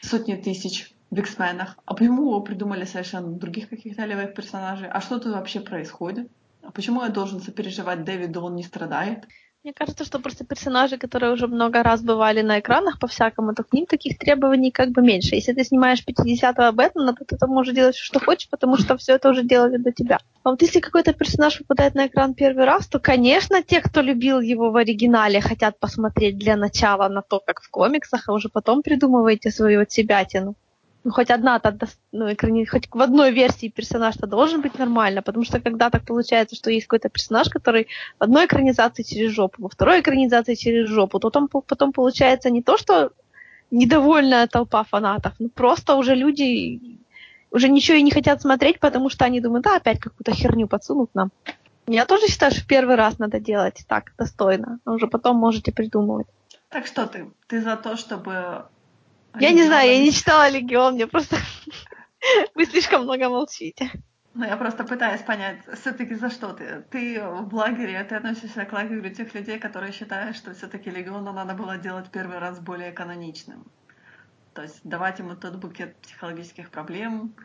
[0.01, 1.77] сотни тысяч в X-менах?
[1.85, 4.89] А почему вы придумали совершенно других каких-то левых персонажей?
[4.89, 6.29] А что тут вообще происходит?
[6.63, 9.25] А почему я должен сопереживать Дэвиду, он не страдает?
[9.67, 13.73] Мне кажется, что просто персонажи, которые уже много раз бывали на экранах по-всякому, то к
[13.73, 15.35] ним таких требований как бы меньше.
[15.35, 19.15] Если ты снимаешь 50-го Бэтмена, то ты там можешь делать что хочешь, потому что все
[19.15, 20.19] это уже делали до тебя.
[20.43, 24.39] А вот если какой-то персонаж попадает на экран первый раз, то, конечно, те, кто любил
[24.39, 28.81] его в оригинале, хотят посмотреть для начала на то, как в комиксах, а уже потом
[28.81, 30.55] придумываете свою от себя тяну
[31.07, 31.61] ну, хоть одна
[32.11, 32.35] ну,
[32.69, 36.87] хоть в одной версии персонаж-то должен быть нормально, потому что когда так получается, что есть
[36.87, 37.87] какой-то персонаж, который
[38.19, 42.61] в одной экранизации через жопу, во второй экранизации через жопу, то там потом получается не
[42.61, 43.11] то, что
[43.71, 46.99] недовольная толпа фанатов, ну просто уже люди
[47.51, 51.15] уже ничего и не хотят смотреть, потому что они думают, да, опять какую-то херню подсунут
[51.15, 51.31] нам.
[51.87, 56.27] Я тоже считаю, что первый раз надо делать так, достойно, а уже потом можете придумывать.
[56.67, 57.31] Так что ты?
[57.47, 58.65] Ты за то, чтобы
[59.39, 61.37] я не знаю, я не читала Легион, мне просто...
[62.55, 63.91] Вы слишком много молчите.
[64.33, 66.85] Ну, я просто пытаюсь понять, все-таки за что ты?
[66.91, 71.55] Ты в лагере, ты относишься к лагерю тех людей, которые считают, что все-таки Легиона надо
[71.55, 73.65] было делать первый раз более каноничным.
[74.53, 77.35] То есть давать ему тот букет психологических проблем,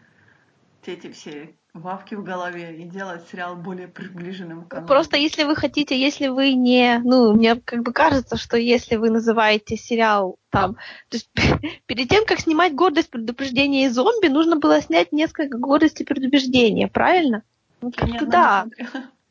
[0.83, 5.57] те эти все вавки в голове и делать сериал более приближенным к Просто если вы
[5.57, 7.01] хотите, если вы не...
[7.03, 10.75] Ну, мне как бы кажется, что если вы называете сериал там...
[11.09, 11.31] То есть
[11.87, 16.89] перед тем, как снимать «Гордость, предупреждение и зомби», нужно было снять несколько «Гордости и предубеждения»,
[16.89, 17.43] правильно?
[17.81, 17.91] Ну,
[18.27, 18.67] да.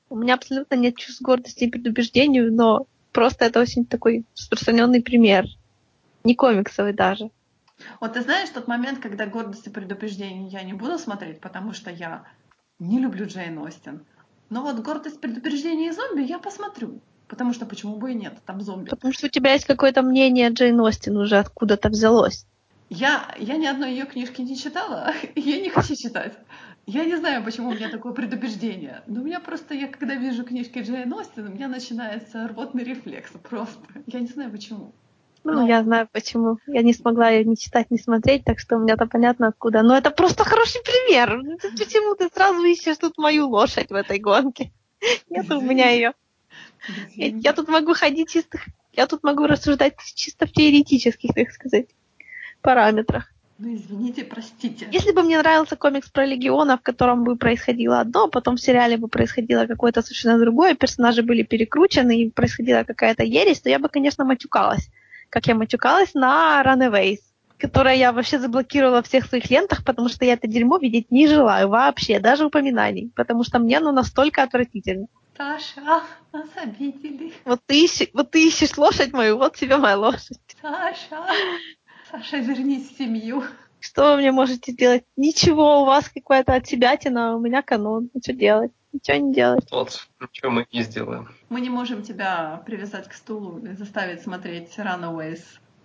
[0.09, 5.45] У меня абсолютно нет чувств гордости и предубеждения, но просто это очень такой распространенный пример.
[6.23, 7.29] Не комиксовый даже.
[7.99, 11.89] Вот ты знаешь, тот момент, когда гордость и предупреждение я не буду смотреть, потому что
[11.89, 12.23] я
[12.79, 14.05] не люблю Джейн Остин.
[14.49, 17.01] Но вот гордость, предупреждение и зомби я посмотрю.
[17.27, 18.89] Потому что почему бы и нет, там зомби.
[18.89, 22.45] Потому что у тебя есть какое-то мнение Джейн Остин уже откуда-то взялось.
[22.89, 26.37] Я, я ни одной ее книжки не читала, и я не хочу читать.
[26.85, 29.01] Я не знаю, почему у меня такое предубеждение.
[29.07, 33.31] Но у меня просто, я когда вижу книжки Джейн Остин, у меня начинается рвотный рефлекс
[33.43, 33.81] просто.
[34.07, 34.93] Я не знаю, почему.
[35.43, 36.59] Ну, ну, я знаю почему.
[36.67, 39.81] Я не смогла ее ни читать, ни смотреть, так что у меня-то понятно откуда.
[39.81, 41.41] Но это просто хороший пример.
[41.41, 44.71] Ну, почему ты сразу ищешь тут мою лошадь в этой гонке?
[45.29, 46.13] Нет у меня ее.
[47.15, 48.59] Я, тут могу ходить чисто...
[48.93, 51.87] Я тут могу рассуждать чисто в теоретических, так сказать,
[52.61, 53.31] параметрах.
[53.57, 54.89] Ну, извините, простите.
[54.91, 58.61] Если бы мне нравился комикс про Легиона, в котором бы происходило одно, а потом в
[58.61, 63.79] сериале бы происходило какое-то совершенно другое, персонажи были перекручены и происходила какая-то ересь, то я
[63.79, 64.89] бы, конечно, матюкалась
[65.31, 67.19] как я матюкалась на Runaways,
[67.57, 71.27] которое я вообще заблокировала в всех своих лентах, потому что я это дерьмо видеть не
[71.27, 75.07] желаю вообще, даже упоминаний, потому что мне оно настолько отвратительно.
[75.37, 76.03] Саша,
[76.33, 77.33] нас обидели.
[77.45, 80.39] Вот ты, ищешь, вот ты ищешь лошадь мою, вот тебе моя лошадь.
[80.61, 81.25] Саша,
[82.11, 83.43] Саша, вернись в семью.
[83.79, 85.05] Что вы мне можете сделать?
[85.15, 88.11] Ничего, у вас какая-то от себя тина, у меня канон.
[88.13, 88.71] Ну, что делать?
[88.93, 89.65] Ничего не делать.
[89.71, 91.29] Вот, ничего мы не сделаем.
[91.49, 95.41] Мы не можем тебя привязать к стулу и заставить смотреть Runaways.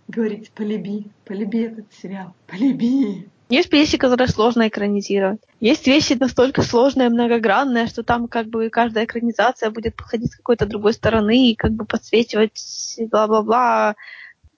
[0.08, 3.28] Говорить, полюби, полюби этот сериал, полюби.
[3.48, 5.40] Есть вещи, которые сложно экранизировать.
[5.60, 10.66] Есть вещи настолько сложные, многогранные, что там как бы каждая экранизация будет подходить с какой-то
[10.66, 12.60] другой стороны и как бы подсвечивать
[12.98, 13.94] бла-бла-бла,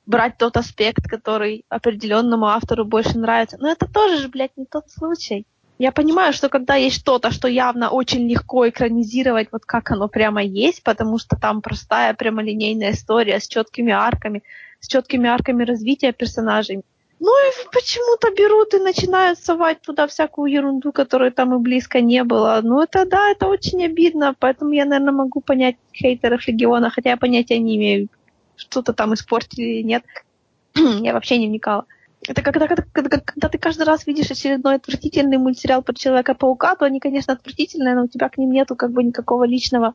[0.06, 3.58] брать тот аспект, который определенному автору больше нравится.
[3.60, 5.46] Но это тоже же, блядь, не тот случай.
[5.78, 10.42] Я понимаю, что когда есть что-то, что явно очень легко экранизировать, вот как оно прямо
[10.42, 14.42] есть, потому что там простая прямолинейная история с четкими арками,
[14.80, 16.82] с четкими арками развития персонажей.
[17.20, 22.24] Ну и почему-то берут и начинают совать туда всякую ерунду, которой там и близко не
[22.24, 22.60] было.
[22.62, 27.16] Ну это да, это очень обидно, поэтому я, наверное, могу понять хейтеров Легиона, хотя я
[27.16, 28.08] понятия не имею,
[28.56, 30.04] что-то там испортили или нет.
[30.74, 31.86] я вообще не вникала.
[32.28, 36.84] Это когда, когда, когда, когда ты каждый раз видишь очередной отвратительный мультсериал про Человека-паука, то
[36.84, 39.94] они, конечно, отвратительные, но у тебя к ним нету как бы никакого личного.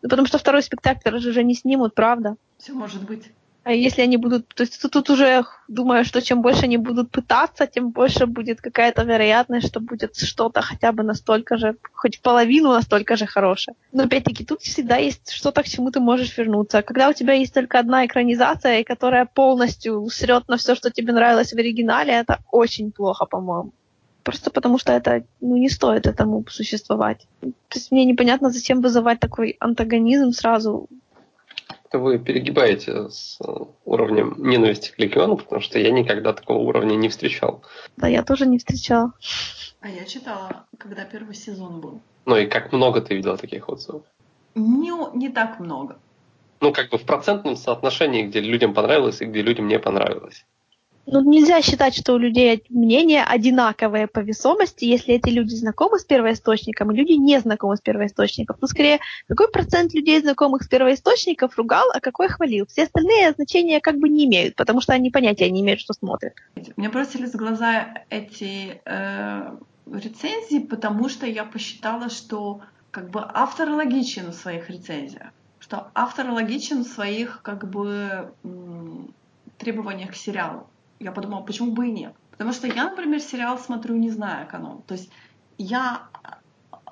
[0.00, 2.36] Потому что второй спектакль уже не снимут, правда?
[2.58, 3.24] Все может быть.
[3.64, 4.48] А если они будут...
[4.48, 9.04] То есть тут, уже думаю, что чем больше они будут пытаться, тем больше будет какая-то
[9.04, 13.74] вероятность, что будет что-то хотя бы настолько же, хоть половину настолько же хорошее.
[13.92, 16.82] Но опять-таки тут всегда есть что-то, к чему ты можешь вернуться.
[16.82, 21.52] Когда у тебя есть только одна экранизация, которая полностью срет на все, что тебе нравилось
[21.52, 23.72] в оригинале, это очень плохо, по-моему.
[24.24, 27.26] Просто потому что это ну, не стоит этому существовать.
[27.40, 30.88] То есть мне непонятно, зачем вызывать такой антагонизм сразу
[31.94, 33.52] как-то вы перегибаете с э,
[33.84, 37.62] уровнем ненависти к Легиону, потому что я никогда такого уровня не встречал.
[37.96, 39.12] Да, я тоже не встречала.
[39.80, 42.00] А я читала, когда первый сезон был.
[42.26, 44.02] Ну и как много ты видела таких отзывов?
[44.56, 45.96] Не, не так много.
[46.60, 50.44] Ну, как бы в процентном соотношении, где людям понравилось и где людям не понравилось.
[51.06, 56.04] Ну, нельзя считать, что у людей мнения одинаковые по весомости, если эти люди знакомы с
[56.04, 58.56] первоисточником, и люди не знакомы с первоисточником.
[58.60, 62.66] Ну, скорее, какой процент людей, знакомых с первоисточников, ругал, а какой хвалил?
[62.66, 66.34] Все остальные значения как бы не имеют, потому что они понятия не имеют, что смотрят.
[66.76, 69.56] Мне бросились в глаза эти э,
[69.92, 76.30] рецензии, потому что я посчитала, что как бы автор логичен в своих рецензиях, что автор
[76.30, 78.32] логичен в своих как бы
[79.58, 80.68] требованиях к сериалу
[81.04, 82.14] я подумала, почему бы и нет.
[82.30, 84.82] Потому что я, например, сериал смотрю, не зная канон.
[84.82, 85.10] То есть
[85.58, 86.08] я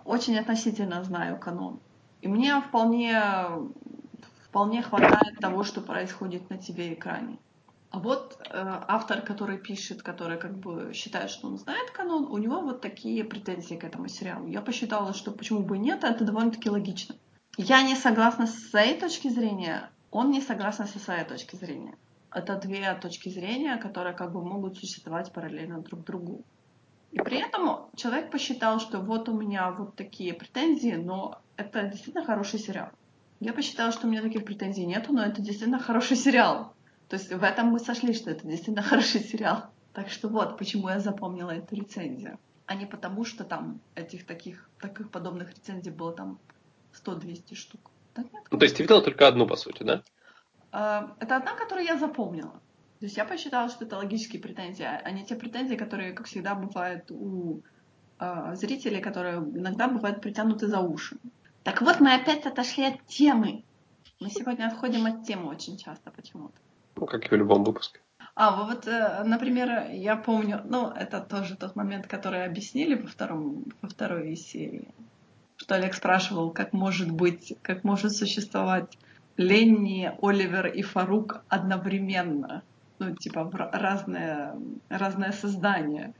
[0.04, 1.80] очень относительно знаю канон.
[2.20, 3.20] И мне вполне,
[4.44, 7.38] вполне хватает того, что происходит на ТВ-экране.
[7.90, 12.36] А вот э, автор, который пишет, который как бы считает, что он знает канон, у
[12.36, 14.46] него вот такие претензии к этому сериалу.
[14.46, 17.14] Я посчитала, что почему бы нет, это довольно-таки логично.
[17.56, 21.94] Я не согласна с своей точки зрения, он не согласен со своей точки зрения
[22.34, 26.44] это две точки зрения, которые как бы могут существовать параллельно друг другу.
[27.10, 32.24] И при этом человек посчитал, что вот у меня вот такие претензии, но это действительно
[32.24, 32.88] хороший сериал.
[33.40, 36.74] Я посчитала, что у меня таких претензий нету, но это действительно хороший сериал.
[37.08, 39.64] То есть в этом мы сошли, что это действительно хороший сериал.
[39.92, 42.38] Так что вот, почему я запомнила эту рецензию.
[42.66, 46.38] А не потому, что там этих таких, таких подобных рецензий было там
[47.04, 47.90] 100-200 штук.
[48.14, 50.02] Да нет, ну, то есть ты видела только одну, по сути, да?
[50.72, 52.60] А, это одна, которую я запомнила.
[52.98, 56.54] То есть я посчитала, что это логические претензии, а не те претензии, которые, как всегда,
[56.54, 57.62] бывают у
[58.18, 61.16] э, зрителей, которые иногда бывают притянуты за уши.
[61.64, 63.64] Так вот, мы опять отошли от темы.
[64.20, 66.54] Мы сегодня отходим от темы очень часто почему-то.
[66.96, 68.00] Ну, как и в любом выпуске.
[68.34, 73.64] А, вот, э, например, я помню, ну, это тоже тот момент, который объяснили во, втором,
[73.82, 74.88] во второй серии,
[75.56, 78.96] что Олег спрашивал, как может быть, как может существовать
[79.36, 82.62] Ленни, Оливер и Фарук одновременно.
[82.98, 84.54] Ну, типа, разное,
[84.88, 86.14] разное создание.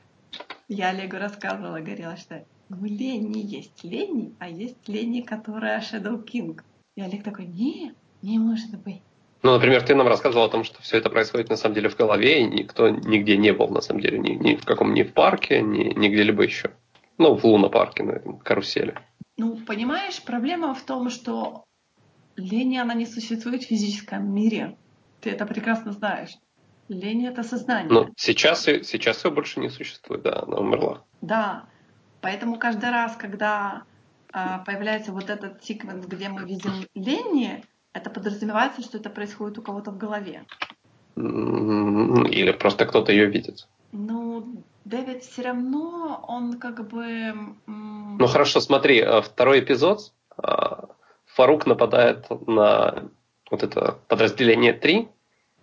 [0.68, 6.60] Я Олегу рассказывала, говорила, что у Ленни есть Ленни, а есть Ленни, которая Shadow King.
[6.96, 9.02] И Олег такой, не, не может быть.
[9.42, 11.96] Ну, например, ты нам рассказывал о том, что все это происходит на самом деле в
[11.96, 15.12] голове, и никто нигде не был, на самом деле, ни, ни в каком, ни в
[15.12, 16.70] парке, ни, ни где-либо еще.
[17.18, 18.94] Ну, в лунопарке, на этом карусели.
[19.36, 21.64] Ну, понимаешь, проблема в том, что
[22.36, 24.76] Лень, она не существует в физическом мире.
[25.20, 26.30] Ты это прекрасно знаешь.
[26.88, 27.92] Лень— это сознание.
[27.92, 31.04] Ну, сейчас, сейчас ее больше не существует, да, она умерла.
[31.20, 31.64] Да,
[32.20, 33.84] поэтому каждый раз, когда
[34.32, 39.62] а, появляется вот этот секвенс, где мы видим Ленни, это подразумевается, что это происходит у
[39.62, 40.44] кого-то в голове.
[41.16, 43.68] Или просто кто-то ее видит.
[43.92, 47.34] Ну, Дэвид все равно, он как бы...
[47.66, 50.88] Ну хорошо, смотри, э, второй эпизод, а,
[51.34, 53.08] Фарук нападает на
[53.50, 55.08] вот это подразделение 3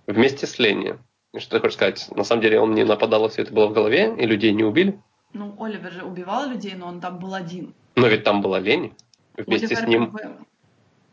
[0.07, 0.97] вместе с Ленни.
[1.33, 2.09] И что ты хочешь сказать?
[2.15, 4.63] На самом деле он не нападал, а все это было в голове, и людей не
[4.63, 4.99] убили?
[5.33, 7.75] Ну, Оливер же убивал людей, но он там был один.
[7.95, 8.95] Но ведь там была Ленни.
[9.37, 10.17] Вместе Оливер с ним.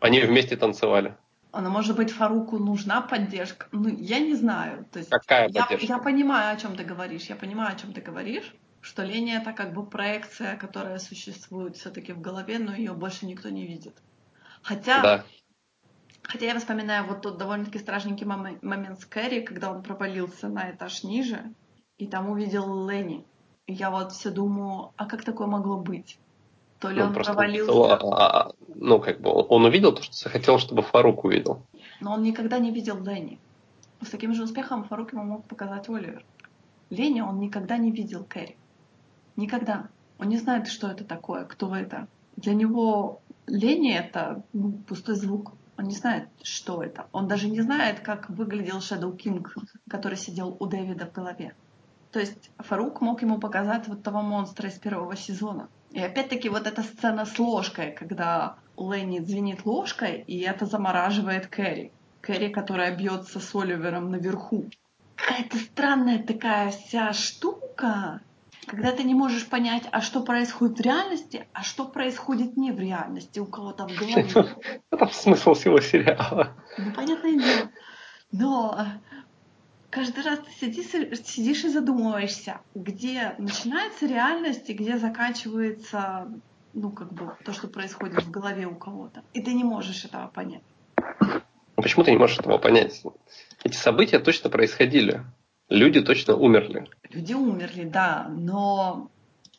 [0.00, 1.14] Они вместе танцевали.
[1.52, 3.66] А, ну, может быть, Фаруку нужна поддержка?
[3.72, 4.86] Ну, я не знаю.
[4.90, 5.86] То есть Какая я, поддержка?
[5.86, 7.24] Я понимаю, о чем ты говоришь.
[7.24, 8.54] Я понимаю, о чем ты говоришь.
[8.80, 13.50] Что Леня это как бы проекция, которая существует все-таки в голове, но ее больше никто
[13.50, 13.96] не видит.
[14.66, 15.24] Хотя, да.
[16.22, 20.72] хотя я вспоминаю вот тот довольно-таки страшненький мом- момент с Кэрри, когда он провалился на
[20.72, 21.52] этаж ниже,
[21.98, 23.24] и там увидел Ленни.
[23.68, 26.18] И я вот все думаю, а как такое могло быть?
[26.80, 27.72] То ли ну, он провалился...
[27.72, 31.62] Увидел, а, а, ну, как бы он увидел то, что захотел, чтобы Фарук увидел.
[32.00, 33.38] Но он никогда не видел Ленни.
[34.00, 36.24] С таким же успехом Фарук ему мог показать Оливер.
[36.90, 38.56] Ленни он никогда не видел Кэрри.
[39.36, 39.90] Никогда.
[40.18, 42.08] Он не знает, что это такое, кто это.
[42.34, 45.52] Для него Лени— это ну, пустой звук.
[45.78, 47.06] Он не знает, что это.
[47.12, 49.46] Он даже не знает, как выглядел Shadow King,
[49.88, 51.54] который сидел у Дэвида в голове.
[52.12, 55.68] То есть Фарук мог ему показать вот того монстра из первого сезона.
[55.90, 61.92] И опять-таки вот эта сцена с ложкой, когда Ленни звенит ложкой, и это замораживает Кэрри.
[62.20, 64.64] Кэрри, которая бьется с Оливером наверху.
[65.16, 68.20] Какая-то странная такая вся штука
[68.66, 72.80] когда ты не можешь понять, а что происходит в реальности, а что происходит не в
[72.80, 74.26] реальности у кого-то в голове.
[74.90, 76.52] Это смысл всего сериала.
[76.76, 77.70] Ну, понятное дело.
[78.32, 78.86] Но
[79.90, 86.28] каждый раз ты сидишь, сидишь и задумываешься, где начинается реальность и где заканчивается,
[86.74, 89.22] ну, как бы, то, что происходит в голове у кого-то.
[89.32, 90.62] И ты не можешь этого понять.
[91.76, 93.00] почему ты не можешь этого понять?
[93.62, 95.22] Эти события точно происходили.
[95.68, 96.86] Люди точно умерли.
[97.10, 99.10] Люди умерли, да, но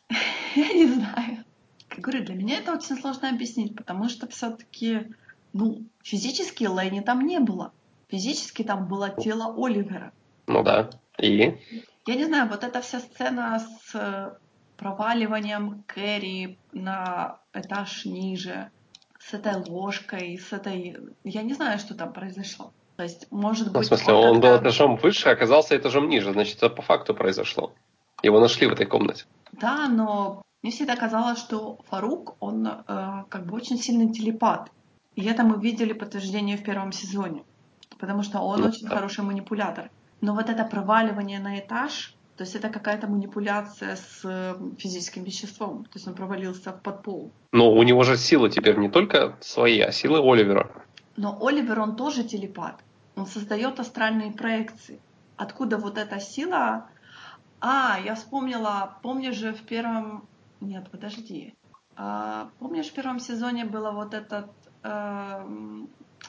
[0.54, 1.44] я не знаю.
[1.88, 5.08] Как говорю, для меня это очень сложно объяснить, потому что все-таки,
[5.52, 7.72] ну, физически Лэйни там не было.
[8.08, 10.12] Физически там было тело Оливера.
[10.46, 10.90] Ну да.
[11.18, 11.58] И?
[12.06, 14.38] Я не знаю, вот эта вся сцена с
[14.78, 18.70] проваливанием Кэрри на этаж ниже,
[19.18, 20.96] с этой ложкой, с этой...
[21.24, 22.72] Я не знаю, что там произошло.
[22.98, 23.74] То есть, может быть...
[23.74, 26.32] Ну, в смысле, он, он был этажом выше, а оказался этажом ниже.
[26.32, 27.72] Значит, это по факту произошло.
[28.24, 29.24] Его нашли в этой комнате.
[29.52, 32.72] Да, но мне всегда казалось, что Фарук, он э,
[33.28, 34.72] как бы очень сильный телепат.
[35.14, 37.44] И это мы видели подтверждение в первом сезоне.
[38.00, 38.96] Потому что он ну, очень да.
[38.96, 39.90] хороший манипулятор.
[40.20, 45.84] Но вот это проваливание на этаж, то есть это какая-то манипуляция с физическим веществом.
[45.84, 47.30] То есть он провалился в подпол.
[47.52, 50.68] Но у него же силы теперь не только свои, а силы Оливера.
[51.16, 52.82] Но Оливер, он тоже телепат.
[53.18, 55.00] Он создает астральные проекции.
[55.36, 56.88] Откуда вот эта сила?
[57.60, 60.24] А, я вспомнила, помнишь же в первом...
[60.60, 61.54] Нет, подожди.
[61.96, 64.48] А, помнишь, в первом сезоне была вот эта
[64.84, 65.46] э,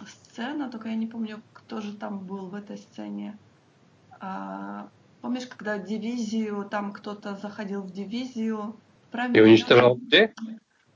[0.08, 3.38] сцена, только я не помню, кто же там был в этой сцене.
[4.20, 4.88] А,
[5.22, 8.76] помнишь, когда дивизию, там кто-то заходил в дивизию,
[9.12, 9.38] правильно?
[9.38, 10.32] И уничтожал людей?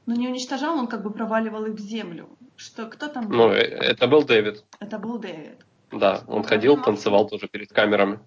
[0.07, 2.29] Ну, не уничтожал, он как бы проваливал их в землю.
[2.55, 3.37] Что, кто там был?
[3.37, 4.63] Ну, это был Дэвид.
[4.79, 5.63] Это был Дэвид.
[5.93, 6.83] Да, он Но ходил, проблема...
[6.83, 8.19] танцевал тоже перед камерами.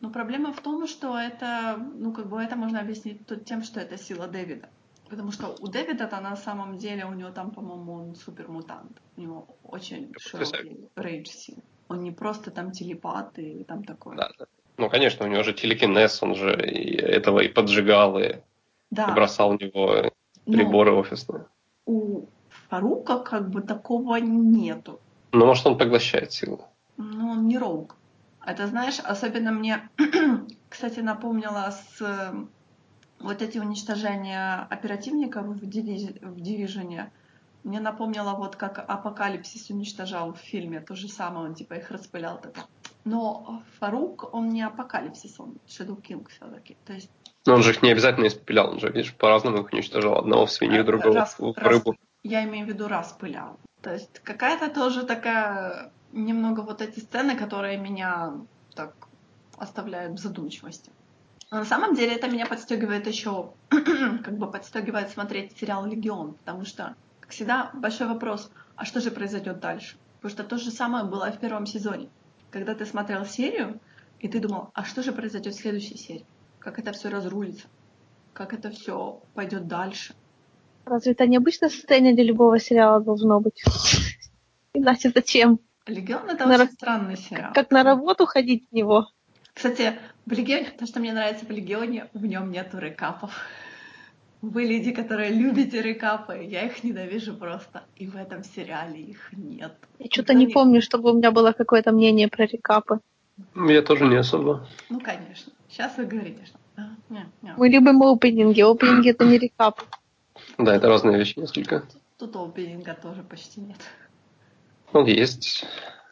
[0.00, 3.98] Но проблема в том, что это, ну, как бы это можно объяснить тем, что это
[3.98, 4.68] сила Дэвида.
[5.08, 9.00] Потому что у Дэвида-то на самом деле, у него там, по-моему, он супермутант.
[9.16, 11.56] У него очень широкий рейдж сил.
[11.88, 14.16] Он не просто там телепат и там такое.
[14.16, 14.46] Да, да.
[14.76, 18.36] Ну, конечно, у него же телекинез, он же и этого и поджигал, и,
[18.90, 19.12] да.
[19.14, 20.12] бросал в него
[20.44, 21.46] приборы Но офисные.
[21.86, 22.26] У
[22.68, 25.00] Фарука как бы такого нету.
[25.32, 26.67] Ну, может, он поглощает силу.
[26.98, 27.96] Ну, он не роук.
[28.44, 29.88] Это, знаешь, особенно мне,
[30.68, 32.34] кстати, напомнило с
[33.20, 36.10] вот эти уничтожения оперативников в, дивиз...
[36.20, 37.10] в дивижене.
[37.64, 42.40] Мне напомнило вот как Апокалипсис уничтожал в фильме, то же самое, он типа их распылял.
[42.40, 42.54] Так.
[43.04, 46.76] Но Фарук, он не Апокалипсис, он Shadow King все-таки.
[46.84, 47.10] То есть
[47.48, 50.18] но он же их не обязательно испылял, он же, видишь, по-разному их уничтожал.
[50.18, 51.92] Одного в свинью, другого раз, в рыбу.
[51.92, 53.58] Раз, я имею в виду распылял.
[53.80, 58.34] То есть какая-то тоже такая, немного вот эти сцены, которые меня
[58.74, 58.94] так
[59.56, 60.90] оставляют в задумчивости.
[61.50, 66.64] Но на самом деле это меня подстегивает еще, как бы подстегивает смотреть сериал «Легион», потому
[66.64, 69.96] что, как всегда, большой вопрос, а что же произойдет дальше?
[70.16, 72.08] Потому что то же самое было в первом сезоне.
[72.50, 73.80] Когда ты смотрел серию,
[74.20, 76.26] и ты думал, а что же произойдет в следующей серии?
[76.58, 77.66] Как это все разрулится?
[78.32, 80.14] Как это все пойдет дальше?
[80.84, 83.62] Разве это необычное состояние для любого сериала должно быть?
[84.74, 85.60] Иначе зачем?
[85.88, 87.52] Легион это на очень странный сериал.
[87.54, 89.08] Как на работу ходить в него.
[89.54, 93.32] Кстати, в Легионе, то, что мне нравится в Легионе, в нем нету рекапов.
[94.40, 97.82] Вы люди, которые любите рекапы, я их ненавижу просто.
[97.96, 99.74] И в этом сериале их нет.
[99.98, 103.00] Я что-то не, не помню, чтобы у меня было какое-то мнение про рекапы.
[103.56, 104.68] Я тоже не особо.
[104.90, 105.52] Ну, конечно.
[105.68, 106.58] Сейчас вы говорите, что...
[106.76, 107.54] А, не, не.
[107.56, 108.60] Мы любим опенинги.
[108.60, 109.82] Опенинги это не рекап.
[110.56, 111.80] Да, это разные вещи несколько.
[112.16, 113.78] Тут, тут опенинга тоже почти нет.
[114.92, 115.64] Он есть.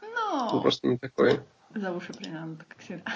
[0.03, 0.51] Но...
[0.53, 1.41] Он просто не такой.
[1.75, 3.13] За уши примерно, как всегда.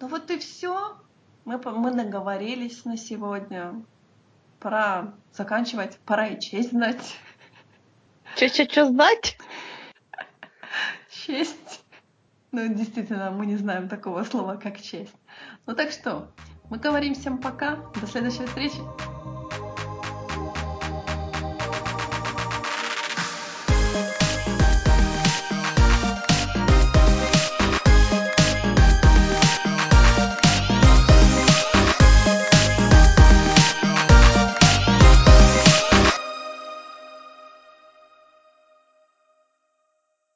[0.00, 0.96] Ну вот и все.
[1.44, 3.82] Мы, мы наговорились на сегодня.
[4.58, 5.98] Пора заканчивать.
[6.04, 7.18] Пора и честь знать.
[8.36, 9.38] Че-че-че знать?
[11.10, 11.84] Честь.
[12.52, 15.14] Ну, действительно, мы не знаем такого слова, как честь.
[15.66, 16.32] Ну так что,
[16.68, 17.76] мы говорим всем пока.
[18.00, 18.80] До следующей встречи.